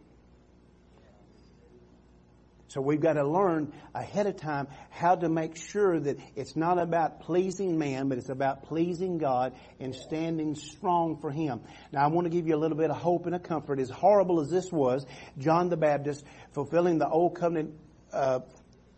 so 2.72 2.80
we've 2.80 3.02
got 3.02 3.14
to 3.14 3.28
learn 3.28 3.74
ahead 3.94 4.28
of 4.28 4.38
time 4.38 4.70
how 4.90 5.16
to 5.16 5.28
make 5.28 5.58
sure 5.58 6.00
that 6.00 6.18
it's 6.38 6.56
not 6.56 6.80
about 6.80 7.20
pleasing 7.20 7.78
man, 7.78 8.08
but 8.08 8.18
it's 8.18 8.30
about 8.30 8.64
pleasing 8.64 9.18
God 9.18 9.54
and 9.82 9.94
standing 9.94 10.56
strong 10.56 11.18
for 11.20 11.32
Him. 11.32 11.60
Now 11.92 12.06
I 12.06 12.08
want 12.08 12.28
to 12.28 12.30
give 12.30 12.48
you 12.48 12.56
a 12.56 12.62
little 12.62 12.78
bit 12.78 12.90
of 12.90 12.96
hope 12.96 13.26
and 13.26 13.36
a 13.36 13.40
comfort. 13.40 13.82
As 13.82 13.90
horrible 13.90 14.40
as 14.40 14.50
this 14.50 14.72
was, 14.72 15.06
John 15.38 15.68
the 15.68 15.76
Baptist 15.76 16.24
fulfilling 16.54 16.98
the 16.98 17.10
old 17.10 17.36
covenant, 17.36 17.76
uh, 18.14 18.40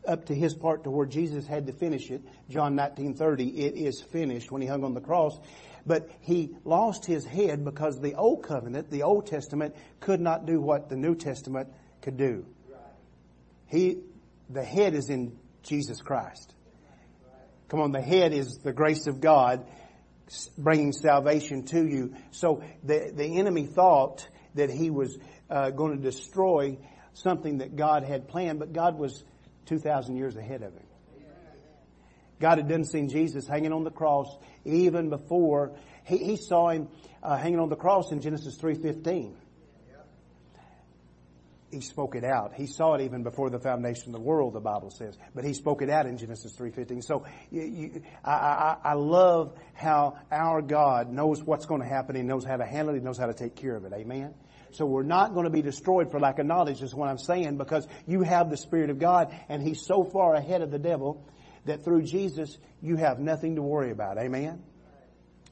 up 0.07 0.25
to 0.25 0.35
his 0.35 0.53
part 0.53 0.83
to 0.83 0.91
where 0.91 1.05
Jesus 1.05 1.47
had 1.47 1.67
to 1.67 1.73
finish 1.73 2.11
it. 2.11 2.21
John 2.49 2.75
19:30, 2.75 3.57
it 3.57 3.75
is 3.75 4.01
finished 4.01 4.51
when 4.51 4.61
he 4.61 4.67
hung 4.67 4.83
on 4.83 4.93
the 4.93 5.01
cross. 5.01 5.39
But 5.85 6.09
he 6.21 6.55
lost 6.63 7.05
his 7.05 7.25
head 7.25 7.65
because 7.65 7.99
the 7.99 8.15
old 8.15 8.43
covenant, 8.43 8.89
the 8.89 9.03
Old 9.03 9.27
Testament, 9.27 9.75
could 9.99 10.21
not 10.21 10.45
do 10.45 10.61
what 10.61 10.89
the 10.89 10.95
New 10.95 11.15
Testament 11.15 11.69
could 12.01 12.17
do. 12.17 12.45
He, 13.67 13.97
the 14.49 14.63
head 14.63 14.93
is 14.93 15.09
in 15.09 15.37
Jesus 15.63 16.01
Christ. 16.01 16.53
Come 17.67 17.81
on, 17.81 17.91
the 17.91 18.01
head 18.01 18.33
is 18.33 18.59
the 18.63 18.71
grace 18.71 19.07
of 19.07 19.19
God 19.19 19.65
bringing 20.57 20.91
salvation 20.93 21.63
to 21.65 21.85
you. 21.85 22.13
So 22.31 22.63
the, 22.83 23.11
the 23.13 23.39
enemy 23.39 23.65
thought 23.65 24.27
that 24.55 24.69
he 24.69 24.89
was 24.89 25.17
uh, 25.49 25.71
going 25.71 25.97
to 25.97 26.01
destroy 26.01 26.77
something 27.13 27.59
that 27.59 27.75
God 27.75 28.03
had 28.03 28.27
planned, 28.27 28.59
but 28.59 28.73
God 28.73 28.97
was 28.97 29.23
2,000 29.65 30.15
years 30.15 30.35
ahead 30.35 30.61
of 30.61 30.73
him. 30.73 30.85
God 32.39 32.57
had 32.57 32.67
done 32.67 32.83
seen 32.83 33.09
Jesus 33.09 33.47
hanging 33.47 33.71
on 33.71 33.83
the 33.83 33.91
cross 33.91 34.35
even 34.65 35.09
before 35.09 35.77
he, 36.03 36.17
he 36.17 36.35
saw 36.35 36.69
him 36.69 36.89
uh, 37.21 37.37
hanging 37.37 37.59
on 37.59 37.69
the 37.69 37.75
cross 37.75 38.11
in 38.11 38.19
Genesis 38.19 38.57
3:15 38.57 39.35
he 41.73 41.81
spoke 41.81 42.15
it 42.15 42.23
out. 42.23 42.53
He 42.53 42.67
saw 42.67 42.93
it 42.93 43.01
even 43.01 43.23
before 43.23 43.49
the 43.49 43.59
foundation 43.59 44.07
of 44.07 44.13
the 44.13 44.21
world, 44.21 44.53
the 44.53 44.61
Bible 44.61 44.91
says. 44.91 45.17
But 45.33 45.43
he 45.43 45.53
spoke 45.53 45.81
it 45.81 45.89
out 45.89 46.05
in 46.05 46.17
Genesis 46.17 46.55
3.15. 46.55 47.03
So 47.03 47.25
you, 47.51 47.61
you, 47.63 48.01
I, 48.23 48.31
I, 48.31 48.77
I 48.83 48.93
love 48.93 49.57
how 49.73 50.19
our 50.31 50.61
God 50.61 51.11
knows 51.11 51.43
what's 51.43 51.65
going 51.65 51.81
to 51.81 51.87
happen. 51.87 52.15
He 52.15 52.21
knows 52.21 52.45
how 52.45 52.57
to 52.57 52.65
handle 52.65 52.93
it. 52.93 52.99
He 52.99 53.03
knows 53.03 53.17
how 53.17 53.25
to 53.25 53.33
take 53.33 53.55
care 53.55 53.75
of 53.75 53.85
it. 53.85 53.93
Amen? 53.93 54.33
So 54.75 54.85
we're 54.85 55.03
not 55.03 55.33
going 55.33 55.45
to 55.45 55.51
be 55.51 55.61
destroyed 55.61 56.11
for 56.11 56.19
lack 56.19 56.39
of 56.39 56.45
knowledge 56.45 56.81
is 56.81 56.93
what 56.93 57.09
I'm 57.09 57.17
saying 57.17 57.57
because 57.57 57.87
you 58.07 58.21
have 58.23 58.49
the 58.49 58.57
Spirit 58.57 58.89
of 58.89 58.99
God 58.99 59.35
and 59.49 59.61
He's 59.61 59.85
so 59.85 60.03
far 60.03 60.35
ahead 60.35 60.61
of 60.61 60.71
the 60.71 60.79
devil 60.79 61.27
that 61.65 61.83
through 61.83 62.03
Jesus 62.03 62.57
you 62.81 62.95
have 62.97 63.19
nothing 63.19 63.55
to 63.55 63.61
worry 63.61 63.91
about. 63.91 64.17
Amen? 64.17 64.63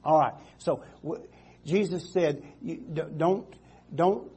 Alright. 0.04 0.34
So 0.58 0.82
Jesus 1.64 2.12
said, 2.12 2.42
don't, 3.16 3.46
don't 3.94 4.30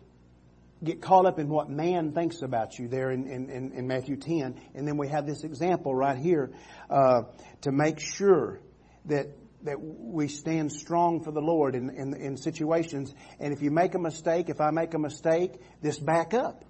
get 0.83 1.01
caught 1.01 1.25
up 1.25 1.39
in 1.39 1.49
what 1.49 1.69
man 1.69 2.11
thinks 2.11 2.41
about 2.41 2.77
you 2.77 2.87
there 2.87 3.11
in, 3.11 3.27
in, 3.27 3.71
in 3.71 3.87
Matthew 3.87 4.17
10. 4.17 4.59
And 4.75 4.87
then 4.87 4.97
we 4.97 5.07
have 5.07 5.25
this 5.25 5.43
example 5.43 5.95
right 5.95 6.17
here 6.17 6.51
uh, 6.89 7.23
to 7.61 7.71
make 7.71 7.99
sure 7.99 8.59
that 9.05 9.27
that 9.65 9.77
we 9.79 10.27
stand 10.27 10.71
strong 10.71 11.21
for 11.21 11.31
the 11.31 11.41
Lord 11.41 11.75
in, 11.75 11.89
in, 11.89 12.13
in 12.13 12.37
situations. 12.37 13.13
And 13.39 13.53
if 13.53 13.61
you 13.61 13.71
make 13.71 13.93
a 13.93 13.99
mistake, 13.99 14.49
if 14.49 14.61
I 14.61 14.71
make 14.71 14.93
a 14.93 14.99
mistake, 14.99 15.53
just 15.83 16.05
back 16.05 16.33
up. 16.33 16.63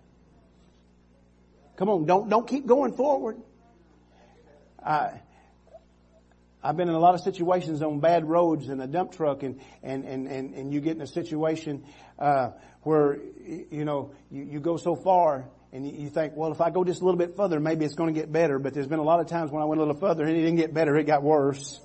Come 1.77 1.89
on, 1.89 2.05
don't 2.05 2.29
don't 2.29 2.47
keep 2.47 2.65
going 2.65 2.93
forward. 2.93 3.37
I, 4.83 5.19
I've 6.63 6.77
been 6.77 6.89
in 6.89 6.95
a 6.95 6.99
lot 6.99 7.13
of 7.13 7.21
situations 7.21 7.83
on 7.83 7.99
bad 7.99 8.27
roads 8.27 8.69
in 8.69 8.81
a 8.81 8.87
dump 8.87 9.11
truck 9.11 9.43
and, 9.43 9.59
and, 9.83 10.03
and, 10.03 10.27
and, 10.27 10.53
and 10.55 10.73
you 10.73 10.81
get 10.81 10.95
in 10.95 11.01
a 11.01 11.07
situation, 11.07 11.85
uh, 12.17 12.51
where, 12.81 13.19
you 13.69 13.85
know, 13.85 14.13
you, 14.31 14.43
you 14.43 14.59
go 14.59 14.77
so 14.77 14.95
far 14.95 15.47
and 15.71 15.85
you 15.85 16.09
think, 16.09 16.33
well, 16.35 16.51
if 16.51 16.61
I 16.61 16.71
go 16.71 16.83
just 16.83 17.01
a 17.01 17.05
little 17.05 17.19
bit 17.19 17.35
further, 17.35 17.59
maybe 17.59 17.85
it's 17.85 17.93
going 17.93 18.11
to 18.11 18.19
get 18.19 18.31
better. 18.31 18.57
But 18.57 18.73
there's 18.73 18.87
been 18.87 18.99
a 18.99 19.03
lot 19.03 19.19
of 19.19 19.27
times 19.27 19.51
when 19.51 19.61
I 19.61 19.65
went 19.65 19.79
a 19.79 19.85
little 19.85 19.99
further 19.99 20.23
and 20.23 20.35
it 20.35 20.41
didn't 20.41 20.55
get 20.55 20.73
better, 20.73 20.97
it 20.97 21.03
got 21.03 21.21
worse. 21.21 21.79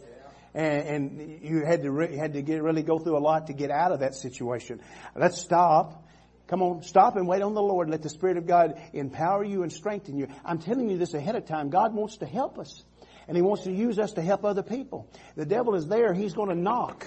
And, 0.55 0.83
and 0.89 1.43
you 1.43 1.65
had 1.65 1.83
to 1.83 1.91
re- 1.91 2.17
had 2.17 2.33
to 2.33 2.43
get, 2.43 2.63
really 2.63 2.83
go 2.83 2.99
through 2.99 3.17
a 3.17 3.21
lot 3.21 3.47
to 3.47 3.53
get 3.53 3.71
out 3.71 3.93
of 3.93 4.01
that 4.01 4.15
situation. 4.15 4.81
Let's 5.15 5.41
stop 5.41 6.05
Come 6.51 6.63
on, 6.63 6.83
stop 6.83 7.15
and 7.15 7.29
wait 7.29 7.43
on 7.43 7.55
the 7.55 7.63
Lord. 7.63 7.89
Let 7.89 8.03
the 8.03 8.09
Spirit 8.09 8.37
of 8.37 8.45
God 8.45 8.75
empower 8.93 9.45
you 9.45 9.63
and 9.63 9.73
strengthen 9.73 10.19
you. 10.19 10.27
I'm 10.45 10.59
telling 10.59 10.91
you 10.91 10.99
this 10.99 11.15
ahead 11.15 11.37
of 11.37 11.47
time. 11.47 11.71
God 11.71 11.95
wants 11.95 12.17
to 12.17 12.27
help 12.27 12.59
us. 12.59 12.83
And 13.29 13.37
He 13.37 13.43
wants 13.43 13.63
to 13.65 13.73
use 13.73 14.01
us 14.01 14.15
to 14.15 14.23
help 14.23 14.45
other 14.45 14.65
people. 14.65 15.09
The 15.37 15.47
devil 15.47 15.77
is 15.77 15.87
there. 15.87 16.13
He's 16.13 16.35
going 16.35 16.49
to 16.49 16.57
knock. 16.57 17.07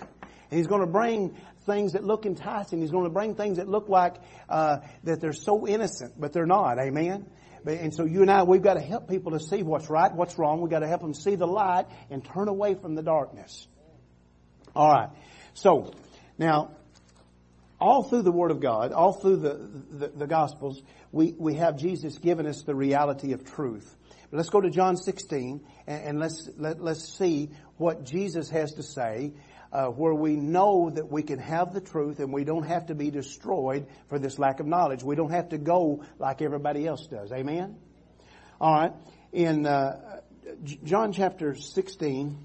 And 0.50 0.60
he's 0.60 0.68
going 0.68 0.82
to 0.82 0.88
bring 0.88 1.36
things 1.66 1.92
that 1.92 2.06
look 2.06 2.26
enticing. 2.26 2.80
He's 2.80 2.92
going 2.92 3.04
to 3.04 3.10
bring 3.10 3.36
things 3.36 3.58
that 3.58 3.68
look 3.68 3.90
like 3.90 4.16
uh, 4.48 4.78
that 5.04 5.20
they're 5.20 5.34
so 5.34 5.68
innocent, 5.68 6.14
but 6.18 6.32
they're 6.32 6.46
not. 6.46 6.78
Amen. 6.80 7.26
And 7.66 7.94
so 7.94 8.06
you 8.06 8.22
and 8.22 8.32
I, 8.32 8.44
we've 8.44 8.62
got 8.62 8.76
to 8.76 8.82
help 8.82 9.10
people 9.10 9.32
to 9.32 9.40
see 9.40 9.64
what's 9.64 9.90
right, 9.90 10.14
what's 10.14 10.38
wrong. 10.38 10.62
We've 10.62 10.72
got 10.72 10.80
to 10.80 10.88
help 10.88 11.02
them 11.02 11.14
see 11.14 11.36
the 11.36 11.48
light 11.48 11.86
and 12.10 12.24
turn 12.24 12.48
away 12.48 12.76
from 12.76 12.96
the 12.96 13.04
darkness. 13.04 13.68
All 14.76 14.92
right. 14.92 15.10
So 15.54 15.94
now, 16.38 16.72
all 17.80 18.04
through 18.04 18.24
the 18.24 18.32
Word 18.32 18.52
of 18.52 18.60
God, 18.60 18.92
all 18.92 19.14
through 19.14 19.38
the, 19.38 19.70
the, 19.92 20.08
the 20.08 20.28
Gospels, 20.28 20.82
we, 21.12 21.34
we 21.38 21.56
have 21.56 21.78
Jesus 21.78 22.18
giving 22.18 22.48
us 22.48 22.64
the 22.64 22.76
reality 22.76 23.34
of 23.34 23.46
truth. 23.46 23.96
But 24.32 24.38
let's 24.38 24.50
go 24.50 24.62
to 24.62 24.70
John 24.70 24.98
16 24.98 25.62
and, 25.86 26.04
and 26.04 26.20
let's, 26.20 26.50
let, 26.58 26.82
let's 26.82 27.08
see 27.18 27.52
what 27.78 28.04
Jesus 28.04 28.50
has 28.50 28.74
to 28.74 28.84
say 28.84 29.34
uh, 29.74 29.88
where 29.88 30.14
we 30.14 30.36
know 30.36 30.92
that 30.92 31.12
we 31.12 31.24
can 31.24 31.40
have 31.40 31.74
the 31.74 31.82
truth 31.82 32.20
and 32.20 32.32
we 32.32 32.44
don't 32.44 32.68
have 32.68 32.86
to 32.86 32.96
be 32.96 33.10
destroyed 33.10 33.88
for 34.08 34.20
this 34.20 34.38
lack 34.38 34.60
of 34.60 34.68
knowledge. 34.68 35.02
We 35.04 35.16
don't 35.16 35.32
have 35.32 35.50
to 35.50 35.58
go 35.58 36.04
like 36.20 36.44
everybody 36.44 36.86
else 36.86 37.08
does. 37.08 37.32
Amen? 37.32 37.76
All 38.62 38.72
right. 38.72 38.94
In 39.32 39.66
uh, 39.66 40.22
John 40.84 41.12
chapter 41.12 41.56
16, 41.56 42.38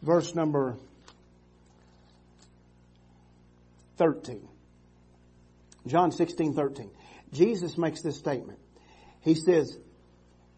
verse 0.00 0.34
number 0.34 0.78
13. 3.98 4.48
John 5.86 6.10
16, 6.10 6.54
13. 6.54 6.90
Jesus 7.34 7.76
makes 7.76 8.00
this 8.00 8.16
statement. 8.16 8.58
He 9.20 9.34
says, 9.34 9.76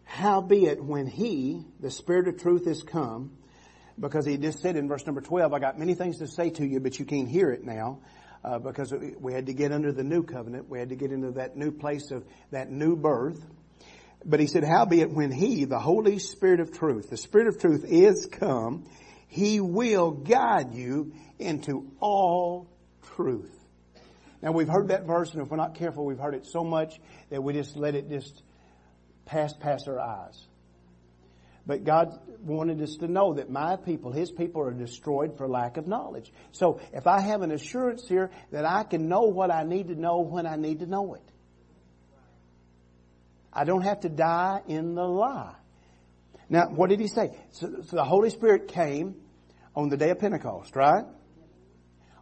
Howbeit 0.05 0.83
when 0.83 1.09
he, 1.09 1.65
the 1.81 1.91
Spirit 1.91 2.29
of 2.29 2.41
truth 2.41 2.69
is 2.69 2.85
come, 2.85 3.37
because 4.01 4.27
he 4.27 4.37
just 4.37 4.61
said 4.61 4.77
in 4.77 4.89
verse 4.89 5.05
number 5.07 5.21
12, 5.21 5.53
I 5.53 5.59
got 5.59 5.79
many 5.79 5.95
things 5.95 6.19
to 6.19 6.27
say 6.27 6.51
to 6.51 6.67
you, 6.67 6.81
but 6.81 6.99
you 6.99 7.05
can't 7.05 7.29
hear 7.29 7.51
it 7.51 7.65
now. 7.65 8.01
Uh, 8.45 8.57
because 8.57 8.95
we 9.19 9.33
had 9.33 9.47
to 9.47 9.53
get 9.53 9.73
under 9.73 9.91
the 9.91 10.05
new 10.05 10.23
covenant. 10.23 10.69
We 10.69 10.79
had 10.79 10.91
to 10.91 10.95
get 10.95 11.11
into 11.11 11.33
that 11.33 11.57
new 11.57 11.73
place 11.73 12.13
of 12.13 12.25
that 12.53 12.71
new 12.71 12.95
birth. 12.95 13.45
But 14.25 14.39
he 14.39 14.47
said, 14.47 14.63
howbeit 14.63 15.11
when 15.11 15.33
he, 15.33 15.65
the 15.65 15.81
Holy 15.81 16.21
Spirit 16.21 16.61
of 16.61 16.73
truth, 16.73 17.11
the 17.11 17.17
Spirit 17.17 17.49
of 17.49 17.59
truth 17.61 17.85
is 17.85 18.27
come, 18.31 18.89
he 19.27 19.61
will 19.61 20.13
guide 20.13 20.73
you 20.73 21.13
into 21.41 21.91
all 21.99 22.71
truth. 23.17 23.53
Now 24.41 24.53
we've 24.53 24.69
heard 24.69 24.89
that 24.89 25.05
verse 25.05 25.33
and 25.33 25.43
if 25.43 25.49
we're 25.49 25.57
not 25.57 25.75
careful, 25.75 26.05
we've 26.05 26.19
heard 26.19 26.35
it 26.35 26.47
so 26.47 26.63
much 26.63 27.01
that 27.31 27.43
we 27.43 27.53
just 27.53 27.77
let 27.77 27.95
it 27.95 28.09
just 28.09 28.43
pass 29.27 29.53
past 29.53 29.89
our 29.89 29.99
eyes. 29.99 30.47
But 31.69 31.85
God 31.85 32.19
wanted 32.41 32.81
us 32.81 32.97
to 33.01 33.09
know 33.09 33.35
that 33.35 33.51
my 33.51 33.77
people, 33.77 34.11
His 34.11 34.33
people 34.33 34.63
are 34.63 34.73
destroyed 34.73 35.37
for 35.37 35.47
lack 35.47 35.77
of 35.77 35.87
knowledge. 35.87 36.33
So 36.51 36.81
if 36.95 37.07
I 37.07 37.21
have 37.21 37.43
an 37.43 37.53
assurance 37.53 38.09
here 38.09 38.31
that 38.53 38.65
I 38.65 38.85
can 38.85 39.07
know 39.07 39.25
what 39.25 39.51
I 39.51 39.65
need 39.65 39.89
to 39.89 39.95
know 39.95 40.21
when 40.21 40.47
I 40.47 40.57
need 40.57 40.79
to 40.79 40.87
know 40.87 41.13
it. 41.13 41.23
I 43.53 43.65
don't 43.65 43.83
have 43.83 44.01
to 44.01 44.09
die 44.09 44.63
in 44.67 44.95
the 44.95 45.05
lie. 45.05 45.57
Now, 46.49 46.71
what 46.71 46.89
did 46.89 47.01
He 47.01 47.09
say? 47.09 47.37
So, 47.51 47.83
so 47.83 47.97
the 47.97 48.05
Holy 48.05 48.31
Spirit 48.31 48.69
came 48.69 49.17
on 49.77 49.91
the 49.91 49.99
day 49.99 50.09
of 50.09 50.21
Pentecost, 50.21 50.75
right? 50.75 51.05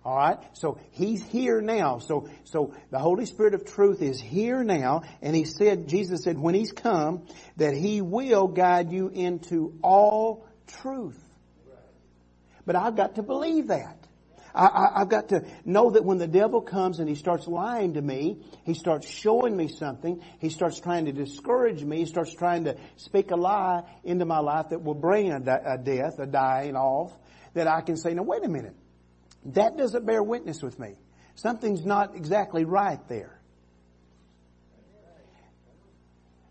Alright? 0.07 0.39
So 0.53 0.79
He's 0.93 1.21
here 1.25 1.61
now. 1.61 1.99
So, 1.99 2.29
so 2.45 2.75
the 2.91 2.99
Holy 3.01 3.27
Spirit 3.27 3.55
of 3.55 3.65
truth 3.65 4.03
is 4.03 4.21
here 4.21 4.63
now. 4.63 5.03
And 5.21 5.35
He 5.35 5.45
said, 5.45 5.89
Jesus 5.89 6.23
said, 6.23 6.39
when 6.39 6.55
He's 6.55 6.71
come, 6.71 7.27
that 7.57 7.75
He 7.75 8.01
will 8.01 8.47
guide 8.47 8.93
you 8.93 9.09
into 9.09 9.79
all 9.83 10.47
truth. 10.69 11.21
But 12.65 12.77
I've 12.77 12.97
got 12.97 13.17
to 13.17 13.23
believe 13.23 13.69
that. 13.69 13.99
I, 14.55 15.01
have 15.01 15.11
got 15.11 15.29
to 15.31 15.45
know 15.67 15.91
that 15.91 16.05
when 16.05 16.17
the 16.17 16.27
devil 16.27 16.63
comes 16.63 16.99
and 16.99 17.09
he 17.09 17.15
starts 17.15 17.47
lying 17.47 17.95
to 17.95 18.01
me, 18.01 18.39
he 18.65 18.73
starts 18.73 19.07
showing 19.07 19.55
me 19.55 19.69
something, 19.69 20.23
he 20.41 20.49
starts 20.49 20.81
trying 20.81 21.05
to 21.05 21.13
discourage 21.13 21.85
me, 21.85 21.99
he 21.99 22.07
starts 22.07 22.35
trying 22.35 22.65
to 22.65 22.77
speak 22.97 23.33
a 23.33 23.37
lie 23.37 23.83
into 24.03 24.25
my 24.25 24.39
life 24.39 24.71
that 24.71 24.83
will 24.83 24.95
bring 24.95 25.31
a, 25.31 25.37
a 25.37 25.77
death, 25.77 26.19
a 26.19 26.27
dying 26.27 26.75
off, 26.75 27.13
that 27.53 27.67
I 27.67 27.83
can 27.83 27.99
say, 27.99 28.15
now 28.15 28.23
wait 28.23 28.45
a 28.45 28.49
minute. 28.49 28.75
That 29.55 29.77
doesn't 29.77 30.05
bear 30.05 30.23
witness 30.23 30.61
with 30.63 30.79
me. 30.79 30.97
Something's 31.37 31.85
not 31.85 32.17
exactly 32.17 32.65
right 32.65 33.01
there. 33.09 33.41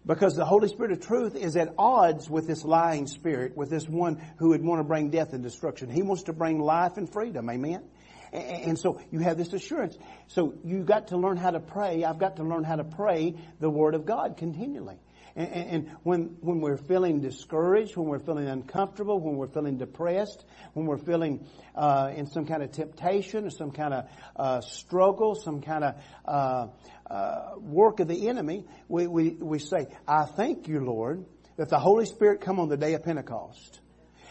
Because 0.06 0.36
the 0.36 0.46
Holy 0.46 0.68
Spirit 0.68 0.92
of 0.92 1.02
truth 1.02 1.36
is 1.36 1.58
at 1.58 1.74
odds 1.80 2.30
with 2.30 2.46
this 2.48 2.64
lying 2.64 3.08
spirit, 3.08 3.58
with 3.58 3.72
this 3.72 3.90
one 3.90 4.22
who 4.38 4.50
would 4.50 4.64
want 4.64 4.80
to 4.80 4.84
bring 4.84 5.10
death 5.10 5.34
and 5.34 5.42
destruction. 5.42 5.90
He 5.90 6.04
wants 6.04 6.24
to 6.24 6.34
bring 6.34 6.60
life 6.60 6.98
and 6.98 7.12
freedom. 7.12 7.50
Amen? 7.50 7.84
And 8.32 8.78
so 8.78 9.02
you 9.12 9.20
have 9.20 9.38
this 9.38 9.52
assurance. 9.54 9.98
So 10.28 10.54
you 10.64 10.84
got 10.84 11.08
to 11.08 11.18
learn 11.18 11.38
how 11.38 11.52
to 11.52 11.60
pray. 11.60 12.04
I've 12.04 12.20
got 12.20 12.36
to 12.36 12.44
learn 12.44 12.64
how 12.64 12.76
to 12.76 12.84
pray 12.84 13.34
the 13.60 13.70
Word 13.70 13.96
of 13.96 14.06
God 14.06 14.38
continually. 14.38 14.98
And, 15.36 15.50
and, 15.50 15.92
when, 16.04 16.38
when 16.40 16.62
we're 16.62 16.78
feeling 16.78 17.20
discouraged, 17.20 17.98
when 17.98 18.08
we're 18.08 18.20
feeling 18.20 18.48
uncomfortable, 18.48 19.20
when 19.20 19.36
we're 19.36 19.50
feeling 19.50 19.78
depressed, 19.78 20.46
when 20.74 20.86
we're 20.86 20.98
feeling 20.98 21.46
uh, 21.76 22.12
in 22.16 22.28
some 22.28 22.46
kind 22.46 22.64
of 22.64 22.72
temptation 22.72 23.46
or 23.46 23.50
some 23.50 23.72
kind 23.72 23.94
of 23.94 24.06
uh, 24.38 24.62
struggle, 24.62 25.36
some 25.36 25.62
kind 25.62 25.84
of 25.84 25.96
uh, 26.24 26.68
uh, 27.10 27.56
work 27.60 28.00
of 28.00 28.08
the 28.08 28.30
enemy, 28.30 28.66
we, 28.88 29.08
we, 29.08 29.32
we 29.32 29.60
say, 29.60 29.88
I 30.08 30.24
thank 30.26 30.70
you, 30.70 30.80
Lord, 30.80 31.26
that 31.58 31.70
the 31.70 31.80
Holy 31.80 32.06
Spirit 32.06 32.40
come 32.40 32.60
on 32.60 32.70
the 32.70 32.78
day 32.78 32.94
of 32.94 33.04
Pentecost. 33.04 33.82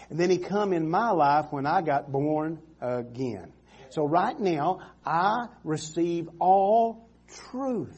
And 0.09 0.19
then 0.19 0.31
He 0.31 0.39
come 0.39 0.73
in 0.73 0.89
my 0.89 1.11
life 1.11 1.47
when 1.51 1.67
I 1.67 1.83
got 1.83 2.11
born 2.11 2.61
again. 2.81 3.53
So 3.91 4.07
right 4.07 4.39
now, 4.39 4.81
I 5.05 5.49
receive 5.65 6.29
all 6.41 7.11
truth. 7.51 7.97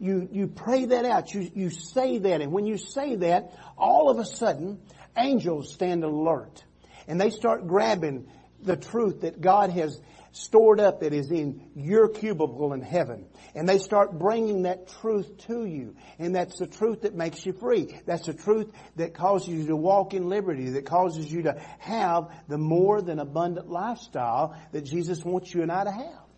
You, 0.00 0.26
you 0.32 0.46
pray 0.46 0.86
that 0.86 1.04
out. 1.04 1.32
You, 1.34 1.50
you 1.54 1.70
say 1.70 2.18
that. 2.18 2.40
And 2.40 2.52
when 2.52 2.66
you 2.66 2.78
say 2.78 3.16
that, 3.16 3.52
all 3.76 4.08
of 4.10 4.18
a 4.18 4.24
sudden, 4.24 4.80
angels 5.16 5.72
stand 5.72 6.02
alert. 6.02 6.64
And 7.06 7.20
they 7.20 7.30
start 7.30 7.66
grabbing 7.68 8.26
the 8.62 8.76
truth 8.76 9.20
that 9.20 9.40
God 9.40 9.70
has 9.70 10.00
stored 10.32 10.80
up 10.80 11.00
that 11.00 11.12
is 11.12 11.30
in 11.30 11.70
your 11.74 12.08
cubicle 12.08 12.72
in 12.72 12.80
heaven. 12.80 13.26
And 13.54 13.68
they 13.68 13.78
start 13.78 14.18
bringing 14.18 14.62
that 14.62 14.88
truth 15.00 15.46
to 15.48 15.66
you. 15.66 15.96
And 16.18 16.34
that's 16.34 16.58
the 16.58 16.66
truth 16.66 17.02
that 17.02 17.14
makes 17.14 17.44
you 17.44 17.52
free. 17.52 18.00
That's 18.06 18.26
the 18.26 18.34
truth 18.34 18.72
that 18.96 19.12
causes 19.12 19.48
you 19.48 19.66
to 19.66 19.76
walk 19.76 20.14
in 20.14 20.28
liberty, 20.28 20.70
that 20.70 20.86
causes 20.86 21.30
you 21.30 21.42
to 21.42 21.60
have 21.78 22.30
the 22.48 22.58
more 22.58 23.02
than 23.02 23.18
abundant 23.18 23.68
lifestyle 23.68 24.56
that 24.72 24.82
Jesus 24.84 25.22
wants 25.24 25.52
you 25.52 25.62
and 25.62 25.70
I 25.72 25.84
to 25.84 25.90
have. 25.90 26.29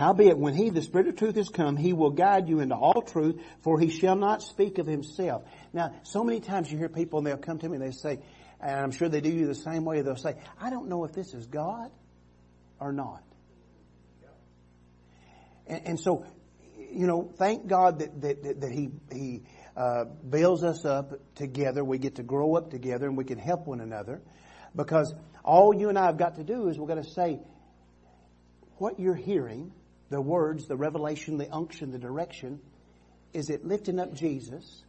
Howbeit, 0.00 0.38
when 0.38 0.54
he, 0.54 0.70
the 0.70 0.80
Spirit 0.80 1.08
of 1.08 1.16
truth, 1.16 1.36
is 1.36 1.50
come, 1.50 1.76
he 1.76 1.92
will 1.92 2.12
guide 2.12 2.48
you 2.48 2.60
into 2.60 2.74
all 2.74 3.02
truth, 3.02 3.38
for 3.60 3.78
he 3.78 3.90
shall 3.90 4.16
not 4.16 4.42
speak 4.42 4.78
of 4.78 4.86
himself. 4.86 5.44
Now, 5.74 5.94
so 6.04 6.24
many 6.24 6.40
times 6.40 6.72
you 6.72 6.78
hear 6.78 6.88
people 6.88 7.18
and 7.18 7.26
they'll 7.26 7.36
come 7.36 7.58
to 7.58 7.68
me 7.68 7.76
and 7.76 7.84
they 7.84 7.90
say, 7.90 8.18
and 8.62 8.80
I'm 8.80 8.92
sure 8.92 9.10
they 9.10 9.20
do 9.20 9.28
you 9.28 9.46
the 9.46 9.54
same 9.54 9.84
way, 9.84 10.00
they'll 10.00 10.16
say, 10.16 10.36
I 10.58 10.70
don't 10.70 10.88
know 10.88 11.04
if 11.04 11.12
this 11.12 11.34
is 11.34 11.46
God 11.48 11.90
or 12.78 12.94
not. 12.94 13.22
And, 15.66 15.86
and 15.86 16.00
so, 16.00 16.24
you 16.78 17.06
know, 17.06 17.30
thank 17.36 17.66
God 17.66 17.98
that, 17.98 18.22
that, 18.22 18.42
that, 18.42 18.60
that 18.62 18.72
he, 18.72 18.88
he, 19.12 19.42
uh, 19.76 20.04
builds 20.06 20.64
us 20.64 20.86
up 20.86 21.12
together. 21.34 21.84
We 21.84 21.98
get 21.98 22.14
to 22.14 22.22
grow 22.22 22.56
up 22.56 22.70
together 22.70 23.06
and 23.06 23.18
we 23.18 23.24
can 23.24 23.38
help 23.38 23.66
one 23.66 23.82
another. 23.82 24.22
Because 24.74 25.12
all 25.44 25.74
you 25.74 25.90
and 25.90 25.98
I 25.98 26.06
have 26.06 26.16
got 26.16 26.36
to 26.36 26.42
do 26.42 26.68
is 26.68 26.78
we're 26.78 26.86
going 26.86 27.02
to 27.02 27.10
say, 27.10 27.38
what 28.78 28.98
you're 28.98 29.14
hearing, 29.14 29.72
the 30.10 30.20
words, 30.20 30.66
the 30.66 30.76
revelation, 30.76 31.38
the 31.38 31.50
unction, 31.50 31.92
the 31.92 31.98
direction, 31.98 32.60
is 33.32 33.48
it 33.48 33.64
lifting 33.64 33.98
up 33.98 34.12
Jesus 34.12 34.82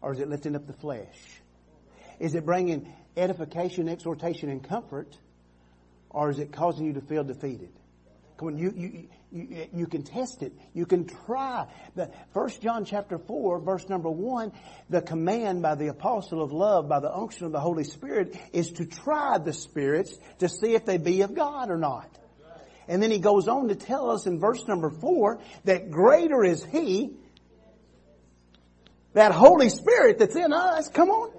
or 0.00 0.12
is 0.12 0.20
it 0.20 0.28
lifting 0.28 0.54
up 0.54 0.66
the 0.66 0.74
flesh? 0.74 1.18
Is 2.20 2.34
it 2.34 2.44
bringing 2.44 2.92
edification, 3.16 3.88
exhortation, 3.88 4.50
and 4.50 4.62
comfort 4.62 5.16
or 6.10 6.30
is 6.30 6.38
it 6.38 6.52
causing 6.52 6.86
you 6.86 6.92
to 6.92 7.00
feel 7.00 7.24
defeated? 7.24 7.72
Come 8.36 8.48
on, 8.48 8.58
you, 8.58 8.72
you, 8.76 9.08
you, 9.32 9.66
you 9.72 9.86
can 9.86 10.02
test 10.02 10.42
it. 10.42 10.52
You 10.72 10.86
can 10.86 11.06
try. 11.06 11.66
The 11.94 12.10
First 12.32 12.60
John 12.60 12.84
chapter 12.84 13.16
4, 13.16 13.60
verse 13.60 13.88
number 13.88 14.10
1, 14.10 14.52
the 14.90 15.00
command 15.00 15.62
by 15.62 15.76
the 15.76 15.86
apostle 15.88 16.42
of 16.42 16.52
love, 16.52 16.88
by 16.88 16.98
the 16.98 17.14
unction 17.14 17.46
of 17.46 17.52
the 17.52 17.60
Holy 17.60 17.84
Spirit, 17.84 18.36
is 18.52 18.72
to 18.72 18.86
try 18.86 19.38
the 19.38 19.52
spirits 19.52 20.18
to 20.40 20.48
see 20.48 20.74
if 20.74 20.84
they 20.84 20.98
be 20.98 21.22
of 21.22 21.34
God 21.34 21.70
or 21.70 21.78
not. 21.78 22.10
And 22.88 23.02
then 23.02 23.10
he 23.10 23.18
goes 23.18 23.48
on 23.48 23.68
to 23.68 23.74
tell 23.74 24.10
us 24.10 24.26
in 24.26 24.38
verse 24.38 24.66
number 24.66 24.90
four 24.90 25.40
that 25.64 25.90
greater 25.90 26.44
is 26.44 26.64
he, 26.64 27.16
that 29.14 29.32
Holy 29.32 29.68
Spirit 29.68 30.18
that's 30.18 30.36
in 30.36 30.52
us. 30.52 30.88
Come 30.88 31.10
on. 31.10 31.30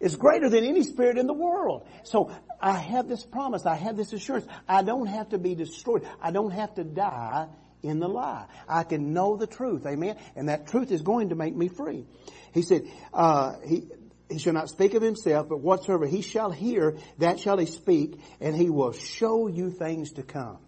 is 0.00 0.16
greater 0.16 0.48
than 0.48 0.64
any 0.64 0.82
spirit 0.84 1.18
in 1.18 1.26
the 1.26 1.34
world. 1.34 1.86
So 2.04 2.30
I 2.60 2.78
have 2.78 3.08
this 3.08 3.24
promise. 3.24 3.66
I 3.66 3.74
have 3.74 3.96
this 3.96 4.12
assurance. 4.12 4.46
I 4.68 4.82
don't 4.82 5.06
have 5.06 5.30
to 5.30 5.38
be 5.38 5.54
destroyed. 5.54 6.06
I 6.20 6.30
don't 6.30 6.52
have 6.52 6.74
to 6.76 6.84
die 6.84 7.48
in 7.82 7.98
the 7.98 8.08
lie. 8.08 8.46
I 8.68 8.84
can 8.84 9.12
know 9.12 9.36
the 9.36 9.46
truth. 9.46 9.86
Amen. 9.86 10.16
And 10.36 10.48
that 10.48 10.68
truth 10.68 10.90
is 10.90 11.02
going 11.02 11.30
to 11.30 11.34
make 11.34 11.54
me 11.54 11.68
free. 11.68 12.06
He 12.52 12.62
said, 12.62 12.82
uh, 13.12 13.54
he, 13.66 13.88
he 14.30 14.38
shall 14.38 14.52
not 14.52 14.68
speak 14.68 14.94
of 14.94 15.02
himself, 15.02 15.48
but 15.48 15.60
whatsoever 15.60 16.06
he 16.06 16.22
shall 16.22 16.50
hear, 16.50 16.96
that 17.18 17.40
shall 17.40 17.58
he 17.58 17.66
speak, 17.66 18.20
and 18.40 18.54
he 18.54 18.68
will 18.70 18.92
show 18.92 19.48
you 19.48 19.70
things 19.70 20.12
to 20.12 20.22
come. 20.22 20.58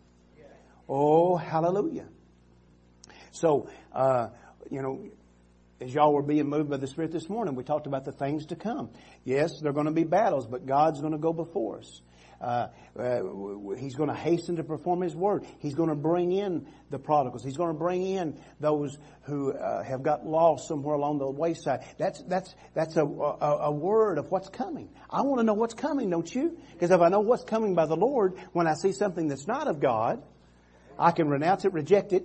Oh, 0.89 1.37
hallelujah. 1.37 2.09
So, 3.33 3.69
uh, 3.93 4.29
you 4.71 4.83
know, 4.83 5.09
as 5.81 5.95
y'all 5.95 6.13
were 6.13 6.23
being 6.23 6.49
moved 6.49 6.69
by 6.69 6.79
the 6.79 6.87
Spirit 6.87 7.13
this 7.13 7.29
morning, 7.29 7.55
we 7.55 7.65
talked 7.65 7.87
about 7.87 8.05
the 8.05 8.13
things 8.13 8.47
to 8.47 8.57
come. 8.57 8.91
Yes, 9.25 9.61
there 9.61 9.71
are 9.71 9.75
going 9.75 9.87
to 9.87 9.93
be 9.93 10.05
battles, 10.05 10.47
but 10.47 10.67
God's 10.67 11.01
going 11.01 11.13
to 11.13 11.19
go 11.19 11.33
before 11.33 11.79
us. 11.79 12.01
Uh, 12.41 12.69
uh, 12.99 13.21
he's 13.79 13.95
going 13.95 14.09
to 14.09 14.15
hasten 14.15 14.57
to 14.57 14.65
perform 14.65 15.03
His 15.03 15.15
word. 15.15 15.45
He's 15.59 15.75
going 15.75 15.91
to 15.91 15.95
bring 15.95 16.33
in 16.33 16.67
the 16.89 16.99
prodigals. 16.99 17.45
He's 17.45 17.57
going 17.57 17.73
to 17.73 17.79
bring 17.79 18.03
in 18.03 18.41
those 18.61 18.97
who 19.23 19.53
uh, 19.53 19.83
have 19.83 20.03
got 20.03 20.27
lost 20.27 20.67
somewhere 20.67 20.95
along 20.95 21.19
the 21.19 21.29
wayside. 21.29 21.85
That's 21.99 22.23
that's 22.23 22.55
that's 22.75 22.97
a, 22.97 23.05
a, 23.05 23.59
a 23.65 23.71
word 23.71 24.19
of 24.19 24.31
what's 24.31 24.49
coming. 24.49 24.89
I 25.11 25.23
want 25.23 25.41
to 25.41 25.45
know 25.45 25.55
what's 25.55 25.75
coming, 25.75 26.09
don't 26.09 26.35
you? 26.35 26.59
Because 26.73 26.91
if 26.91 27.01
I 27.01 27.09
know 27.11 27.21
what's 27.21 27.45
coming 27.45 27.75
by 27.75 27.87
the 27.87 27.97
Lord, 27.97 28.39
when 28.53 28.67
I 28.67 28.75
see 28.75 28.93
something 28.93 29.29
that's 29.29 29.47
not 29.47 29.69
of 29.69 29.81
God, 29.81 30.23
I 30.99 31.11
can 31.13 31.29
renounce 31.29 31.65
it, 31.65 31.73
reject 31.73 32.13
it, 32.13 32.25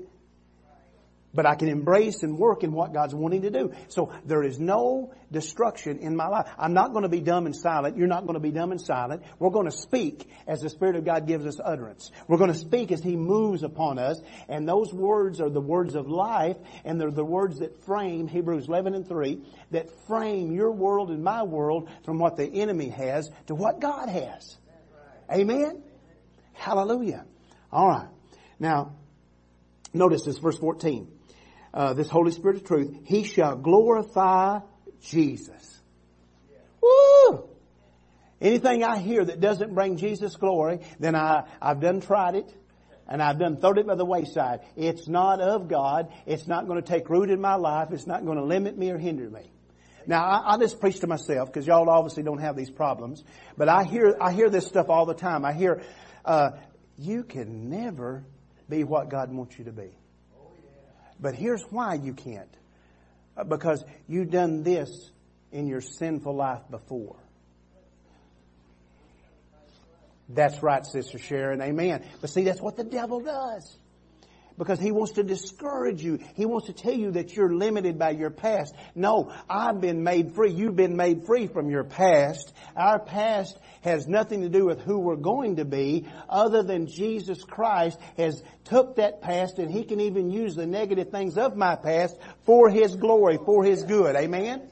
but 1.36 1.45
I 1.45 1.55
can 1.55 1.67
embrace 1.67 2.23
and 2.23 2.38
work 2.38 2.63
in 2.63 2.71
what 2.71 2.93
God's 2.93 3.13
wanting 3.13 3.41
to 3.41 3.51
do. 3.51 3.71
So 3.89 4.13
there 4.25 4.43
is 4.43 4.59
no 4.59 5.13
destruction 5.31 5.99
in 5.99 6.15
my 6.15 6.27
life. 6.27 6.47
I'm 6.57 6.73
not 6.73 6.93
going 6.93 7.03
to 7.03 7.09
be 7.09 7.19
dumb 7.19 7.45
and 7.45 7.55
silent. 7.55 7.97
You're 7.97 8.07
not 8.07 8.21
going 8.25 8.36
to 8.36 8.39
be 8.39 8.51
dumb 8.51 8.71
and 8.71 8.81
silent. 8.81 9.23
We're 9.38 9.49
going 9.49 9.69
to 9.69 9.77
speak 9.77 10.29
as 10.47 10.61
the 10.61 10.69
Spirit 10.69 10.95
of 10.95 11.05
God 11.05 11.27
gives 11.27 11.45
us 11.45 11.59
utterance. 11.63 12.09
We're 12.27 12.38
going 12.38 12.51
to 12.51 12.57
speak 12.57 12.91
as 12.91 13.03
He 13.03 13.15
moves 13.15 13.63
upon 13.63 13.99
us. 13.99 14.21
And 14.47 14.67
those 14.67 14.93
words 14.93 15.41
are 15.41 15.49
the 15.49 15.61
words 15.61 15.95
of 15.95 16.07
life 16.07 16.57
and 16.86 16.99
they're 16.99 17.11
the 17.11 17.25
words 17.25 17.59
that 17.59 17.83
frame, 17.86 18.27
Hebrews 18.27 18.67
11 18.67 18.95
and 18.95 19.07
3, 19.07 19.41
that 19.71 19.89
frame 20.07 20.51
your 20.51 20.71
world 20.71 21.09
and 21.09 21.23
my 21.23 21.43
world 21.43 21.89
from 22.05 22.19
what 22.19 22.38
the 22.38 22.47
enemy 22.47 22.89
has 22.89 23.29
to 23.47 23.55
what 23.55 23.79
God 23.79 24.09
has. 24.09 24.57
Amen? 25.31 25.83
Hallelujah. 26.53 27.25
Alright. 27.73 28.07
Now, 28.59 28.93
notice 29.93 30.23
this 30.23 30.38
verse 30.38 30.57
14 30.57 31.14
uh, 31.76 31.93
this 31.93 32.09
Holy 32.09 32.32
Spirit 32.32 32.57
of 32.57 32.63
truth, 32.63 32.95
he 33.03 33.23
shall 33.23 33.55
glorify 33.55 34.59
Jesus. 35.01 35.82
Woo! 36.82 37.49
Anything 38.41 38.84
I 38.84 38.97
hear 38.97 39.23
that 39.23 39.39
doesn't 39.39 39.73
bring 39.73 39.97
Jesus 39.97 40.36
glory, 40.38 40.80
then 40.99 41.15
I, 41.15 41.43
I've 41.61 41.82
done 41.82 41.99
tried 41.99 42.36
it 42.36 42.53
and 43.07 43.21
I've 43.21 43.38
done 43.38 43.57
thrown 43.57 43.78
it 43.78 43.88
by 43.88 43.95
the 43.95 44.05
wayside. 44.05 44.61
It's 44.76 45.07
not 45.07 45.41
of 45.41 45.67
God. 45.67 46.11
It's 46.26 46.47
not 46.47 46.65
going 46.65 46.82
to 46.82 46.88
take 46.88 47.09
root 47.09 47.30
in 47.30 47.41
my 47.41 47.55
life. 47.55 47.89
It's 47.91 48.07
not 48.07 48.26
going 48.26 48.38
to 48.38 48.45
limit 48.45 48.78
me 48.78 48.91
or 48.91 48.97
hinder 48.97 49.30
me. 49.30 49.51
Now 50.07 50.23
I, 50.23 50.53
I 50.53 50.57
just 50.57 50.80
preach 50.80 50.99
to 51.01 51.07
myself 51.07 51.51
because 51.51 51.67
y'all 51.67 51.89
obviously 51.89 52.23
don't 52.23 52.41
have 52.41 52.55
these 52.55 52.69
problems, 52.69 53.23
but 53.57 53.69
I 53.69 53.84
hear 53.84 54.15
I 54.21 54.32
hear 54.32 54.49
this 54.49 54.67
stuff 54.67 54.89
all 54.89 55.05
the 55.05 55.15
time. 55.15 55.43
I 55.43 55.53
hear 55.53 55.82
uh, 56.23 56.51
you 56.97 57.23
can 57.23 57.69
never 57.69 58.23
be 58.69 58.84
what 58.84 59.09
God 59.09 59.34
wants 59.34 59.57
you 59.57 59.65
to 59.65 59.71
be. 59.71 59.97
But 61.20 61.36
here's 61.36 61.63
why 61.63 61.95
you 61.95 62.13
can't. 62.13 62.49
Uh, 63.38 63.43
because 63.43 63.84
you've 64.07 64.32
done 64.32 64.63
this 64.63 65.11
in 65.51 65.68
your 65.68 65.82
sinful 65.82 66.36
life 66.36 66.61
before. 66.70 67.18
That's 70.28 70.61
right, 70.63 70.86
Sister 70.86 71.20
Sharon. 71.20 71.61
Amen. 71.61 72.03
But 72.20 72.30
see, 72.30 72.43
that's 72.43 72.61
what 72.61 72.78
the 72.78 72.84
devil 72.84 73.20
does 73.20 73.78
because 74.58 74.80
he 74.80 74.91
wants 74.91 75.14
to 75.14 75.24
discourage 75.24 76.01
you. 76.01 76.20
He 76.36 76.45
wants 76.45 76.68
to 76.68 76.74
tell 76.74 76.93
you 76.93 77.12
that 77.12 77.36
you're 77.36 77.53
limited 77.53 77.99
by 77.99 78.12
your 78.12 78.30
past. 78.30 78.74
No, 78.93 79.34
I've 79.49 79.82
been 79.82 80.03
made 80.03 80.34
free. 80.34 80.51
You've 80.51 80.76
been 80.76 80.95
made 80.95 81.26
free 81.26 81.47
from 81.47 81.70
your 81.70 81.84
past. 81.84 82.53
Our 82.76 82.99
past 82.99 83.58
has 83.82 84.08
nothing 84.08 84.41
to 84.41 84.49
do 84.49 84.66
with 84.66 84.82
who 84.82 84.99
we're 84.99 85.16
going 85.16 85.58
to 85.58 85.66
be 85.66 86.08
other 86.30 86.64
than 86.64 86.88
Jesus 86.88 87.43
Christ 87.43 87.99
has 88.18 88.41
took 88.64 88.95
that 88.95 89.22
past 89.22 89.60
and 89.60 89.70
he 89.70 89.84
can 89.84 90.01
even 90.01 90.32
use 90.32 90.56
the 90.56 90.66
negative 90.66 91.10
things 91.10 91.38
of 91.38 91.56
my 91.56 91.76
past 91.76 92.18
for 92.45 92.70
his 92.70 92.95
glory, 92.95 93.38
for 93.45 93.64
his 93.64 93.84
good. 93.84 94.16
Amen? 94.16 94.70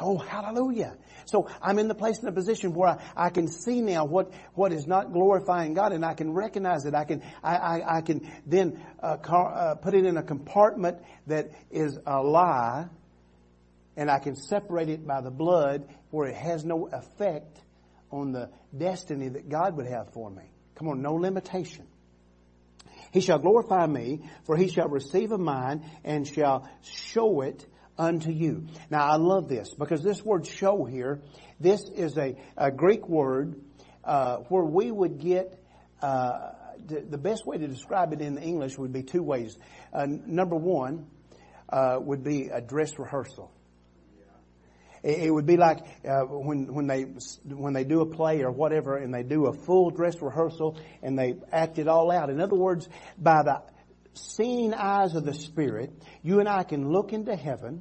Oh, 0.00 0.16
hallelujah. 0.16 0.96
So 1.26 1.48
I'm 1.62 1.78
in 1.78 1.88
the 1.88 1.94
place 1.94 2.18
in 2.20 2.28
a 2.28 2.32
position 2.32 2.72
where 2.74 2.90
I, 2.90 3.26
I 3.26 3.30
can 3.30 3.48
see 3.48 3.80
now 3.80 4.04
what, 4.04 4.32
what 4.54 4.72
is 4.72 4.86
not 4.86 5.12
glorifying 5.12 5.74
God 5.74 5.92
and 5.92 6.04
I 6.04 6.14
can 6.14 6.32
recognize 6.32 6.84
it. 6.84 6.94
I 6.94 7.04
can, 7.04 7.22
I, 7.42 7.56
I, 7.56 7.96
I 7.98 8.00
can 8.02 8.30
then 8.46 8.84
uh, 9.02 9.16
car, 9.16 9.52
uh, 9.54 9.74
put 9.76 9.94
it 9.94 10.04
in 10.04 10.16
a 10.16 10.22
compartment 10.22 10.98
that 11.26 11.50
is 11.70 11.98
a 12.06 12.22
lie 12.22 12.86
and 13.96 14.10
I 14.10 14.18
can 14.18 14.36
separate 14.36 14.88
it 14.88 15.06
by 15.06 15.20
the 15.20 15.30
blood 15.30 15.88
where 16.10 16.28
it 16.28 16.36
has 16.36 16.64
no 16.64 16.88
effect 16.88 17.60
on 18.10 18.32
the 18.32 18.50
destiny 18.76 19.28
that 19.28 19.48
God 19.48 19.76
would 19.76 19.86
have 19.86 20.12
for 20.12 20.30
me. 20.30 20.44
Come 20.74 20.88
on, 20.88 21.02
no 21.02 21.14
limitation. 21.14 21.86
He 23.12 23.20
shall 23.20 23.38
glorify 23.38 23.86
me, 23.86 24.30
for 24.44 24.56
he 24.56 24.68
shall 24.68 24.88
receive 24.88 25.32
of 25.32 25.40
mine 25.40 25.84
and 26.04 26.26
shall 26.26 26.68
show 26.82 27.40
it 27.40 27.66
unto 28.00 28.30
you. 28.30 28.66
Now 28.90 29.04
I 29.04 29.16
love 29.16 29.48
this 29.48 29.74
because 29.74 30.02
this 30.02 30.24
word 30.24 30.46
show 30.46 30.84
here, 30.84 31.20
this 31.60 31.82
is 31.94 32.16
a, 32.16 32.34
a 32.56 32.70
Greek 32.70 33.06
word 33.06 33.60
uh, 34.02 34.38
where 34.48 34.64
we 34.64 34.90
would 34.90 35.18
get 35.18 35.62
uh, 36.00 36.52
the, 36.86 37.02
the, 37.02 37.18
best 37.18 37.46
way 37.46 37.58
to 37.58 37.68
describe 37.68 38.14
it 38.14 38.22
in 38.22 38.38
English 38.38 38.78
would 38.78 38.92
be 38.92 39.02
two 39.02 39.22
ways. 39.22 39.58
Uh, 39.92 40.06
number 40.08 40.56
one 40.56 41.06
uh, 41.68 41.98
would 42.00 42.24
be 42.24 42.48
a 42.48 42.62
dress 42.62 42.98
rehearsal. 42.98 43.52
It, 45.02 45.32
would 45.32 45.46
be 45.46 45.56
like 45.56 45.78
uh, 46.06 46.24
when 46.26 46.74
when 46.74 46.86
they 46.86 47.04
when 47.44 47.72
they 47.72 47.84
do 47.84 48.02
a 48.02 48.06
play 48.06 48.42
or 48.42 48.50
whatever, 48.50 48.96
and 48.96 49.14
they 49.14 49.22
do 49.22 49.46
a 49.46 49.52
full 49.52 49.88
dress 49.90 50.20
rehearsal 50.20 50.78
and 51.02 51.18
they 51.18 51.36
act 51.52 51.78
it 51.78 51.88
all 51.88 52.10
out. 52.10 52.28
In 52.28 52.38
other 52.38 52.56
words, 52.56 52.86
by 53.16 53.42
the 53.42 53.62
seeing 54.12 54.74
eyes 54.74 55.14
of 55.14 55.24
the 55.24 55.32
Spirit, 55.32 55.90
you 56.22 56.40
and 56.40 56.48
I 56.48 56.64
can 56.64 56.90
look 56.90 57.14
into 57.14 57.34
heaven 57.34 57.80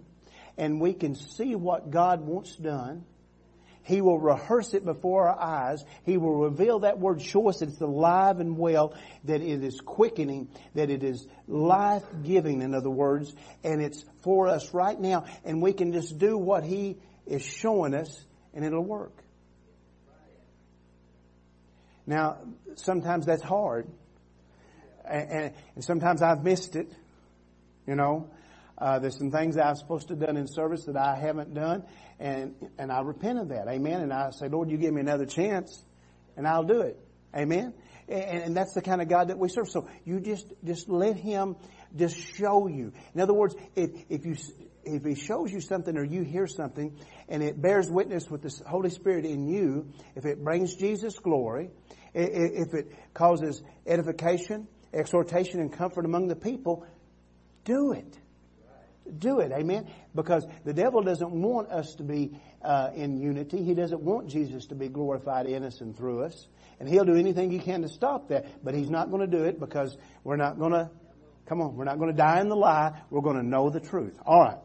and 0.59 0.81
we 0.81 0.93
can 0.93 1.15
see 1.15 1.55
what 1.55 1.89
God 1.89 2.21
wants 2.21 2.55
done. 2.57 3.05
He 3.81 4.01
will 4.01 4.19
rehearse 4.19 4.73
it 4.73 4.83
before 4.85 5.29
our 5.29 5.39
eyes. 5.39 5.83
He 6.03 6.17
will 6.17 6.35
reveal 6.35 6.79
that 6.79 6.99
word, 6.99 7.21
show 7.21 7.47
us 7.47 7.61
it's 7.61 7.79
alive 7.79 8.39
and 8.41 8.57
well, 8.57 8.93
that 9.23 9.41
it 9.41 9.63
is 9.63 9.79
quickening, 9.79 10.49
that 10.75 10.89
it 10.91 11.01
is 11.01 11.25
life 11.47 12.03
giving, 12.23 12.61
in 12.61 12.75
other 12.75 12.89
words, 12.89 13.33
and 13.63 13.81
it's 13.81 14.03
for 14.21 14.49
us 14.49 14.73
right 14.73 14.99
now, 14.99 15.25
and 15.45 15.61
we 15.61 15.71
can 15.73 15.93
just 15.93 16.19
do 16.19 16.37
what 16.37 16.63
He 16.65 16.97
is 17.25 17.41
showing 17.41 17.95
us, 17.95 18.23
and 18.53 18.65
it'll 18.65 18.83
work. 18.83 19.23
Now, 22.05 22.37
sometimes 22.75 23.25
that's 23.25 23.43
hard, 23.43 23.87
and, 25.05 25.53
and 25.75 25.83
sometimes 25.83 26.21
I've 26.21 26.43
missed 26.43 26.75
it, 26.75 26.91
you 27.87 27.95
know. 27.95 28.29
Uh, 28.79 28.97
there's 28.99 29.17
some 29.17 29.31
things 29.31 29.55
that 29.55 29.65
I'm 29.65 29.75
supposed 29.75 30.07
to 30.07 30.13
have 30.13 30.25
done 30.25 30.37
in 30.37 30.47
service 30.47 30.85
that 30.85 30.95
I 30.95 31.15
haven't 31.15 31.53
done, 31.53 31.83
and 32.19 32.55
and 32.77 32.91
I 32.91 33.01
repent 33.01 33.39
of 33.39 33.49
that. 33.49 33.67
Amen. 33.67 34.01
And 34.01 34.13
I 34.13 34.29
say, 34.31 34.47
Lord, 34.47 34.69
you 34.71 34.77
give 34.77 34.93
me 34.93 35.01
another 35.01 35.25
chance, 35.25 35.83
and 36.37 36.47
I'll 36.47 36.63
do 36.63 36.81
it. 36.81 36.97
Amen. 37.35 37.73
And, 38.07 38.43
and 38.43 38.57
that's 38.57 38.73
the 38.73 38.81
kind 38.81 39.01
of 39.01 39.09
God 39.09 39.27
that 39.27 39.37
we 39.37 39.49
serve. 39.49 39.69
So 39.69 39.87
you 40.05 40.21
just 40.21 40.53
just 40.63 40.87
let 40.87 41.17
Him 41.17 41.57
just 41.95 42.17
show 42.17 42.67
you. 42.67 42.93
In 43.13 43.19
other 43.19 43.33
words, 43.33 43.55
if 43.75 43.91
if 44.07 44.25
you 44.25 44.35
if 44.85 45.03
He 45.03 45.15
shows 45.15 45.51
you 45.51 45.59
something 45.59 45.97
or 45.97 46.05
you 46.05 46.23
hear 46.23 46.47
something, 46.47 46.97
and 47.27 47.43
it 47.43 47.61
bears 47.61 47.89
witness 47.91 48.29
with 48.29 48.43
the 48.43 48.63
Holy 48.65 48.91
Spirit 48.91 49.25
in 49.25 49.45
you, 49.45 49.91
if 50.15 50.25
it 50.25 50.41
brings 50.41 50.75
Jesus 50.75 51.19
glory, 51.19 51.69
if 52.13 52.73
it 52.73 52.93
causes 53.13 53.61
edification, 53.85 54.69
exhortation, 54.93 55.59
and 55.59 55.73
comfort 55.73 56.05
among 56.05 56.29
the 56.29 56.35
people, 56.37 56.85
do 57.65 57.91
it 57.91 58.17
do 59.17 59.39
it. 59.39 59.51
Amen? 59.51 59.87
Because 60.13 60.45
the 60.65 60.73
devil 60.73 61.01
doesn't 61.01 61.31
want 61.31 61.69
us 61.69 61.95
to 61.95 62.03
be 62.03 62.39
uh, 62.61 62.89
in 62.95 63.17
unity. 63.17 63.63
He 63.63 63.73
doesn't 63.73 64.01
want 64.01 64.29
Jesus 64.29 64.67
to 64.67 64.75
be 64.75 64.89
glorified 64.89 65.45
in 65.45 65.63
us 65.63 65.81
and 65.81 65.95
through 65.95 66.23
us. 66.23 66.47
And 66.79 66.87
he'll 66.87 67.05
do 67.05 67.15
anything 67.15 67.51
he 67.51 67.59
can 67.59 67.81
to 67.81 67.89
stop 67.89 68.29
that. 68.29 68.63
But 68.63 68.75
he's 68.75 68.89
not 68.89 69.09
going 69.09 69.29
to 69.29 69.37
do 69.37 69.43
it 69.43 69.59
because 69.59 69.97
we're 70.23 70.37
not 70.37 70.59
going 70.59 70.71
to, 70.71 70.89
come 71.47 71.61
on, 71.61 71.75
we're 71.75 71.85
not 71.85 71.97
going 71.97 72.11
to 72.11 72.17
die 72.17 72.39
in 72.41 72.49
the 72.49 72.55
lie. 72.55 73.01
We're 73.09 73.21
going 73.21 73.37
to 73.37 73.45
know 73.45 73.69
the 73.69 73.79
truth. 73.79 74.17
All 74.25 74.41
right. 74.41 74.59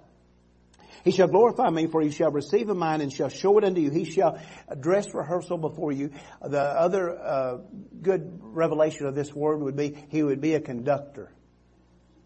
He 1.04 1.10
shall 1.10 1.28
glorify 1.28 1.68
me, 1.68 1.86
for 1.86 2.00
he 2.00 2.10
shall 2.10 2.30
receive 2.30 2.70
of 2.70 2.78
mine 2.78 3.02
and 3.02 3.12
shall 3.12 3.28
show 3.28 3.58
it 3.58 3.64
unto 3.64 3.80
you. 3.80 3.90
He 3.90 4.04
shall 4.04 4.40
dress 4.80 5.12
rehearsal 5.12 5.58
before 5.58 5.92
you. 5.92 6.10
The 6.40 6.62
other 6.62 7.18
uh, 7.18 7.56
good 8.00 8.40
revelation 8.40 9.06
of 9.06 9.14
this 9.14 9.34
word 9.34 9.60
would 9.60 9.76
be 9.76 10.02
he 10.08 10.22
would 10.22 10.40
be 10.40 10.54
a 10.54 10.60
conductor. 10.60 11.30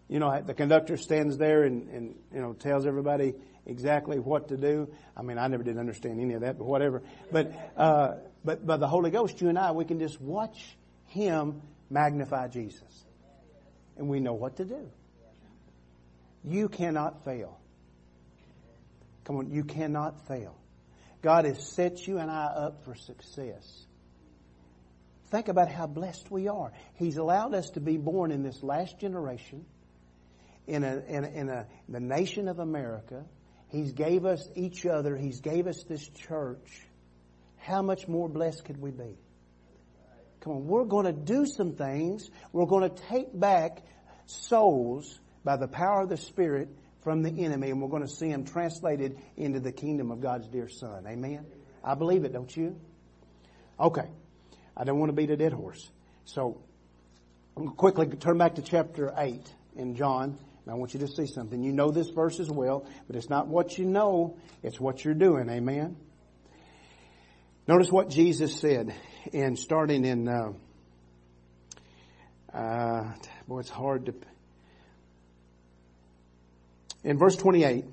You 0.08 0.18
know, 0.18 0.40
the 0.40 0.54
conductor 0.54 0.96
stands 0.96 1.36
there 1.36 1.64
and, 1.64 1.88
and, 1.88 2.14
you 2.32 2.40
know, 2.40 2.54
tells 2.54 2.86
everybody 2.86 3.34
exactly 3.66 4.18
what 4.18 4.48
to 4.48 4.56
do. 4.56 4.88
I 5.16 5.22
mean, 5.22 5.38
I 5.38 5.46
never 5.48 5.62
did 5.62 5.76
understand 5.76 6.20
any 6.20 6.34
of 6.34 6.40
that, 6.40 6.58
but 6.58 6.64
whatever. 6.64 7.02
But, 7.30 7.52
uh, 7.76 8.14
but 8.44 8.66
by 8.66 8.78
the 8.78 8.86
Holy 8.86 9.10
Ghost, 9.10 9.40
you 9.40 9.48
and 9.48 9.58
I, 9.58 9.72
we 9.72 9.84
can 9.84 9.98
just 9.98 10.20
watch 10.20 10.76
Him 11.06 11.60
magnify 11.90 12.48
Jesus. 12.48 13.04
And 13.98 14.08
we 14.08 14.20
know 14.20 14.32
what 14.32 14.56
to 14.56 14.64
do. 14.64 14.90
You 16.44 16.68
cannot 16.68 17.24
fail. 17.24 17.58
Come 19.24 19.36
on, 19.36 19.50
you 19.50 19.64
cannot 19.64 20.26
fail. 20.26 20.56
God 21.20 21.44
has 21.44 21.62
set 21.74 22.06
you 22.06 22.18
and 22.18 22.30
I 22.30 22.44
up 22.46 22.84
for 22.84 22.94
success. 22.94 23.84
Think 25.30 25.48
about 25.48 25.68
how 25.68 25.86
blessed 25.86 26.30
we 26.30 26.48
are. 26.48 26.72
He's 26.94 27.18
allowed 27.18 27.52
us 27.52 27.68
to 27.70 27.80
be 27.80 27.98
born 27.98 28.30
in 28.30 28.42
this 28.42 28.62
last 28.62 28.98
generation 28.98 29.66
in 30.68 30.84
a, 30.84 31.02
in 31.08 31.24
a, 31.24 31.28
in 31.28 31.48
a 31.48 31.66
the 31.88 32.00
nation 32.00 32.46
of 32.46 32.58
America. 32.58 33.24
He's 33.68 33.92
gave 33.92 34.24
us 34.24 34.46
each 34.54 34.86
other. 34.86 35.16
He's 35.16 35.40
gave 35.40 35.66
us 35.66 35.82
this 35.88 36.06
church. 36.08 36.82
How 37.56 37.82
much 37.82 38.06
more 38.06 38.28
blessed 38.28 38.64
could 38.64 38.80
we 38.80 38.90
be? 38.90 39.18
Come 40.40 40.52
on, 40.52 40.66
we're 40.66 40.84
going 40.84 41.06
to 41.06 41.12
do 41.12 41.44
some 41.46 41.74
things. 41.74 42.30
We're 42.52 42.66
going 42.66 42.88
to 42.88 43.02
take 43.08 43.38
back 43.38 43.82
souls 44.26 45.18
by 45.44 45.56
the 45.56 45.66
power 45.66 46.02
of 46.02 46.08
the 46.08 46.16
Spirit 46.16 46.68
from 47.02 47.22
the 47.22 47.44
enemy, 47.44 47.70
and 47.70 47.82
we're 47.82 47.88
going 47.88 48.06
to 48.06 48.08
see 48.08 48.30
them 48.30 48.44
translated 48.44 49.18
into 49.36 49.60
the 49.60 49.72
kingdom 49.72 50.10
of 50.10 50.20
God's 50.20 50.48
dear 50.48 50.68
Son. 50.68 51.04
Amen? 51.06 51.46
I 51.82 51.94
believe 51.94 52.24
it, 52.24 52.32
don't 52.32 52.54
you? 52.54 52.78
Okay. 53.80 54.08
I 54.76 54.84
don't 54.84 54.98
want 54.98 55.10
to 55.10 55.16
beat 55.16 55.30
a 55.30 55.36
dead 55.36 55.52
horse. 55.52 55.90
So, 56.24 56.62
I'm 57.56 57.70
quickly 57.70 58.06
turn 58.06 58.38
back 58.38 58.54
to 58.56 58.62
chapter 58.62 59.12
8 59.16 59.42
in 59.76 59.96
John. 59.96 60.38
I 60.68 60.74
want 60.74 60.92
you 60.92 61.00
to 61.00 61.08
see 61.08 61.26
something. 61.26 61.62
You 61.62 61.72
know 61.72 61.90
this 61.90 62.10
verse 62.10 62.40
as 62.40 62.50
well, 62.50 62.86
but 63.06 63.16
it's 63.16 63.30
not 63.30 63.48
what 63.48 63.78
you 63.78 63.86
know, 63.86 64.36
it's 64.62 64.78
what 64.78 65.04
you're 65.04 65.14
doing. 65.14 65.48
Amen? 65.48 65.96
Notice 67.66 67.90
what 67.90 68.10
Jesus 68.10 68.58
said, 68.58 68.94
and 69.32 69.58
starting 69.58 70.04
in, 70.04 70.28
uh, 70.28 70.52
uh, 72.52 73.12
boy, 73.46 73.60
it's 73.60 73.70
hard 73.70 74.06
to, 74.06 74.14
in 77.04 77.18
verse 77.18 77.36
28, 77.36 77.84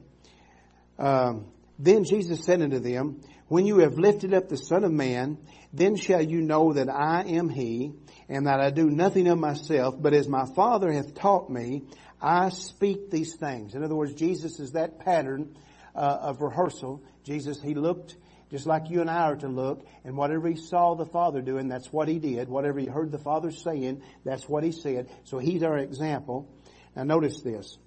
um, 0.98 1.46
then 1.78 2.06
Jesus 2.06 2.46
said 2.46 2.62
unto 2.62 2.80
them, 2.80 3.22
When 3.48 3.66
you 3.66 3.80
have 3.80 3.98
lifted 3.98 4.34
up 4.34 4.48
the 4.48 4.58
Son 4.58 4.84
of 4.84 4.92
Man, 4.92 5.38
then 5.74 5.98
shall 5.98 6.22
you 6.22 6.42
know 6.42 6.74
that 6.74 6.90
I 6.90 7.24
am 7.24 7.50
He, 7.50 7.92
and 8.30 8.48
that 8.48 8.60
I 8.60 8.70
do 8.70 8.90
nothing 8.90 9.28
of 9.28 9.38
myself, 9.38 9.96
but 10.00 10.14
as 10.14 10.28
my 10.28 10.46
Father 10.56 10.92
hath 10.92 11.16
taught 11.16 11.50
me, 11.50 11.84
I 12.22 12.50
speak 12.50 13.12
these 13.12 13.36
things. 13.36 13.76
In 13.76 13.84
other 13.84 13.96
words, 13.96 14.14
Jesus 14.14 14.60
is 14.60 14.72
that 14.72 15.00
pattern 15.00 15.58
uh, 15.96 16.18
of 16.22 16.42
rehearsal. 16.42 17.04
Jesus, 17.24 17.62
He 17.62 17.76
looked 17.76 18.16
just 18.52 18.66
like 18.66 18.90
you 18.90 19.02
and 19.02 19.10
I 19.10 19.24
are 19.24 19.36
to 19.38 19.48
look, 19.48 19.86
and 20.04 20.16
whatever 20.16 20.48
He 20.48 20.56
saw 20.56 20.96
the 20.96 21.06
Father 21.06 21.42
doing, 21.42 21.68
that's 21.68 21.92
what 21.92 22.08
He 22.08 22.20
did. 22.20 22.48
Whatever 22.48 22.80
He 22.80 22.86
heard 22.86 23.12
the 23.12 23.20
Father 23.20 23.52
saying, 23.52 24.02
that's 24.24 24.48
what 24.48 24.64
He 24.64 24.72
said. 24.72 25.10
So 25.24 25.40
He's 25.40 25.64
our 25.64 25.78
example. 25.78 26.48
Now 26.96 27.04
notice 27.04 27.42
this. 27.42 27.78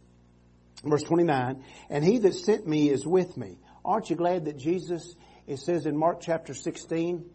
Verse 0.84 1.02
29, 1.02 1.64
and 1.90 2.04
he 2.04 2.18
that 2.18 2.34
sent 2.34 2.66
me 2.66 2.88
is 2.88 3.04
with 3.04 3.36
me. 3.36 3.58
Aren't 3.84 4.10
you 4.10 4.16
glad 4.16 4.44
that 4.44 4.58
Jesus, 4.58 5.14
it 5.46 5.58
says 5.58 5.86
in 5.86 5.96
Mark 5.96 6.20
chapter 6.20 6.54
16, 6.54 7.28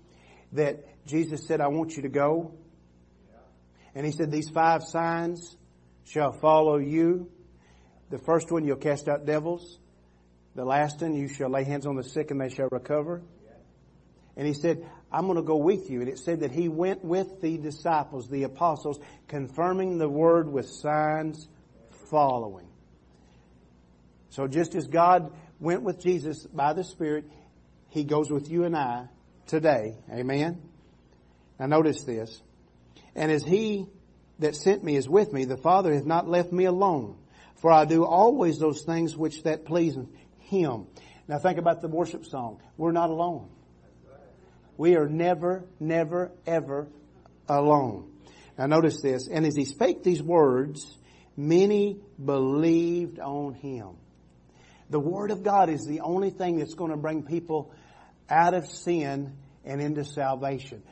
that 0.53 0.85
Jesus 1.05 1.45
said, 1.45 1.59
I 1.59 1.67
want 1.67 1.97
you 1.97 2.03
to 2.03 2.09
go. 2.09 2.53
And 3.95 4.05
he 4.05 4.13
said, 4.13 4.31
these 4.31 4.49
five 4.49 4.83
signs 4.83 5.57
shall 6.05 6.31
follow 6.31 6.77
you. 6.77 7.29
The 8.09 8.17
first 8.17 8.51
one, 8.51 8.65
you'll 8.65 8.77
cast 8.77 9.07
out 9.07 9.25
devils. 9.25 9.79
The 10.55 10.65
last 10.65 11.01
one, 11.01 11.15
you 11.15 11.27
shall 11.27 11.49
lay 11.49 11.63
hands 11.63 11.85
on 11.85 11.95
the 11.95 12.03
sick 12.03 12.31
and 12.31 12.39
they 12.39 12.49
shall 12.49 12.69
recover. 12.69 13.21
And 14.35 14.47
he 14.47 14.53
said, 14.53 14.85
I'm 15.11 15.25
going 15.25 15.37
to 15.37 15.43
go 15.43 15.57
with 15.57 15.89
you. 15.89 16.01
And 16.01 16.09
it 16.09 16.19
said 16.19 16.41
that 16.41 16.51
he 16.51 16.67
went 16.67 17.03
with 17.03 17.41
the 17.41 17.57
disciples, 17.57 18.27
the 18.29 18.43
apostles, 18.43 18.99
confirming 19.27 19.97
the 19.97 20.09
word 20.09 20.51
with 20.51 20.67
signs 20.67 21.47
following. 22.09 22.67
So 24.29 24.47
just 24.47 24.73
as 24.73 24.87
God 24.87 25.31
went 25.59 25.83
with 25.83 26.01
Jesus 26.01 26.45
by 26.47 26.73
the 26.73 26.83
Spirit, 26.83 27.25
He 27.89 28.03
goes 28.03 28.31
with 28.31 28.49
you 28.49 28.63
and 28.63 28.75
I 28.75 29.07
today. 29.45 29.95
Amen? 30.11 30.59
Now 31.59 31.67
notice 31.67 32.03
this. 32.03 32.41
And 33.15 33.31
as 33.31 33.43
He 33.43 33.85
that 34.43 34.55
sent 34.55 34.83
me 34.83 34.95
is 34.95 35.09
with 35.09 35.33
me, 35.33 35.45
the 35.45 35.57
Father 35.57 35.93
hath 35.93 36.05
not 36.05 36.27
left 36.27 36.51
me 36.51 36.65
alone. 36.65 37.17
For 37.55 37.71
I 37.71 37.85
do 37.85 38.05
always 38.05 38.59
those 38.59 38.83
things 38.83 39.15
which 39.15 39.43
that 39.43 39.65
please 39.65 39.97
Him. 40.39 40.87
Now 41.27 41.39
think 41.39 41.57
about 41.57 41.81
the 41.81 41.87
worship 41.87 42.25
song. 42.25 42.61
We're 42.77 42.91
not 42.91 43.09
alone. 43.09 43.49
We 44.75 44.95
are 44.95 45.07
never, 45.07 45.65
never, 45.79 46.31
ever 46.45 46.87
alone. 47.47 48.11
Now 48.57 48.65
notice 48.65 49.01
this. 49.01 49.27
And 49.27 49.45
as 49.45 49.55
He 49.55 49.65
spake 49.65 50.03
these 50.03 50.21
words, 50.21 50.97
many 51.37 51.99
believed 52.23 53.19
on 53.19 53.53
Him. 53.53 53.95
The 54.89 54.99
Word 54.99 55.31
of 55.31 55.43
God 55.43 55.69
is 55.69 55.85
the 55.85 56.01
only 56.01 56.31
thing 56.31 56.57
that's 56.57 56.73
going 56.73 56.91
to 56.91 56.97
bring 56.97 57.23
people 57.23 57.71
out 58.29 58.53
of 58.53 58.67
sin 58.67 59.37
and 59.63 59.81
into 59.81 60.03
salvation. 60.03 60.83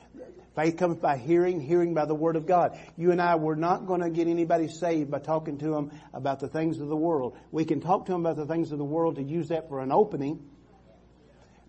Faith 0.55 0.75
comes 0.77 0.97
by 0.97 1.17
hearing, 1.17 1.61
hearing 1.61 1.93
by 1.93 2.05
the 2.05 2.15
Word 2.15 2.35
of 2.35 2.45
God. 2.45 2.77
You 2.97 3.11
and 3.11 3.21
I, 3.21 3.35
we're 3.35 3.55
not 3.55 3.87
going 3.87 4.01
to 4.01 4.09
get 4.09 4.27
anybody 4.27 4.67
saved 4.67 5.09
by 5.09 5.19
talking 5.19 5.57
to 5.59 5.69
them 5.69 5.91
about 6.13 6.41
the 6.41 6.49
things 6.49 6.81
of 6.81 6.89
the 6.89 6.95
world. 6.95 7.37
We 7.51 7.63
can 7.63 7.79
talk 7.79 8.05
to 8.07 8.11
them 8.11 8.25
about 8.25 8.35
the 8.35 8.45
things 8.45 8.71
of 8.73 8.77
the 8.77 8.83
world 8.83 9.15
to 9.15 9.23
use 9.23 9.47
that 9.47 9.69
for 9.69 9.79
an 9.79 9.93
opening. 9.93 10.45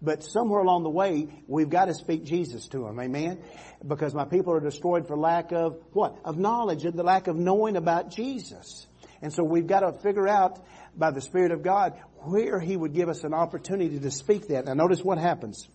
But 0.04 0.24
somewhere 0.24 0.60
along 0.60 0.82
the 0.82 0.90
way, 0.90 1.28
we've 1.46 1.70
got 1.70 1.84
to 1.84 1.94
speak 1.94 2.24
Jesus 2.24 2.66
to 2.68 2.78
them. 2.78 2.98
Amen? 2.98 3.38
Because 3.86 4.14
my 4.14 4.24
people 4.24 4.52
are 4.52 4.60
destroyed 4.60 5.06
for 5.06 5.16
lack 5.16 5.52
of 5.52 5.80
what? 5.92 6.18
Of 6.24 6.36
knowledge, 6.38 6.84
and 6.84 6.98
the 6.98 7.04
lack 7.04 7.28
of 7.28 7.36
knowing 7.36 7.76
about 7.76 8.10
Jesus. 8.10 8.88
And 9.22 9.32
so 9.32 9.44
we've 9.44 9.68
got 9.68 9.80
to 9.80 9.92
figure 9.92 10.26
out 10.26 10.58
by 10.96 11.12
the 11.12 11.20
Spirit 11.20 11.52
of 11.52 11.62
God 11.62 11.94
where 12.16 12.58
He 12.58 12.76
would 12.76 12.94
give 12.94 13.08
us 13.08 13.22
an 13.22 13.32
opportunity 13.32 14.00
to 14.00 14.10
speak 14.10 14.48
that. 14.48 14.64
Now 14.64 14.74
notice 14.74 15.04
what 15.04 15.18
happens. 15.18 15.68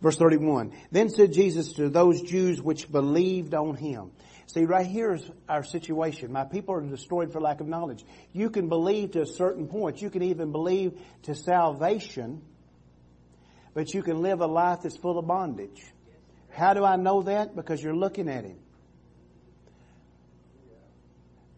Verse 0.00 0.16
31. 0.16 0.72
Then 0.90 1.08
said 1.08 1.32
Jesus 1.32 1.72
to 1.74 1.88
those 1.88 2.22
Jews 2.22 2.62
which 2.62 2.90
believed 2.90 3.54
on 3.54 3.74
Him. 3.74 4.12
See, 4.46 4.64
right 4.64 4.86
here 4.86 5.14
is 5.14 5.30
our 5.48 5.62
situation. 5.62 6.32
My 6.32 6.44
people 6.44 6.74
are 6.74 6.80
destroyed 6.80 7.32
for 7.32 7.40
lack 7.40 7.60
of 7.60 7.68
knowledge. 7.68 8.04
You 8.32 8.48
can 8.48 8.68
believe 8.68 9.12
to 9.12 9.22
a 9.22 9.26
certain 9.26 9.66
point. 9.66 10.00
You 10.00 10.08
can 10.08 10.22
even 10.22 10.52
believe 10.52 10.98
to 11.24 11.34
salvation, 11.34 12.40
but 13.74 13.92
you 13.92 14.02
can 14.02 14.22
live 14.22 14.40
a 14.40 14.46
life 14.46 14.80
that's 14.82 14.96
full 14.96 15.18
of 15.18 15.26
bondage. 15.26 15.84
How 16.50 16.72
do 16.72 16.82
I 16.84 16.96
know 16.96 17.22
that? 17.22 17.54
Because 17.54 17.82
you're 17.82 17.94
looking 17.94 18.28
at 18.28 18.44
Him. 18.44 18.58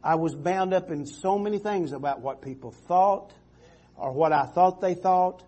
I 0.03 0.15
was 0.15 0.35
bound 0.35 0.73
up 0.73 0.91
in 0.91 1.07
so 1.07 1.39
many 1.39 1.59
things 1.59 1.93
about 1.93 2.23
what 2.23 2.41
people 2.41 2.71
thought 2.71 3.33
or 3.97 4.13
what 4.13 4.33
I 4.33 4.47
thought 4.47 4.81
they 4.81 4.95
thought, 4.95 5.43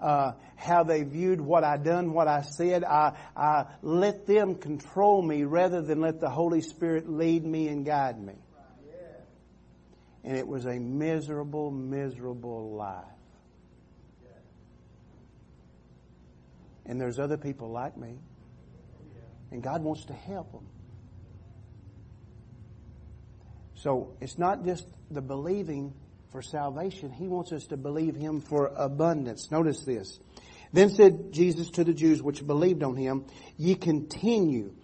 uh, 0.00 0.32
how 0.56 0.82
they 0.84 1.02
viewed 1.02 1.40
what 1.40 1.64
I 1.64 1.76
done, 1.76 2.12
what 2.12 2.28
I 2.28 2.42
said. 2.42 2.84
I, 2.84 3.16
I 3.36 3.66
let 3.82 4.26
them 4.26 4.54
control 4.54 5.22
me 5.22 5.44
rather 5.44 5.82
than 5.82 6.00
let 6.00 6.20
the 6.20 6.30
Holy 6.30 6.60
Spirit 6.60 7.08
lead 7.08 7.44
me 7.44 7.68
and 7.68 7.84
guide 7.84 8.20
me. 8.20 8.34
And 10.24 10.36
it 10.36 10.46
was 10.46 10.66
a 10.66 10.78
miserable, 10.78 11.70
miserable 11.70 12.74
life. 12.74 13.04
And 16.84 17.00
there's 17.00 17.18
other 17.18 17.36
people 17.36 17.70
like 17.70 17.96
me. 17.96 18.18
And 19.50 19.62
God 19.62 19.82
wants 19.82 20.06
to 20.06 20.12
help 20.12 20.52
them. 20.52 20.66
So 23.74 24.16
it's 24.20 24.38
not 24.38 24.64
just 24.64 24.86
the 25.10 25.20
believing 25.20 25.94
for 26.30 26.42
salvation. 26.42 27.10
He 27.10 27.28
wants 27.28 27.52
us 27.52 27.66
to 27.66 27.76
believe 27.76 28.14
Him 28.14 28.40
for 28.40 28.66
abundance. 28.74 29.50
Notice 29.50 29.82
this. 29.84 30.18
Then 30.72 30.90
said 30.90 31.32
Jesus 31.32 31.70
to 31.70 31.84
the 31.84 31.94
Jews 31.94 32.22
which 32.22 32.46
believed 32.46 32.82
on 32.82 32.96
Him, 32.96 33.24
ye 33.56 33.74
continue. 33.74 34.74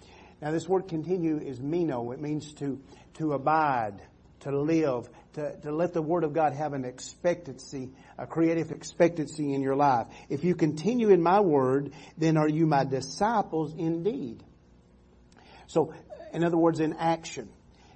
Now 0.41 0.51
this 0.51 0.69
word 0.69 0.89
continue 0.89 1.39
is 1.39 1.61
meno. 1.61 2.11
It 2.13 2.21
means 2.21 2.55
to, 2.55 2.81
to 3.15 3.33
abide, 3.35 4.01
to 4.41 4.59
live, 4.59 5.09
to, 5.35 5.57
to 5.61 5.73
let 5.73 5.93
the 5.93 6.03
Word 6.03 6.25
of 6.25 6.33
God 6.33 6.55
have 6.55 6.73
an 6.73 6.85
expectancy, 6.85 7.93
a 8.19 8.27
creative 8.27 8.71
expectancy 8.71 9.53
in 9.53 9.63
your 9.63 9.77
life. 9.77 10.07
If 10.29 10.45
you 10.45 10.55
continue 10.55 11.11
in 11.11 11.23
my 11.23 11.41
Word, 11.41 11.93
then 12.17 12.37
are 12.37 12.49
you 12.49 12.67
my 12.67 12.85
disciples 12.85 13.75
indeed. 13.77 14.43
So, 15.67 15.95
in 16.33 16.45
other 16.45 16.57
words, 16.57 16.81
in 16.81 16.95
action. 16.95 17.49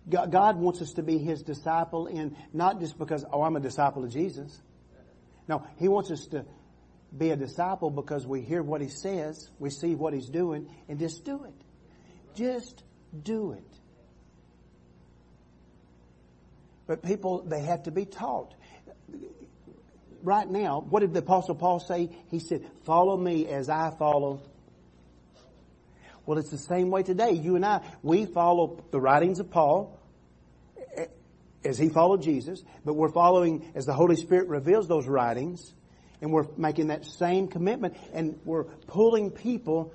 God 0.09 0.57
wants 0.57 0.81
us 0.81 0.93
to 0.95 1.03
be 1.03 1.19
His 1.19 1.43
disciple 1.43 2.07
in 2.07 2.37
not 2.53 2.81
just 2.81 2.99
because, 2.99 3.25
oh, 3.31 3.43
I'm 3.43 3.57
a 3.57 3.61
disciple 3.61 4.05
of 4.05 4.13
Jesus. 4.13 4.61
No, 5.47 5.67
He 5.79 5.89
wants 5.89 6.11
us 6.11 6.27
to 6.29 6.45
be 7.17 7.31
a 7.31 7.37
disciple 7.37 7.91
because 7.91 8.27
we 8.27 8.41
hear 8.41 8.63
what 8.63 8.81
He 8.81 8.89
says, 8.89 9.51
we 9.59 9.71
see 9.71 9.95
what 9.95 10.15
He's 10.15 10.29
doing, 10.29 10.71
and 10.89 10.99
just 10.99 11.25
do 11.25 11.45
it. 11.45 11.55
Just 12.35 12.83
do 13.23 13.53
it. 13.53 13.79
But 16.87 17.03
people, 17.03 17.43
they 17.43 17.61
have 17.63 17.83
to 17.83 17.91
be 17.91 18.07
taught. 18.07 18.55
Right 20.23 20.49
now, 20.49 20.81
what 20.81 21.01
did 21.01 21.13
the 21.13 21.21
apostle 21.21 21.55
Paul 21.55 21.81
say? 21.81 22.11
He 22.31 22.41
said, 22.41 22.65
follow 22.85 23.17
me 23.17 23.47
as 23.47 23.69
I 23.69 23.91
follow. 23.99 24.43
Well, 26.25 26.39
it's 26.39 26.51
the 26.51 26.59
same 26.59 26.91
way 26.91 27.03
today. 27.03 27.33
You 27.33 27.57
and 27.57 27.65
I, 27.65 27.81
we 28.03 28.27
follow 28.27 28.85
the 28.91 29.01
writings 29.01 29.39
of 29.39 29.51
Paul 29.51 29.98
as 31.65 31.79
he 31.79 31.89
followed 31.89 32.23
Jesus, 32.23 32.63
but 32.85 32.95
we're 32.95 33.13
following 33.13 33.71
as 33.75 33.85
the 33.87 33.93
Holy 33.93 34.17
Spirit 34.17 34.49
reveals 34.49 34.89
those 34.89 35.07
writings 35.07 35.73
and 36.21 36.33
we're 36.33 36.47
making 36.57 36.89
that 36.89 37.05
same 37.05 37.49
commitment 37.49 37.97
and 38.13 38.39
we're 38.45 38.65
pulling 38.65 39.31
people 39.31 39.93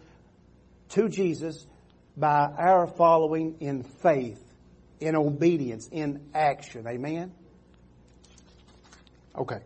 to 0.90 1.10
Jesus 1.10 1.66
by 2.16 2.48
our 2.58 2.88
following 2.88 3.58
in 3.60 3.84
faith, 3.84 4.42
in 5.00 5.16
obedience, 5.16 5.88
in 5.92 6.30
action. 6.34 6.86
Amen? 6.88 7.34
Okay. 9.36 9.60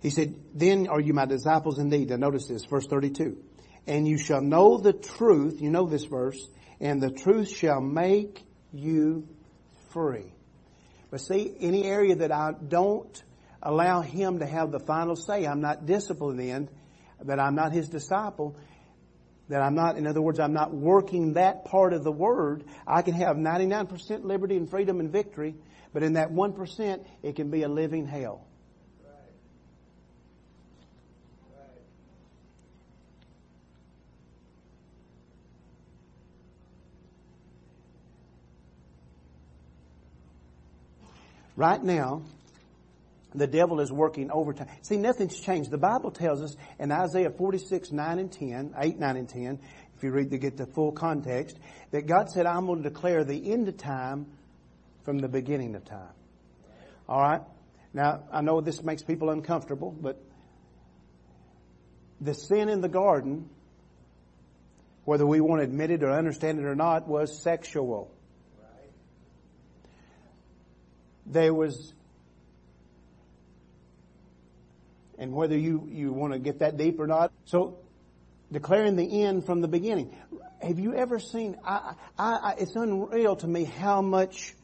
He 0.00 0.10
said, 0.10 0.34
then 0.54 0.88
are 0.88 1.00
you 1.00 1.12
my 1.12 1.26
disciples 1.26 1.78
indeed. 1.78 2.10
Now 2.10 2.16
notice 2.16 2.46
this, 2.46 2.64
verse 2.64 2.86
32. 2.86 3.36
And 3.86 4.06
you 4.06 4.18
shall 4.18 4.40
know 4.40 4.78
the 4.78 4.92
truth, 4.92 5.60
you 5.60 5.70
know 5.70 5.86
this 5.86 6.04
verse, 6.04 6.38
and 6.80 7.00
the 7.00 7.10
truth 7.10 7.48
shall 7.48 7.80
make 7.80 8.42
you 8.72 9.26
free. 9.98 10.32
But 11.10 11.20
see, 11.20 11.54
any 11.60 11.84
area 11.84 12.16
that 12.16 12.30
I 12.30 12.52
don't 12.52 13.22
allow 13.62 14.00
Him 14.00 14.38
to 14.38 14.46
have 14.46 14.70
the 14.70 14.78
final 14.78 15.16
say, 15.16 15.44
I'm 15.44 15.60
not 15.60 15.86
disciplined 15.86 16.40
in, 16.40 16.68
that 17.24 17.40
I'm 17.40 17.56
not 17.56 17.72
His 17.72 17.88
disciple, 17.88 18.56
that 19.48 19.60
I'm 19.60 19.74
not, 19.74 19.96
in 19.96 20.06
other 20.06 20.22
words, 20.22 20.38
I'm 20.38 20.52
not 20.52 20.72
working 20.72 21.32
that 21.34 21.64
part 21.64 21.92
of 21.92 22.04
the 22.04 22.12
Word, 22.12 22.64
I 22.86 23.02
can 23.02 23.14
have 23.14 23.36
99% 23.36 24.24
liberty 24.24 24.56
and 24.56 24.70
freedom 24.70 25.00
and 25.00 25.10
victory, 25.10 25.56
but 25.92 26.02
in 26.02 26.12
that 26.12 26.30
1%, 26.30 27.04
it 27.22 27.34
can 27.34 27.50
be 27.50 27.62
a 27.62 27.68
living 27.68 28.06
hell. 28.06 28.46
Right 41.58 41.82
now, 41.82 42.22
the 43.34 43.48
devil 43.48 43.80
is 43.80 43.90
working 43.90 44.30
overtime. 44.30 44.68
See, 44.82 44.96
nothing's 44.96 45.40
changed. 45.40 45.72
The 45.72 45.76
Bible 45.76 46.12
tells 46.12 46.40
us 46.40 46.56
in 46.78 46.92
Isaiah 46.92 47.30
46, 47.30 47.90
9 47.90 48.18
and 48.20 48.30
10, 48.30 48.74
8, 48.78 48.98
9 49.00 49.16
and 49.16 49.28
10, 49.28 49.58
if 49.96 50.04
you 50.04 50.12
read 50.12 50.30
to 50.30 50.38
get 50.38 50.56
the 50.56 50.66
full 50.66 50.92
context, 50.92 51.58
that 51.90 52.06
God 52.06 52.30
said, 52.30 52.46
I'm 52.46 52.66
going 52.66 52.84
to 52.84 52.88
declare 52.88 53.24
the 53.24 53.50
end 53.52 53.66
of 53.66 53.76
time 53.76 54.26
from 55.02 55.18
the 55.18 55.26
beginning 55.26 55.74
of 55.74 55.84
time. 55.84 56.12
Alright? 57.08 57.42
Now, 57.92 58.22
I 58.30 58.40
know 58.40 58.60
this 58.60 58.80
makes 58.84 59.02
people 59.02 59.28
uncomfortable, 59.30 59.90
but 59.90 60.22
the 62.20 62.34
sin 62.34 62.68
in 62.68 62.82
the 62.82 62.88
garden, 62.88 63.50
whether 65.04 65.26
we 65.26 65.40
want 65.40 65.58
to 65.58 65.64
admit 65.64 65.90
it 65.90 66.04
or 66.04 66.12
understand 66.12 66.60
it 66.60 66.66
or 66.66 66.76
not, 66.76 67.08
was 67.08 67.42
sexual. 67.42 68.12
There 71.30 71.52
was, 71.54 71.92
and 75.18 75.32
whether 75.32 75.56
you, 75.56 75.88
you 75.90 76.12
want 76.12 76.32
to 76.32 76.38
get 76.38 76.60
that 76.60 76.76
deep 76.76 76.98
or 76.98 77.06
not. 77.06 77.32
So, 77.44 77.78
declaring 78.50 78.96
the 78.96 79.22
end 79.22 79.44
from 79.44 79.60
the 79.60 79.68
beginning. 79.68 80.16
Have 80.60 80.78
you 80.78 80.94
ever 80.94 81.18
seen, 81.18 81.56
I, 81.64 81.94
I, 82.18 82.32
I, 82.32 82.54
it's 82.58 82.74
unreal 82.74 83.36
to 83.36 83.46
me 83.46 83.64
how 83.64 84.02
much 84.02 84.54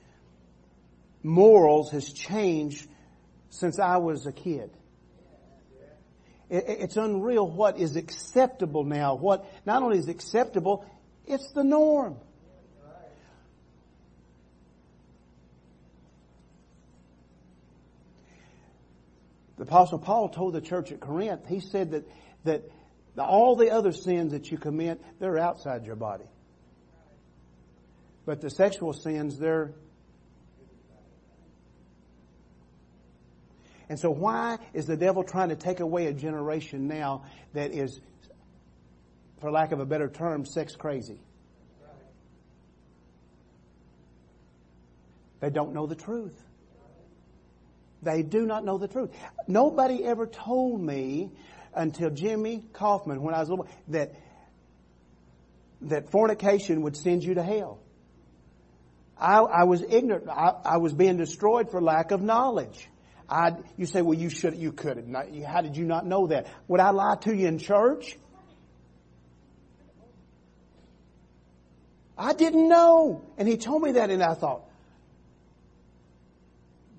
morals 1.23 1.91
has 1.91 2.13
changed 2.13 2.87
since 3.51 3.79
I 3.79 3.97
was 3.97 4.27
a 4.27 4.33
kid. 4.33 4.71
It, 6.51 6.65
it's 6.67 6.97
unreal 6.97 7.49
what 7.49 7.79
is 7.79 7.97
acceptable 7.97 8.85
now. 8.85 9.15
What 9.15 9.47
not 9.65 9.83
only 9.83 9.99
is 9.99 10.09
acceptable, 10.09 10.85
it's 11.27 11.51
the 11.53 11.65
norm. 11.65 12.17
The 19.65 19.71
apostle 19.71 19.99
Paul 19.99 20.29
told 20.29 20.53
the 20.53 20.61
church 20.61 20.93
at 20.93 21.01
Corinth, 21.01 21.47
he 21.49 21.61
said 21.61 21.93
that, 21.93 22.07
that 22.45 22.69
all 23.19 23.57
the 23.57 23.71
other 23.71 23.93
sins 23.93 24.33
that 24.33 24.51
you 24.51 24.59
commit, 24.59 25.01
they're 25.19 25.39
outside 25.39 25.87
your 25.87 25.97
body. 25.97 26.27
But 28.27 28.43
the 28.43 28.51
sexual 28.51 28.93
sins, 28.93 29.39
they're 29.39 29.73
And 33.89 33.99
so 33.99 34.11
why 34.11 34.59
is 34.75 34.85
the 34.85 34.99
devil 34.99 35.25
trying 35.25 35.49
to 35.49 35.57
take 35.57 35.81
away 35.81 36.09
a 36.09 36.13
generation 36.13 36.87
now 36.87 37.25
that 37.55 37.71
is, 37.71 37.99
for 39.41 39.51
lack 39.51 39.73
of 39.73 39.81
a 39.81 39.87
better 39.87 40.11
term, 40.11 40.45
sex 40.45 40.77
crazy? 40.77 41.23
They 45.41 45.49
don't 45.49 45.73
know 45.73 45.87
the 45.87 45.97
truth. 45.97 46.39
They 48.05 48.23
do 48.23 48.47
not 48.47 48.65
know 48.65 48.79
the 48.79 48.89
truth. 48.89 49.11
Nobody 49.49 50.05
ever 50.05 50.27
told 50.27 50.81
me 50.81 51.31
until 51.75 52.11
Jimmy 52.11 52.65
Kaufman, 52.73 53.23
when 53.23 53.35
I 53.35 53.41
was 53.41 53.49
little, 53.49 53.69
that 53.89 54.13
that 55.83 56.11
fornication 56.11 56.83
would 56.83 56.97
send 56.97 57.25
you 57.25 57.35
to 57.35 57.43
hell. 57.43 57.79
I, 59.19 59.39
I 59.39 59.65
was 59.65 59.83
ignorant. 59.83 60.29
I, 60.29 60.55
I, 60.65 60.77
was 60.79 60.93
being 60.93 61.17
destroyed 61.17 61.71
for 61.71 61.81
lack 61.81 62.11
of 62.11 62.21
knowledge. 62.21 62.89
I, 63.29 63.53
you 63.77 63.87
say, 63.87 64.03
well, 64.03 64.19
you 64.19 64.29
should, 64.29 64.57
you 64.57 64.73
could 64.73 64.97
have. 64.97 65.45
How 65.47 65.61
did 65.61 65.77
you 65.77 65.85
not 65.85 66.05
know 66.07 66.27
that? 66.29 66.47
Would 66.69 66.81
I 66.81 66.91
lie 66.91 67.17
to 67.23 67.35
you 67.35 67.47
in 67.47 67.59
church? 67.59 68.17
I 72.19 72.33
didn't 72.33 72.69
know. 72.69 73.25
And 73.39 73.49
he 73.49 73.57
told 73.57 73.83
me 73.83 73.93
that 73.93 74.11
and 74.11 74.23
I 74.23 74.35
thought, 74.35 74.63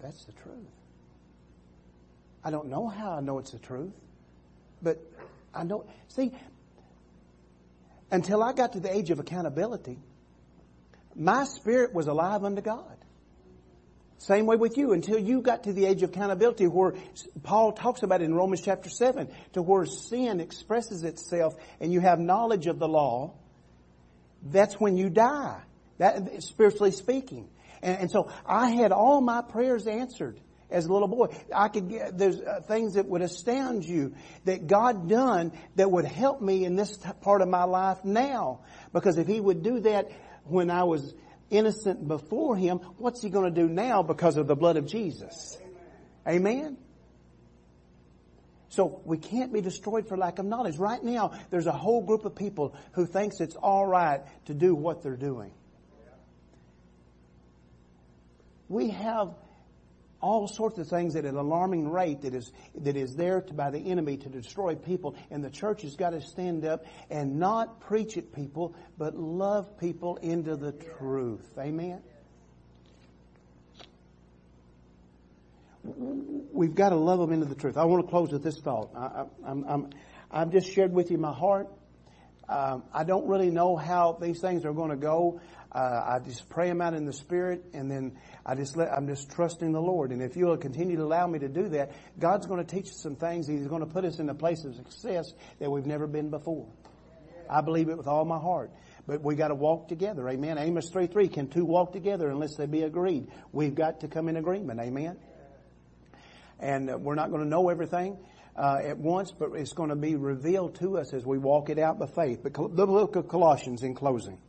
that's 0.01 0.23
the 0.25 0.33
truth. 0.33 0.74
I 2.45 2.51
don't 2.51 2.67
know 2.67 2.87
how 2.87 3.13
I 3.13 3.21
know 3.21 3.39
it's 3.39 3.51
the 3.51 3.59
truth, 3.59 3.95
but 4.79 5.01
I 5.51 5.63
know. 5.63 5.85
See, 6.09 6.31
until 8.11 8.43
I 8.43 8.53
got 8.53 8.73
to 8.73 8.79
the 8.79 8.95
age 8.95 9.09
of 9.09 9.19
accountability, 9.19 9.97
my 11.15 11.45
spirit 11.45 11.91
was 11.91 12.05
alive 12.05 12.43
unto 12.43 12.61
God. 12.61 12.97
Same 14.19 14.45
way 14.45 14.57
with 14.57 14.77
you 14.77 14.93
until 14.93 15.17
you 15.17 15.41
got 15.41 15.63
to 15.63 15.73
the 15.73 15.85
age 15.85 16.03
of 16.03 16.11
accountability 16.11 16.67
where 16.67 16.93
Paul 17.41 17.73
talks 17.73 18.03
about 18.03 18.21
it 18.21 18.25
in 18.25 18.35
Romans 18.35 18.61
chapter 18.61 18.89
7 18.89 19.27
to 19.53 19.61
where 19.63 19.85
sin 19.85 20.39
expresses 20.39 21.03
itself 21.03 21.55
and 21.79 21.91
you 21.91 21.99
have 21.99 22.19
knowledge 22.19 22.67
of 22.67 22.77
the 22.77 22.87
law. 22.87 23.33
That's 24.43 24.79
when 24.79 24.97
you 24.97 25.09
die. 25.09 25.61
That, 25.97 26.43
spiritually 26.43 26.91
speaking. 26.91 27.49
And, 27.81 28.01
and 28.01 28.11
so 28.11 28.31
I 28.45 28.69
had 28.69 28.91
all 28.91 29.19
my 29.19 29.41
prayers 29.41 29.87
answered 29.87 30.39
as 30.75 30.85
a 30.85 30.93
little 30.93 31.07
boy. 31.07 31.27
I 31.55 31.69
could 31.69 31.89
get, 31.89 32.17
there's 32.17 32.39
uh, 32.39 32.59
things 32.67 32.95
that 32.95 33.07
would 33.07 33.21
astound 33.21 33.85
you 33.85 34.13
that 34.43 34.67
God 34.67 35.07
done 35.09 35.53
that 35.75 35.89
would 35.89 36.05
help 36.05 36.41
me 36.41 36.65
in 36.65 36.75
this 36.75 36.97
part 37.21 37.41
of 37.41 37.47
my 37.47 37.63
life 37.63 38.03
now. 38.03 38.59
Because 38.93 39.17
if 39.17 39.25
He 39.25 39.39
would 39.39 39.63
do 39.63 39.79
that 39.79 40.11
when 40.43 40.69
I 40.69 40.83
was 40.83 41.15
innocent 41.49 42.05
before 42.07 42.57
Him, 42.57 42.79
what's 42.97 43.21
He 43.21 43.29
going 43.29 43.51
to 43.51 43.61
do 43.61 43.69
now 43.69 44.03
because 44.03 44.35
of 44.35 44.47
the 44.47 44.55
blood 44.55 44.75
of 44.75 44.85
Jesus? 44.85 45.57
Amen? 46.27 46.77
So 48.67 49.01
we 49.05 49.17
can't 49.17 49.53
be 49.53 49.61
destroyed 49.61 50.09
for 50.09 50.17
lack 50.17 50.39
of 50.39 50.45
knowledge. 50.45 50.77
Right 50.77 51.01
now, 51.01 51.39
there's 51.49 51.67
a 51.67 51.71
whole 51.71 52.01
group 52.01 52.25
of 52.25 52.35
people 52.35 52.75
who 52.91 53.05
thinks 53.05 53.39
it's 53.39 53.55
alright 53.55 54.23
to 54.47 54.53
do 54.53 54.75
what 54.75 55.01
they're 55.01 55.15
doing. 55.15 55.51
We 58.67 58.89
have 58.89 59.35
all 60.25 60.47
sorts 60.47 60.79
of 60.79 60.87
things 60.87 61.15
at 61.15 61.23
an 61.23 61.37
alarming 61.37 61.87
rate 61.87 62.21
that 62.21 62.33
is, 62.33 62.51
that 62.73 62.97
is 62.97 63.15
there 63.15 63.41
to, 63.41 63.53
by 63.53 63.69
the 63.69 63.77
enemy 63.77 64.17
to 64.17 64.27
destroy 64.27 64.73
people. 64.73 65.15
And 65.29 65.43
the 65.43 65.51
church 65.51 65.83
has 65.83 65.95
got 65.95 66.09
to 66.09 66.21
stand 66.21 66.65
up 66.65 66.83
and 67.11 67.37
not 67.37 67.79
preach 67.81 68.17
at 68.17 68.33
people, 68.33 68.73
but 68.97 69.15
love 69.15 69.77
people 69.77 70.17
into 70.17 70.55
the 70.55 70.71
truth. 70.71 71.47
Amen? 71.59 72.01
We've 75.83 76.73
got 76.73 76.89
to 76.89 76.95
love 76.95 77.19
them 77.19 77.31
into 77.31 77.45
the 77.45 77.53
truth. 77.53 77.77
I 77.77 77.85
want 77.85 78.03
to 78.03 78.09
close 78.09 78.31
with 78.31 78.41
this 78.41 78.59
thought. 78.59 78.89
I, 78.95 80.39
have 80.39 80.51
just 80.51 80.71
shared 80.71 80.91
with 80.91 81.11
you 81.11 81.19
my 81.19 81.33
heart. 81.33 81.67
Um, 82.49 82.83
I 82.91 83.03
don't 83.03 83.27
really 83.27 83.51
know 83.51 83.75
how 83.75 84.17
these 84.19 84.39
things 84.39 84.65
are 84.65 84.73
going 84.73 84.89
to 84.89 84.97
go. 84.97 85.39
Uh, 85.75 86.01
I 86.07 86.19
just 86.19 86.47
pray 86.47 86.69
them 86.69 86.79
out 86.79 86.93
in 86.93 87.05
the 87.05 87.11
Spirit, 87.11 87.65
and 87.73 87.91
then 87.91 88.17
I 88.45 88.55
just 88.55 88.77
let, 88.77 88.93
I'm 88.93 89.07
just 89.07 89.29
trusting 89.31 89.73
the 89.73 89.81
Lord. 89.81 90.11
And 90.11 90.21
if 90.21 90.37
you'll 90.37 90.55
continue 90.55 90.95
to 90.95 91.03
allow 91.03 91.27
me 91.27 91.39
to 91.39 91.49
do 91.49 91.67
that, 91.69 91.91
God's 92.17 92.47
going 92.47 92.65
to 92.65 92.75
teach 92.75 92.85
us 92.85 93.01
some 93.01 93.17
things. 93.17 93.45
He's 93.45 93.67
going 93.67 93.81
to 93.81 93.93
put 93.93 94.05
us 94.05 94.19
in 94.19 94.29
a 94.29 94.33
place 94.33 94.63
of 94.63 94.73
success 94.75 95.33
that 95.59 95.69
we've 95.69 95.85
never 95.85 96.07
been 96.07 96.29
before. 96.29 96.69
I 97.49 97.59
believe 97.59 97.89
it 97.89 97.97
with 97.97 98.07
all 98.07 98.23
my 98.23 98.39
heart. 98.39 98.71
But 99.05 99.21
we 99.21 99.35
got 99.35 99.49
to 99.49 99.55
walk 99.55 99.89
together. 99.89 100.29
Amen. 100.29 100.57
Amos 100.57 100.89
3 100.89 101.07
3. 101.07 101.27
Can 101.27 101.49
two 101.49 101.65
walk 101.65 101.91
together 101.91 102.29
unless 102.29 102.55
they 102.55 102.67
be 102.67 102.83
agreed? 102.83 103.27
We've 103.51 103.75
got 103.75 103.99
to 103.99 104.07
come 104.07 104.29
in 104.29 104.37
agreement. 104.37 104.79
Amen. 104.79 105.17
And 106.57 106.89
uh, 106.89 106.97
we're 106.97 107.15
not 107.15 107.31
going 107.31 107.43
to 107.43 107.49
know 107.49 107.67
everything 107.67 108.17
uh, 108.55 108.77
at 108.81 108.97
once, 108.97 109.33
but 109.37 109.51
it's 109.55 109.73
going 109.73 109.89
to 109.89 109.97
be 109.97 110.15
revealed 110.15 110.79
to 110.79 110.99
us 110.99 111.13
as 111.13 111.25
we 111.25 111.37
walk 111.37 111.69
it 111.69 111.79
out 111.79 111.99
by 111.99 112.07
faith. 112.07 112.39
But 112.41 112.53
the 112.53 112.87
book 112.87 113.17
of 113.17 113.27
Colossians 113.27 113.83
in 113.83 113.93
closing. 113.93 114.39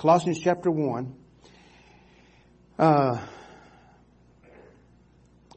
Colossians 0.00 0.40
chapter 0.40 0.70
1. 0.70 1.14
Uh, 2.78 3.20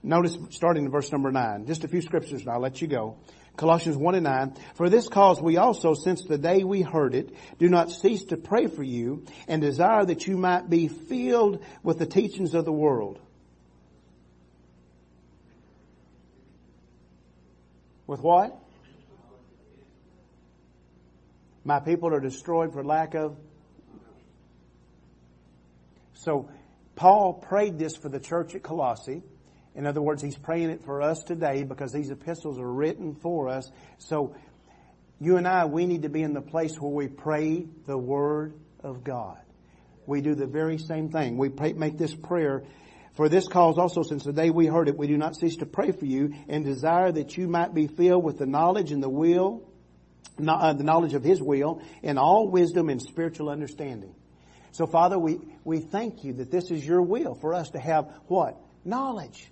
notice 0.04 0.38
starting 0.50 0.84
in 0.84 0.92
verse 0.92 1.10
number 1.14 1.32
9. 1.32 1.66
Just 1.66 1.86
a 1.86 1.88
few 1.88 2.02
scriptures 2.02 2.42
and 2.42 2.50
I'll 2.50 2.60
let 2.60 2.82
you 2.82 2.90
go. 2.90 3.20
Colossians 3.56 3.96
1 3.96 4.16
and 4.16 4.26
9. 4.26 4.56
For 4.76 4.90
this 4.90 5.08
cause 5.08 5.42
we 5.42 5.56
also, 5.56 5.94
since 5.94 6.26
the 6.26 6.38
day 6.38 6.66
we 6.66 6.82
heard 6.82 7.16
it, 7.16 7.34
do 7.58 7.70
not 7.70 7.90
cease 7.90 8.26
to 8.26 8.36
pray 8.36 8.68
for 8.68 8.84
you 8.84 9.24
and 9.48 9.62
desire 9.62 10.04
that 10.04 10.28
you 10.28 10.36
might 10.36 10.70
be 10.70 10.90
filled 10.90 11.64
with 11.82 12.00
the 12.00 12.06
teachings 12.06 12.54
of 12.54 12.66
the 12.66 12.74
world 12.74 13.22
With 18.06 18.20
what? 18.20 18.60
My 21.64 21.80
people 21.80 22.14
are 22.14 22.20
destroyed 22.20 22.74
for 22.74 22.84
lack 22.84 23.16
of. 23.16 23.38
So, 26.24 26.50
Paul 26.96 27.34
prayed 27.34 27.78
this 27.78 27.96
for 27.96 28.08
the 28.08 28.20
church 28.20 28.56
at 28.56 28.64
Colossae. 28.64 29.24
In 29.76 29.86
other 29.86 30.02
words, 30.02 30.22
he's 30.22 30.38
praying 30.38 30.70
it 30.70 30.86
for 30.86 31.02
us 31.02 31.24
today 31.24 31.64
because 31.64 31.92
these 31.92 32.12
epistles 32.12 32.60
are 32.60 32.72
written 32.72 33.16
for 33.16 33.50
us. 33.50 33.70
So, 33.98 34.36
you 35.20 35.38
and 35.38 35.48
I, 35.48 35.66
we 35.66 35.86
need 35.86 36.04
to 36.04 36.10
be 36.10 36.22
in 36.22 36.34
the 36.34 36.42
place 36.42 36.80
where 36.80 36.92
we 36.92 37.08
pray 37.08 37.66
the 37.88 37.98
Word 37.98 38.54
of 38.84 39.04
God. 39.04 39.38
We 40.06 40.22
do 40.22 40.36
the 40.36 40.48
very 40.48 40.78
same 40.78 41.10
thing. 41.10 41.38
We 41.38 41.50
pray, 41.50 41.74
make 41.74 41.98
this 41.98 42.14
prayer 42.14 42.64
for 43.16 43.30
this 43.30 43.48
cause 43.48 43.78
also, 43.78 44.02
since 44.02 44.24
the 44.24 44.34
day 44.34 44.50
we 44.50 44.66
heard 44.66 44.88
it, 44.88 44.98
we 44.98 45.08
do 45.08 45.18
not 45.18 45.36
cease 45.36 45.58
to 45.58 45.68
pray 45.68 45.92
for 45.92 46.06
you 46.06 46.34
and 46.48 46.66
desire 46.66 47.12
that 47.12 47.38
you 47.38 47.48
might 47.48 47.74
be 47.74 47.88
filled 47.88 48.24
with 48.24 48.40
the 48.40 48.48
knowledge 48.48 48.92
and 48.92 49.04
the 49.04 49.10
will, 49.10 49.70
uh, 50.46 50.74
the 50.74 50.84
knowledge 50.84 51.14
of 51.14 51.24
His 51.24 51.42
will, 51.42 51.82
and 52.02 52.18
all 52.18 52.48
wisdom 52.48 52.90
and 52.90 53.00
spiritual 53.00 53.50
understanding. 53.50 54.16
So 54.74 54.86
Father, 54.86 55.18
we, 55.18 55.40
we 55.64 55.80
thank 55.80 56.24
you 56.24 56.34
that 56.34 56.52
this 56.52 56.70
is 56.70 56.86
your 56.86 57.02
will 57.02 57.36
for 57.36 57.54
us 57.54 57.70
to 57.72 57.80
have 57.80 58.12
what? 58.28 58.60
Knowledge. 58.84 59.50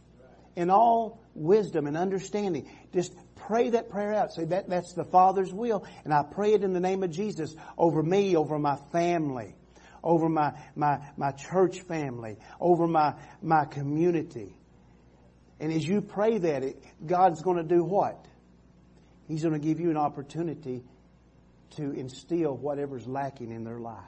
And 0.57 0.69
all 0.69 1.22
wisdom 1.34 1.88
and 1.88 1.95
understanding. 1.95 2.69
Just 2.93 3.13
pray 3.47 3.69
that 3.69 3.89
prayer 3.89 4.13
out. 4.13 4.34
Say 4.34 4.45
that, 4.45 4.67
that's 4.67 4.93
the 4.93 5.05
Father's 5.05 5.53
will. 5.53 5.86
And 6.03 6.13
I 6.13 6.24
pray 6.24 6.53
it 6.53 6.63
in 6.63 6.74
the 6.74 6.82
name 6.82 7.03
of 7.03 7.11
Jesus 7.11 7.55
over 7.78 8.03
me, 8.03 8.36
over 8.36 8.59
my 8.59 8.78
family 8.91 9.55
over 10.03 10.30
my, 10.30 10.53
my, 10.76 10.99
my 11.17 11.32
church 11.32 11.82
family, 11.82 12.38
over 12.59 12.88
my, 12.88 13.13
my 13.41 13.65
community. 13.65 14.55
And 15.59 15.72
as 15.72 15.88
you 15.88 16.01
pray 16.01 16.39
that, 16.39 16.63
it, 16.63 16.84
God's 17.05 17.41
going 17.41 17.57
to 17.57 17.63
do 17.63 17.84
what? 17.84 18.26
He's 19.28 19.43
going 19.43 19.53
to 19.53 19.59
give 19.59 19.80
you 19.80 19.91
an 19.91 19.97
opportunity 19.97 20.84
to 21.76 21.91
instill 21.91 22.57
whatever's 22.57 23.07
lacking 23.07 23.51
in 23.51 23.63
their 23.63 23.80
life. 23.80 23.99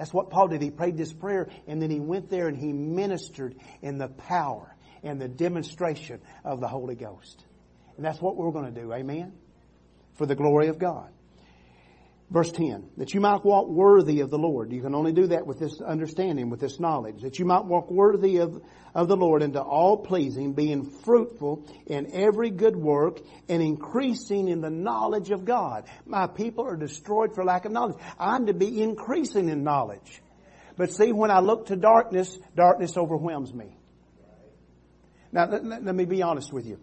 That's 0.00 0.14
what 0.14 0.30
Paul 0.30 0.48
did. 0.48 0.62
He 0.62 0.70
prayed 0.70 0.96
this 0.96 1.12
prayer 1.12 1.50
and 1.66 1.82
then 1.82 1.90
he 1.90 2.00
went 2.00 2.30
there 2.30 2.48
and 2.48 2.56
he 2.56 2.72
ministered 2.72 3.54
in 3.82 3.98
the 3.98 4.08
power 4.08 4.74
and 5.02 5.20
the 5.20 5.28
demonstration 5.28 6.22
of 6.42 6.58
the 6.58 6.68
Holy 6.68 6.94
Ghost. 6.94 7.44
And 7.98 8.06
that's 8.06 8.18
what 8.18 8.34
we're 8.34 8.50
going 8.50 8.72
to 8.74 8.80
do. 8.80 8.94
Amen? 8.94 9.34
For 10.14 10.24
the 10.24 10.34
glory 10.34 10.68
of 10.68 10.78
God. 10.78 11.12
Verse 12.30 12.52
10, 12.52 12.90
that 12.96 13.12
you 13.12 13.20
might 13.20 13.44
walk 13.44 13.68
worthy 13.68 14.20
of 14.20 14.30
the 14.30 14.38
Lord. 14.38 14.72
You 14.72 14.82
can 14.82 14.94
only 14.94 15.12
do 15.12 15.26
that 15.28 15.48
with 15.48 15.58
this 15.58 15.80
understanding, 15.80 16.48
with 16.48 16.60
this 16.60 16.78
knowledge. 16.78 17.22
That 17.22 17.40
you 17.40 17.44
might 17.44 17.64
walk 17.64 17.90
worthy 17.90 18.36
of, 18.36 18.62
of 18.94 19.08
the 19.08 19.16
Lord 19.16 19.42
into 19.42 19.60
all 19.60 19.96
pleasing, 19.96 20.52
being 20.52 20.84
fruitful 20.84 21.66
in 21.86 22.14
every 22.14 22.50
good 22.50 22.76
work 22.76 23.18
and 23.48 23.60
increasing 23.60 24.46
in 24.46 24.60
the 24.60 24.70
knowledge 24.70 25.30
of 25.30 25.44
God. 25.44 25.88
My 26.06 26.28
people 26.28 26.64
are 26.64 26.76
destroyed 26.76 27.34
for 27.34 27.44
lack 27.44 27.64
of 27.64 27.72
knowledge. 27.72 27.96
I'm 28.16 28.46
to 28.46 28.54
be 28.54 28.80
increasing 28.80 29.48
in 29.48 29.64
knowledge. 29.64 30.22
But 30.76 30.92
see, 30.94 31.10
when 31.10 31.32
I 31.32 31.40
look 31.40 31.66
to 31.66 31.76
darkness, 31.76 32.38
darkness 32.54 32.96
overwhelms 32.96 33.52
me. 33.52 33.76
Now, 35.32 35.48
let, 35.48 35.64
let 35.64 35.94
me 35.96 36.04
be 36.04 36.22
honest 36.22 36.52
with 36.52 36.64
you. 36.64 36.78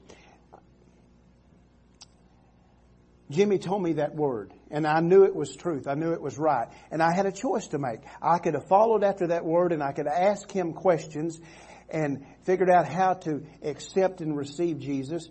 Jimmy 3.30 3.57
told 3.57 3.84
me 3.84 3.93
that 3.93 4.15
word 4.15 4.53
and 4.71 4.88
I 4.88 5.01
knew 5.01 5.23
it 5.23 5.36
was 5.36 5.55
truth. 5.55 5.88
I 5.88 5.95
knew 5.95 6.13
it 6.13 6.21
was 6.21 6.38
right. 6.38 6.67
And 6.91 7.01
I 7.01 7.13
had 7.13 7.25
a 7.25 7.32
choice 7.32 7.67
to 7.67 7.78
make. 7.78 7.99
I 8.21 8.39
could 8.39 8.53
have 8.53 8.67
followed 8.67 9.03
after 9.03 9.28
that 9.28 9.43
word 9.43 9.73
and 9.73 9.84
I 9.84 9.91
could 9.91 10.07
ask 10.07 10.49
him 10.51 10.73
questions 10.73 11.39
and 11.89 12.25
figured 12.43 12.69
out 12.69 12.88
how 12.88 13.13
to 13.13 13.45
accept 13.63 14.21
and 14.21 14.36
receive 14.36 14.80
Jesus. 14.80 15.28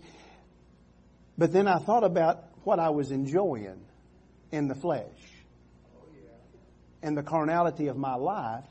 But 1.37 1.51
then 1.51 1.67
I 1.67 1.77
thought 1.77 2.03
about 2.03 2.45
what 2.63 2.79
I 2.79 2.89
was 2.89 3.11
enjoying 3.11 3.81
in 4.51 4.67
the 4.67 4.75
flesh 4.75 5.05
and 7.01 7.17
the 7.17 7.23
carnality 7.23 7.87
of 7.87 7.97
my 7.97 8.15
life. 8.15 8.65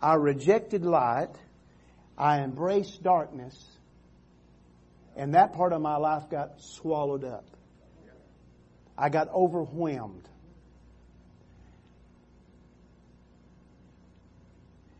I 0.00 0.14
rejected 0.14 0.84
light. 0.84 1.34
I 2.16 2.40
embraced 2.40 3.02
darkness. 3.02 3.58
And 5.16 5.34
that 5.34 5.54
part 5.54 5.72
of 5.72 5.80
my 5.80 5.96
life 5.96 6.28
got 6.30 6.60
swallowed 6.60 7.24
up. 7.24 7.53
I 8.96 9.08
got 9.08 9.28
overwhelmed. 9.28 10.28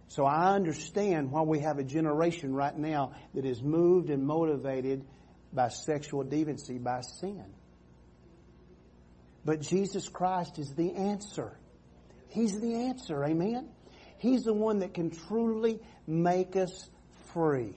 So 0.09 0.25
I 0.25 0.55
understand 0.55 1.33
why 1.33 1.43
we 1.43 1.61
have 1.61 1.79
a 1.79 1.83
generation 1.83 2.55
right 2.55 2.77
now 2.77 3.15
that 3.35 3.45
is 3.45 3.63
moved 3.63 4.11
and 4.11 4.25
motivated 4.25 5.05
by 5.53 5.69
sexual 5.69 6.25
deviancy, 6.25 6.83
by 6.83 7.01
sin. 7.01 7.45
But 9.45 9.61
Jesus 9.61 10.09
Christ 10.09 10.59
is 10.59 10.73
the 10.75 10.93
answer. 10.95 11.59
He's 12.29 12.61
the 12.61 12.75
answer, 12.75 13.25
amen? 13.25 13.69
He's 14.19 14.43
the 14.43 14.55
one 14.55 14.79
that 14.79 14.95
can 14.95 15.11
truly 15.11 15.81
make 16.07 16.57
us 16.57 16.89
free. 17.33 17.77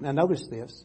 Now 0.00 0.12
notice 0.12 0.48
this 0.48 0.84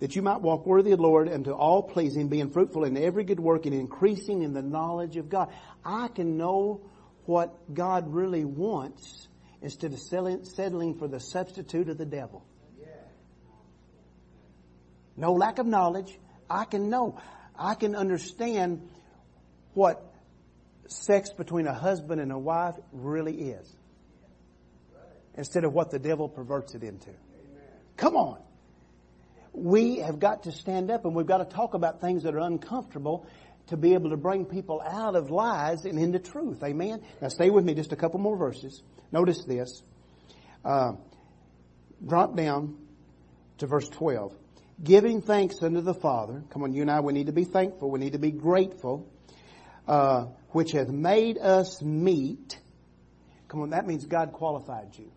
that 0.00 0.14
you 0.14 0.22
might 0.22 0.40
walk 0.40 0.64
worthy 0.64 0.92
of 0.92 0.98
the 0.98 1.02
Lord 1.02 1.28
and 1.28 1.44
to 1.46 1.52
all 1.52 1.82
pleasing, 1.82 2.28
being 2.28 2.50
fruitful 2.50 2.84
in 2.84 2.96
every 2.96 3.24
good 3.24 3.40
work 3.40 3.66
and 3.66 3.74
increasing 3.74 4.42
in 4.42 4.52
the 4.52 4.62
knowledge 4.62 5.16
of 5.16 5.28
God. 5.28 5.50
I 5.84 6.08
can 6.08 6.36
know 6.36 6.82
what 7.24 7.74
God 7.74 8.12
really 8.12 8.44
wants 8.44 9.28
instead 9.60 9.92
of 9.92 9.98
settling 9.98 10.98
for 10.98 11.08
the 11.08 11.18
substitute 11.18 11.88
of 11.88 11.98
the 11.98 12.06
devil. 12.06 12.44
No 15.16 15.32
lack 15.32 15.58
of 15.58 15.66
knowledge. 15.66 16.16
I 16.48 16.64
can 16.64 16.90
know. 16.90 17.20
I 17.58 17.74
can 17.74 17.96
understand 17.96 18.88
what 19.74 20.00
sex 20.86 21.30
between 21.32 21.66
a 21.66 21.74
husband 21.74 22.20
and 22.20 22.30
a 22.30 22.38
wife 22.38 22.76
really 22.92 23.50
is. 23.50 23.76
Instead 25.34 25.64
of 25.64 25.72
what 25.72 25.90
the 25.90 25.98
devil 25.98 26.28
perverts 26.28 26.76
it 26.76 26.84
into. 26.84 27.10
Come 27.96 28.16
on 28.16 28.38
we 29.58 29.98
have 29.98 30.18
got 30.18 30.44
to 30.44 30.52
stand 30.52 30.90
up 30.90 31.04
and 31.04 31.14
we've 31.14 31.26
got 31.26 31.38
to 31.38 31.44
talk 31.44 31.74
about 31.74 32.00
things 32.00 32.22
that 32.22 32.34
are 32.34 32.40
uncomfortable 32.40 33.26
to 33.68 33.76
be 33.76 33.94
able 33.94 34.10
to 34.10 34.16
bring 34.16 34.46
people 34.46 34.80
out 34.80 35.14
of 35.14 35.30
lies 35.30 35.84
and 35.84 35.98
into 35.98 36.18
truth. 36.18 36.62
Amen. 36.62 37.02
Now 37.20 37.28
stay 37.28 37.50
with 37.50 37.64
me 37.64 37.74
just 37.74 37.92
a 37.92 37.96
couple 37.96 38.18
more 38.20 38.36
verses. 38.36 38.82
Notice 39.12 39.44
this. 39.44 39.82
Uh, 40.64 40.92
drop 42.06 42.36
down 42.36 42.76
to 43.58 43.66
verse 43.66 43.88
12. 43.88 44.34
Giving 44.82 45.20
thanks 45.22 45.62
unto 45.62 45.80
the 45.80 45.94
Father. 45.94 46.42
Come 46.50 46.62
on, 46.62 46.72
you 46.72 46.82
and 46.82 46.90
I, 46.90 47.00
we 47.00 47.12
need 47.12 47.26
to 47.26 47.32
be 47.32 47.44
thankful. 47.44 47.90
We 47.90 47.98
need 47.98 48.12
to 48.12 48.18
be 48.18 48.30
grateful. 48.30 49.08
Uh, 49.86 50.26
which 50.50 50.72
hath 50.72 50.88
made 50.88 51.38
us 51.38 51.82
meet. 51.82 52.58
Come 53.48 53.62
on, 53.62 53.70
that 53.70 53.86
means 53.86 54.04
God 54.04 54.32
qualified 54.32 54.96
you. 54.98 55.10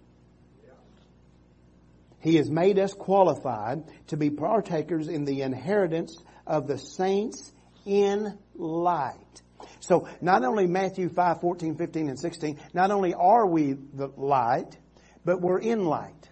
He 2.21 2.35
has 2.35 2.49
made 2.49 2.79
us 2.79 2.93
qualified 2.93 3.83
to 4.07 4.17
be 4.17 4.29
partakers 4.29 5.07
in 5.07 5.25
the 5.25 5.41
inheritance 5.41 6.17
of 6.45 6.67
the 6.67 6.77
saints 6.77 7.51
in 7.85 8.37
light. 8.55 9.41
So 9.79 10.07
not 10.21 10.43
only 10.43 10.67
Matthew 10.67 11.09
5, 11.09 11.41
14, 11.41 11.75
15, 11.75 12.09
and 12.09 12.19
16, 12.19 12.59
not 12.73 12.91
only 12.91 13.13
are 13.13 13.45
we 13.45 13.73
the 13.73 14.11
light, 14.15 14.77
but 15.25 15.41
we're 15.41 15.59
in 15.59 15.85
light. 15.85 16.29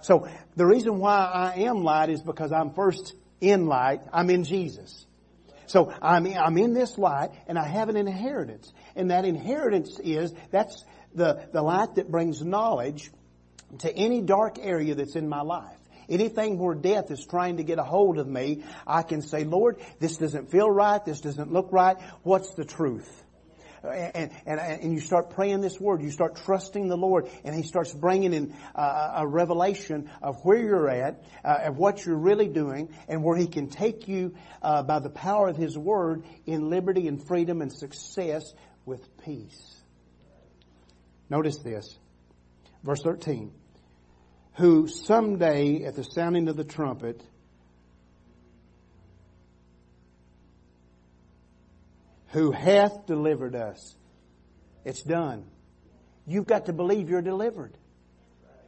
So 0.00 0.28
the 0.56 0.66
reason 0.66 0.98
why 0.98 1.24
I 1.24 1.62
am 1.62 1.82
light 1.82 2.10
is 2.10 2.22
because 2.22 2.52
I'm 2.52 2.74
first 2.74 3.14
in 3.40 3.66
light. 3.66 4.00
I'm 4.12 4.30
in 4.30 4.44
Jesus. 4.44 5.06
So 5.66 5.92
I'm 6.02 6.26
I'm 6.26 6.58
in 6.58 6.74
this 6.74 6.98
light 6.98 7.30
and 7.46 7.58
I 7.58 7.66
have 7.66 7.88
an 7.88 7.96
inheritance. 7.96 8.72
And 8.96 9.10
that 9.10 9.24
inheritance 9.24 9.98
is, 9.98 10.32
that's 10.50 10.84
the, 11.14 11.46
the 11.52 11.62
light 11.62 11.94
that 11.94 12.10
brings 12.10 12.42
knowledge 12.42 13.10
to 13.80 13.94
any 13.94 14.20
dark 14.22 14.58
area 14.60 14.94
that's 14.94 15.16
in 15.16 15.28
my 15.28 15.42
life. 15.42 15.76
Anything 16.08 16.58
where 16.58 16.74
death 16.74 17.10
is 17.10 17.24
trying 17.24 17.56
to 17.56 17.62
get 17.62 17.78
a 17.78 17.82
hold 17.82 18.18
of 18.18 18.28
me, 18.28 18.62
I 18.86 19.02
can 19.02 19.22
say, 19.22 19.44
Lord, 19.44 19.80
this 20.00 20.16
doesn't 20.16 20.50
feel 20.50 20.70
right. 20.70 21.02
This 21.04 21.20
doesn't 21.20 21.52
look 21.52 21.68
right. 21.72 21.96
What's 22.22 22.54
the 22.54 22.64
truth? 22.64 23.22
And, 23.82 24.30
and, 24.46 24.60
and 24.60 24.92
you 24.94 25.00
start 25.00 25.30
praying 25.30 25.60
this 25.60 25.78
word. 25.78 26.02
You 26.02 26.10
start 26.10 26.36
trusting 26.36 26.88
the 26.88 26.96
Lord 26.96 27.28
and 27.44 27.54
He 27.54 27.62
starts 27.62 27.92
bringing 27.92 28.32
in 28.32 28.54
uh, 28.74 29.12
a 29.16 29.26
revelation 29.26 30.10
of 30.22 30.36
where 30.42 30.58
you're 30.58 30.88
at, 30.88 31.22
uh, 31.44 31.58
of 31.64 31.76
what 31.76 32.04
you're 32.04 32.16
really 32.16 32.48
doing 32.48 32.94
and 33.08 33.22
where 33.22 33.36
He 33.36 33.46
can 33.46 33.68
take 33.68 34.08
you 34.08 34.34
uh, 34.62 34.82
by 34.82 35.00
the 35.00 35.10
power 35.10 35.48
of 35.48 35.56
His 35.56 35.76
word 35.76 36.24
in 36.46 36.70
liberty 36.70 37.08
and 37.08 37.26
freedom 37.26 37.60
and 37.60 37.70
success 37.70 38.54
with 38.86 39.02
peace. 39.22 39.76
Notice 41.28 41.58
this. 41.58 41.98
Verse 42.82 43.02
13. 43.02 43.52
Who 44.56 44.86
someday 44.88 45.84
at 45.84 45.96
the 45.96 46.04
sounding 46.04 46.48
of 46.48 46.56
the 46.56 46.64
trumpet 46.64 47.22
who 52.34 52.50
hath 52.50 53.06
delivered 53.06 53.54
us. 53.54 53.94
It's 54.84 55.02
done. 55.02 55.44
You've 56.26 56.46
got 56.46 56.66
to 56.66 56.72
believe 56.72 57.08
you're 57.08 57.22
delivered. 57.22 57.76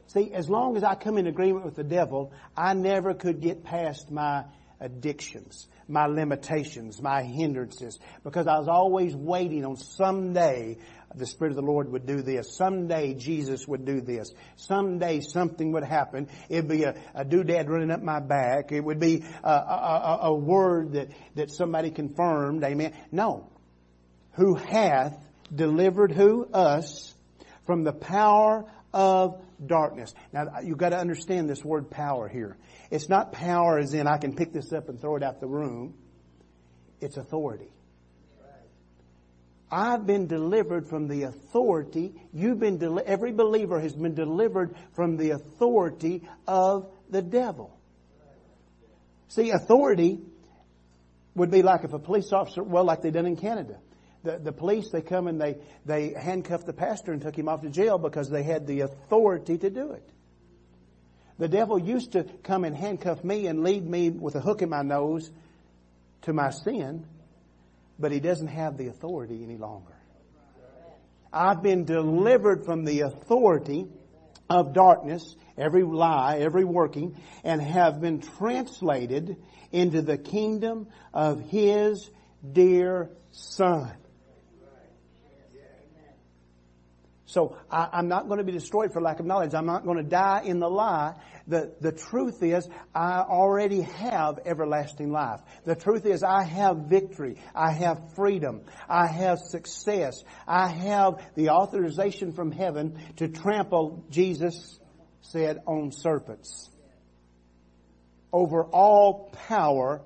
See, 0.07 0.31
as 0.33 0.49
long 0.49 0.77
as 0.77 0.83
I 0.83 0.95
come 0.95 1.17
in 1.17 1.27
agreement 1.27 1.65
with 1.65 1.75
the 1.75 1.83
devil, 1.83 2.31
I 2.55 2.73
never 2.73 3.13
could 3.13 3.41
get 3.41 3.65
past 3.65 4.09
my 4.09 4.45
addictions, 4.79 5.67
my 5.87 6.05
limitations, 6.07 7.01
my 7.01 7.23
hindrances, 7.23 7.99
because 8.23 8.47
I 8.47 8.57
was 8.59 8.67
always 8.67 9.15
waiting 9.15 9.65
on 9.65 9.77
someday 9.77 10.77
the 11.15 11.25
Spirit 11.25 11.51
of 11.51 11.55
the 11.55 11.63
Lord 11.63 11.91
would 11.91 12.05
do 12.05 12.21
this. 12.21 12.55
Someday 12.55 13.13
Jesus 13.13 13.67
would 13.67 13.85
do 13.85 14.01
this. 14.01 14.31
Someday 14.57 15.21
something 15.21 15.71
would 15.71 15.85
happen. 15.85 16.27
It'd 16.49 16.67
be 16.67 16.83
a, 16.83 16.95
a 17.15 17.25
doodad 17.25 17.69
running 17.69 17.91
up 17.91 18.03
my 18.03 18.19
back. 18.19 18.71
It 18.71 18.81
would 18.81 18.99
be 18.99 19.23
a, 19.43 19.49
a, 19.49 20.19
a 20.23 20.33
word 20.33 20.93
that, 20.93 21.07
that 21.35 21.49
somebody 21.49 21.91
confirmed. 21.91 22.63
Amen. 22.63 22.93
No 23.11 23.49
who 24.37 24.53
hath 24.53 25.17
delivered 25.53 26.11
who? 26.11 26.45
Us 26.53 27.13
from 27.65 27.83
the 27.83 27.91
power 27.91 28.65
of 28.97 29.39
darkness. 29.63 30.11
Now 30.33 30.47
you've 30.63 30.79
got 30.79 30.89
to 30.89 30.97
understand 30.97 31.47
this 31.47 31.63
word 31.63 31.91
power 31.91 32.27
here. 32.27 32.57
It's 32.89 33.07
not 33.07 33.31
power 33.31 33.77
as 33.77 33.93
in 33.93 34.07
I 34.07 34.17
can 34.17 34.35
pick 34.35 34.51
this 34.51 34.73
up 34.73 34.89
and 34.89 34.99
throw 34.99 35.17
it 35.17 35.23
out 35.23 35.39
the 35.39 35.45
room. 35.45 35.93
It's 36.99 37.15
authority. 37.15 37.69
I've 39.69 40.07
been 40.07 40.25
delivered 40.25 40.87
from 40.87 41.07
the 41.07 41.23
authority. 41.23 42.15
You've 42.33 42.59
been, 42.59 42.79
deli- 42.79 43.03
every 43.05 43.33
believer 43.33 43.79
has 43.79 43.93
been 43.93 44.15
delivered 44.15 44.75
from 44.95 45.17
the 45.17 45.31
authority 45.31 46.27
of 46.47 46.89
the 47.07 47.21
devil. 47.21 47.77
See, 49.27 49.51
authority 49.51 50.19
would 51.35 51.51
be 51.51 51.61
like 51.61 51.83
if 51.83 51.93
a 51.93 51.99
police 51.99 52.31
officer, 52.31 52.63
well, 52.63 52.85
like 52.85 53.03
they 53.03 53.11
done 53.11 53.27
in 53.27 53.35
Canada 53.35 53.77
the, 54.23 54.39
the 54.39 54.51
police, 54.51 54.89
they 54.89 55.01
come 55.01 55.27
and 55.27 55.39
they, 55.39 55.57
they 55.85 56.09
handcuffed 56.09 56.65
the 56.65 56.73
pastor 56.73 57.13
and 57.13 57.21
took 57.21 57.37
him 57.37 57.47
off 57.47 57.61
to 57.61 57.69
jail 57.69 57.97
because 57.97 58.29
they 58.29 58.43
had 58.43 58.67
the 58.67 58.81
authority 58.81 59.57
to 59.57 59.69
do 59.69 59.91
it. 59.91 60.07
The 61.37 61.47
devil 61.47 61.77
used 61.77 62.13
to 62.13 62.23
come 62.43 62.63
and 62.63 62.75
handcuff 62.75 63.23
me 63.23 63.47
and 63.47 63.63
lead 63.63 63.85
me 63.85 64.09
with 64.09 64.35
a 64.35 64.39
hook 64.39 64.61
in 64.61 64.69
my 64.69 64.81
nose 64.81 65.29
to 66.23 66.33
my 66.33 66.49
sin, 66.49 67.05
but 67.99 68.11
he 68.11 68.19
doesn't 68.19 68.47
have 68.47 68.77
the 68.77 68.87
authority 68.87 69.43
any 69.43 69.57
longer. 69.57 69.93
I've 71.31 71.61
been 71.61 71.85
delivered 71.85 72.65
from 72.65 72.85
the 72.85 73.01
authority 73.01 73.85
of 74.49 74.73
darkness, 74.73 75.35
every 75.57 75.83
lie, 75.83 76.37
every 76.39 76.63
working, 76.63 77.15
and 77.43 77.61
have 77.61 78.01
been 78.01 78.21
translated 78.21 79.37
into 79.71 80.01
the 80.01 80.17
kingdom 80.17 80.87
of 81.13 81.41
His 81.49 82.09
dear 82.53 83.09
Son. 83.31 83.91
So 87.27 87.57
I, 87.69 87.99
am 87.99 88.07
not 88.07 88.29
going 88.29 88.37
to 88.37 88.45
be 88.45 88.53
destroyed 88.53 88.93
for 88.93 89.01
lack 89.01 89.19
of 89.19 89.25
knowledge. 89.25 89.53
I'm 89.53 89.65
not 89.65 89.83
going 89.83 89.97
to 89.97 90.09
die 90.09 90.43
in 90.45 90.59
the 90.59 90.69
lie. 90.69 91.13
The, 91.45 91.75
the 91.81 91.91
truth 91.91 92.41
is 92.41 92.67
I 92.95 93.19
already 93.19 93.81
have 93.81 94.39
everlasting 94.45 95.11
life. 95.11 95.41
The 95.65 95.75
truth 95.75 96.05
is 96.05 96.23
I 96.23 96.45
have 96.45 96.85
victory. 96.87 97.35
I 97.53 97.73
have 97.73 98.13
freedom. 98.15 98.61
I 98.87 99.07
have 99.07 99.39
success. 99.39 100.23
I 100.47 100.69
have 100.69 101.21
the 101.35 101.49
authorization 101.49 102.31
from 102.31 102.53
heaven 102.53 102.97
to 103.17 103.27
trample, 103.27 104.05
Jesus 104.09 104.79
said, 105.19 105.59
on 105.67 105.91
serpents. 105.91 106.69
Over 108.31 108.63
all 108.63 109.31
power. 109.49 110.01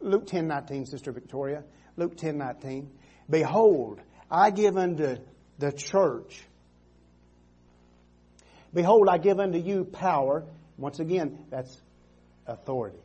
Luke 0.00 0.26
10, 0.26 0.48
19, 0.48 0.86
Sister 0.86 1.12
Victoria. 1.12 1.62
Luke 1.98 2.16
10, 2.16 2.38
19. 2.38 2.90
Behold, 3.28 4.00
I 4.30 4.50
give 4.50 4.78
unto 4.78 5.18
the 5.60 5.70
church. 5.70 6.42
Behold, 8.72 9.08
I 9.10 9.18
give 9.18 9.38
unto 9.38 9.58
you 9.58 9.84
power. 9.84 10.44
Once 10.78 10.98
again, 11.00 11.38
that's 11.50 11.80
authority. 12.46 12.98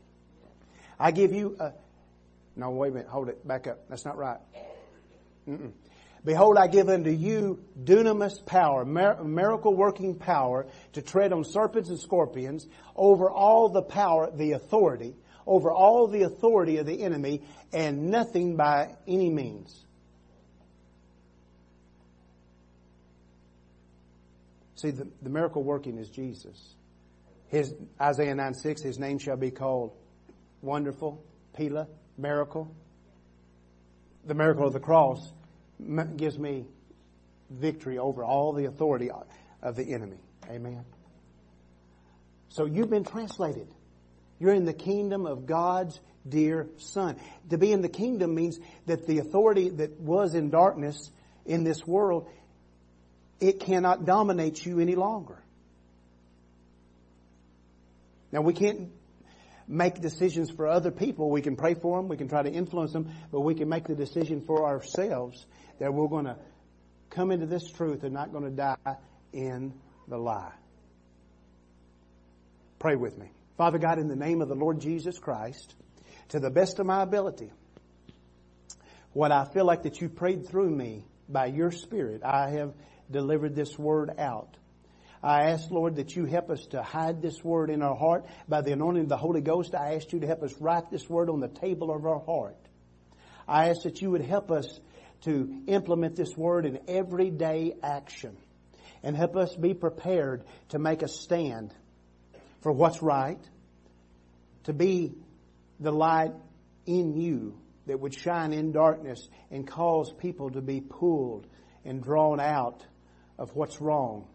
I 0.98 1.12
give 1.12 1.34
you 1.34 1.58
a, 1.60 1.74
no, 2.56 2.72
wait 2.72 2.90
a 2.90 2.94
minute, 2.94 3.10
hold 3.10 3.30
it, 3.30 3.46
back 3.46 3.68
up. 3.68 3.90
That's 3.90 4.06
not 4.06 4.18
right. 4.18 4.40
Mm-mm. 5.48 5.74
Behold, 6.24 6.58
I 6.58 6.68
give 6.68 6.90
unto 6.90 7.12
you 7.12 7.60
dunamis 7.84 8.44
power, 8.46 8.86
miracle 8.86 9.76
working 9.76 10.16
power 10.16 10.66
to 10.94 11.02
tread 11.02 11.34
on 11.34 11.44
serpents 11.44 11.90
and 11.90 12.00
scorpions 12.00 12.66
over 12.96 13.30
all 13.30 13.70
the 13.70 13.84
power, 13.84 14.32
the 14.32 14.54
authority, 14.54 15.14
over 15.46 15.72
all 15.72 16.08
the 16.08 16.24
authority 16.24 16.78
of 16.78 16.88
the 16.88 17.04
enemy 17.04 17.42
and 17.74 18.10
nothing 18.10 18.56
by 18.56 18.96
any 19.08 19.30
means 19.30 19.85
See, 24.86 24.92
the, 24.92 25.08
the 25.24 25.32
miracle 25.32 25.64
working 25.64 25.98
is 25.98 26.12
Jesus. 26.12 26.76
His, 27.48 27.74
Isaiah 28.00 28.36
9 28.36 28.54
6, 28.54 28.84
his 28.84 29.00
name 29.00 29.18
shall 29.18 29.36
be 29.36 29.50
called 29.50 29.94
Wonderful, 30.62 31.24
Pela, 31.54 31.88
Miracle. 32.20 32.72
The 34.28 34.36
miracle 34.36 34.68
of 34.68 34.74
the 34.74 34.80
cross 34.80 35.34
gives 36.18 36.38
me 36.38 36.68
victory 37.50 37.98
over 37.98 38.24
all 38.24 38.54
the 38.54 38.66
authority 38.66 39.10
of 39.64 39.76
the 39.76 39.92
enemy. 39.92 40.20
Amen. 40.52 40.86
So 42.50 42.66
you've 42.66 42.92
been 42.92 43.06
translated. 43.06 43.68
You're 44.40 44.54
in 44.54 44.66
the 44.66 44.74
kingdom 44.74 45.26
of 45.26 45.48
God's 45.48 46.00
dear 46.30 46.68
Son. 46.78 47.16
To 47.50 47.58
be 47.58 47.72
in 47.72 47.82
the 47.82 47.90
kingdom 47.90 48.36
means 48.36 48.60
that 48.86 49.08
the 49.08 49.18
authority 49.18 49.70
that 49.70 50.00
was 50.00 50.36
in 50.36 50.52
darkness 50.52 51.10
in 51.44 51.64
this 51.64 51.88
world 51.88 52.28
it 53.40 53.60
cannot 53.60 54.06
dominate 54.06 54.66
you 54.66 54.80
any 54.80 54.96
longer. 54.96 55.42
Now 58.32 58.42
we 58.42 58.54
can't 58.54 58.90
make 59.68 60.02
decisions 60.02 60.52
for 60.52 60.68
other 60.68 60.92
people. 60.92 61.30
We 61.30 61.42
can 61.42 61.56
pray 61.56 61.74
for 61.74 61.98
them. 61.98 62.08
We 62.08 62.18
can 62.18 62.28
try 62.28 62.44
to 62.44 62.52
influence 62.52 62.94
them, 62.94 63.12
but 63.32 63.42
we 63.42 63.56
can 63.56 63.70
make 63.70 63.86
the 63.88 63.96
decision 63.96 64.42
for 64.46 64.66
ourselves 64.66 65.46
that 65.80 65.94
we're 65.94 66.08
going 66.08 66.26
to 66.26 66.38
come 67.10 67.32
into 67.32 67.46
this 67.46 67.70
truth 67.72 68.04
and 68.04 68.14
not 68.14 68.32
going 68.32 68.44
to 68.44 68.52
die 68.52 68.98
in 69.34 69.74
the 70.08 70.18
lie. 70.18 70.54
Pray 72.80 72.96
with 72.96 73.18
me. 73.18 73.32
Father 73.58 73.78
God, 73.78 74.00
in 74.00 74.08
the 74.08 74.16
name 74.16 74.42
of 74.42 74.50
the 74.50 74.56
Lord 74.56 74.82
Jesus 74.82 75.18
Christ, 75.18 75.74
to 76.30 76.40
the 76.40 76.50
best 76.50 76.80
of 76.80 76.86
my 76.86 77.02
ability, 77.02 77.52
what 79.14 79.32
I 79.32 79.46
feel 79.46 79.66
like 79.66 79.84
that 79.84 80.02
you 80.02 80.10
prayed 80.10 80.48
through 80.48 80.70
me 80.70 81.06
by 81.30 81.46
your 81.46 81.72
Spirit, 81.72 82.22
I 82.24 82.50
have 82.52 82.74
delivered 83.10 83.56
this 83.56 83.78
word 83.78 84.12
out. 84.18 84.58
I 85.24 85.50
ask, 85.50 85.72
Lord, 85.72 85.96
that 85.96 86.16
you 86.16 86.26
help 86.26 86.52
us 86.52 86.66
to 86.68 86.84
hide 86.84 87.22
this 87.22 87.44
word 87.44 87.72
in 87.72 87.82
our 87.82 87.96
heart. 87.96 88.26
By 88.48 88.62
the 88.62 88.74
anointing 88.74 89.04
of 89.04 89.10
the 89.10 89.18
Holy 89.18 89.42
Ghost, 89.42 89.74
I 89.74 89.96
ask 89.96 90.14
you 90.14 90.20
to 90.20 90.28
help 90.28 90.44
us 90.44 90.54
write 90.60 90.92
this 90.92 91.10
word 91.10 91.30
on 91.30 91.40
the 91.40 91.48
table 91.48 91.92
of 91.92 92.06
our 92.06 92.20
heart. 92.20 92.58
I 93.48 93.70
ask 93.70 93.84
that 93.84 94.02
you 94.02 94.12
would 94.12 94.22
help 94.22 94.52
us 94.52 94.80
to 95.22 95.64
implement 95.68 96.16
this 96.16 96.36
word 96.38 96.66
in 96.66 96.80
everyday 96.88 97.74
action 97.82 98.38
and 99.02 99.16
help 99.18 99.36
us 99.36 99.56
be 99.56 99.74
prepared 99.74 100.44
to 100.70 100.80
make 100.80 101.02
a 101.02 101.08
stand 101.08 101.74
for 102.62 102.72
what's 102.72 103.02
right, 103.02 103.40
to 104.66 104.74
be 104.74 105.14
the 105.80 105.92
light 105.92 106.34
in 106.86 107.16
you 107.16 107.58
that 107.88 108.00
would 108.00 108.14
shine 108.14 108.54
in 108.54 108.72
darkness 108.72 109.28
and 109.52 109.68
cause 109.68 110.12
people 110.12 110.50
to 110.52 110.62
be 110.62 110.82
pulled 110.82 111.48
and 111.84 112.04
drawn 112.04 112.40
out 112.40 112.86
of 113.38 113.56
what's 113.56 113.82
wrong 113.82 114.28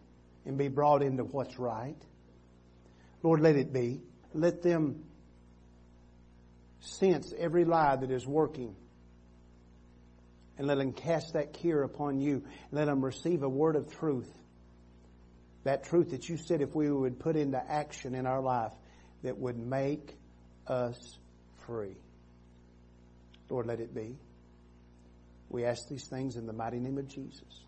and 0.45 0.57
be 0.57 0.67
brought 0.67 1.01
into 1.01 1.23
what's 1.23 1.57
right. 1.59 1.97
Lord, 3.23 3.41
let 3.41 3.55
it 3.55 3.71
be. 3.71 4.01
Let 4.33 4.61
them 4.61 5.03
sense 6.79 7.33
every 7.37 7.65
lie 7.65 7.95
that 7.95 8.11
is 8.11 8.25
working. 8.25 8.75
And 10.57 10.67
let 10.67 10.77
them 10.77 10.93
cast 10.93 11.33
that 11.33 11.53
care 11.53 11.83
upon 11.83 12.19
you. 12.19 12.43
Let 12.71 12.85
them 12.85 13.03
receive 13.03 13.43
a 13.43 13.49
word 13.49 13.75
of 13.75 13.91
truth 13.97 14.31
That 15.63 15.83
truth 15.83 16.11
that 16.11 16.27
you 16.27 16.37
said 16.37 16.61
if 16.61 16.75
we 16.75 16.91
would 16.91 17.19
put 17.19 17.35
into 17.35 17.57
action 17.59 18.15
in 18.15 18.25
our 18.25 18.41
life 18.41 18.71
that 19.23 19.37
would 19.37 19.57
make 19.57 20.15
us 20.67 20.97
free. 21.65 21.95
Lord, 23.49 23.67
let 23.67 23.79
it 23.79 23.93
be. 23.93 24.17
We 25.49 25.65
ask 25.65 25.87
these 25.87 26.07
things 26.07 26.35
in 26.35 26.47
the 26.47 26.53
mighty 26.53 26.79
name 26.79 26.97
of 26.97 27.07
Jesus. 27.07 27.59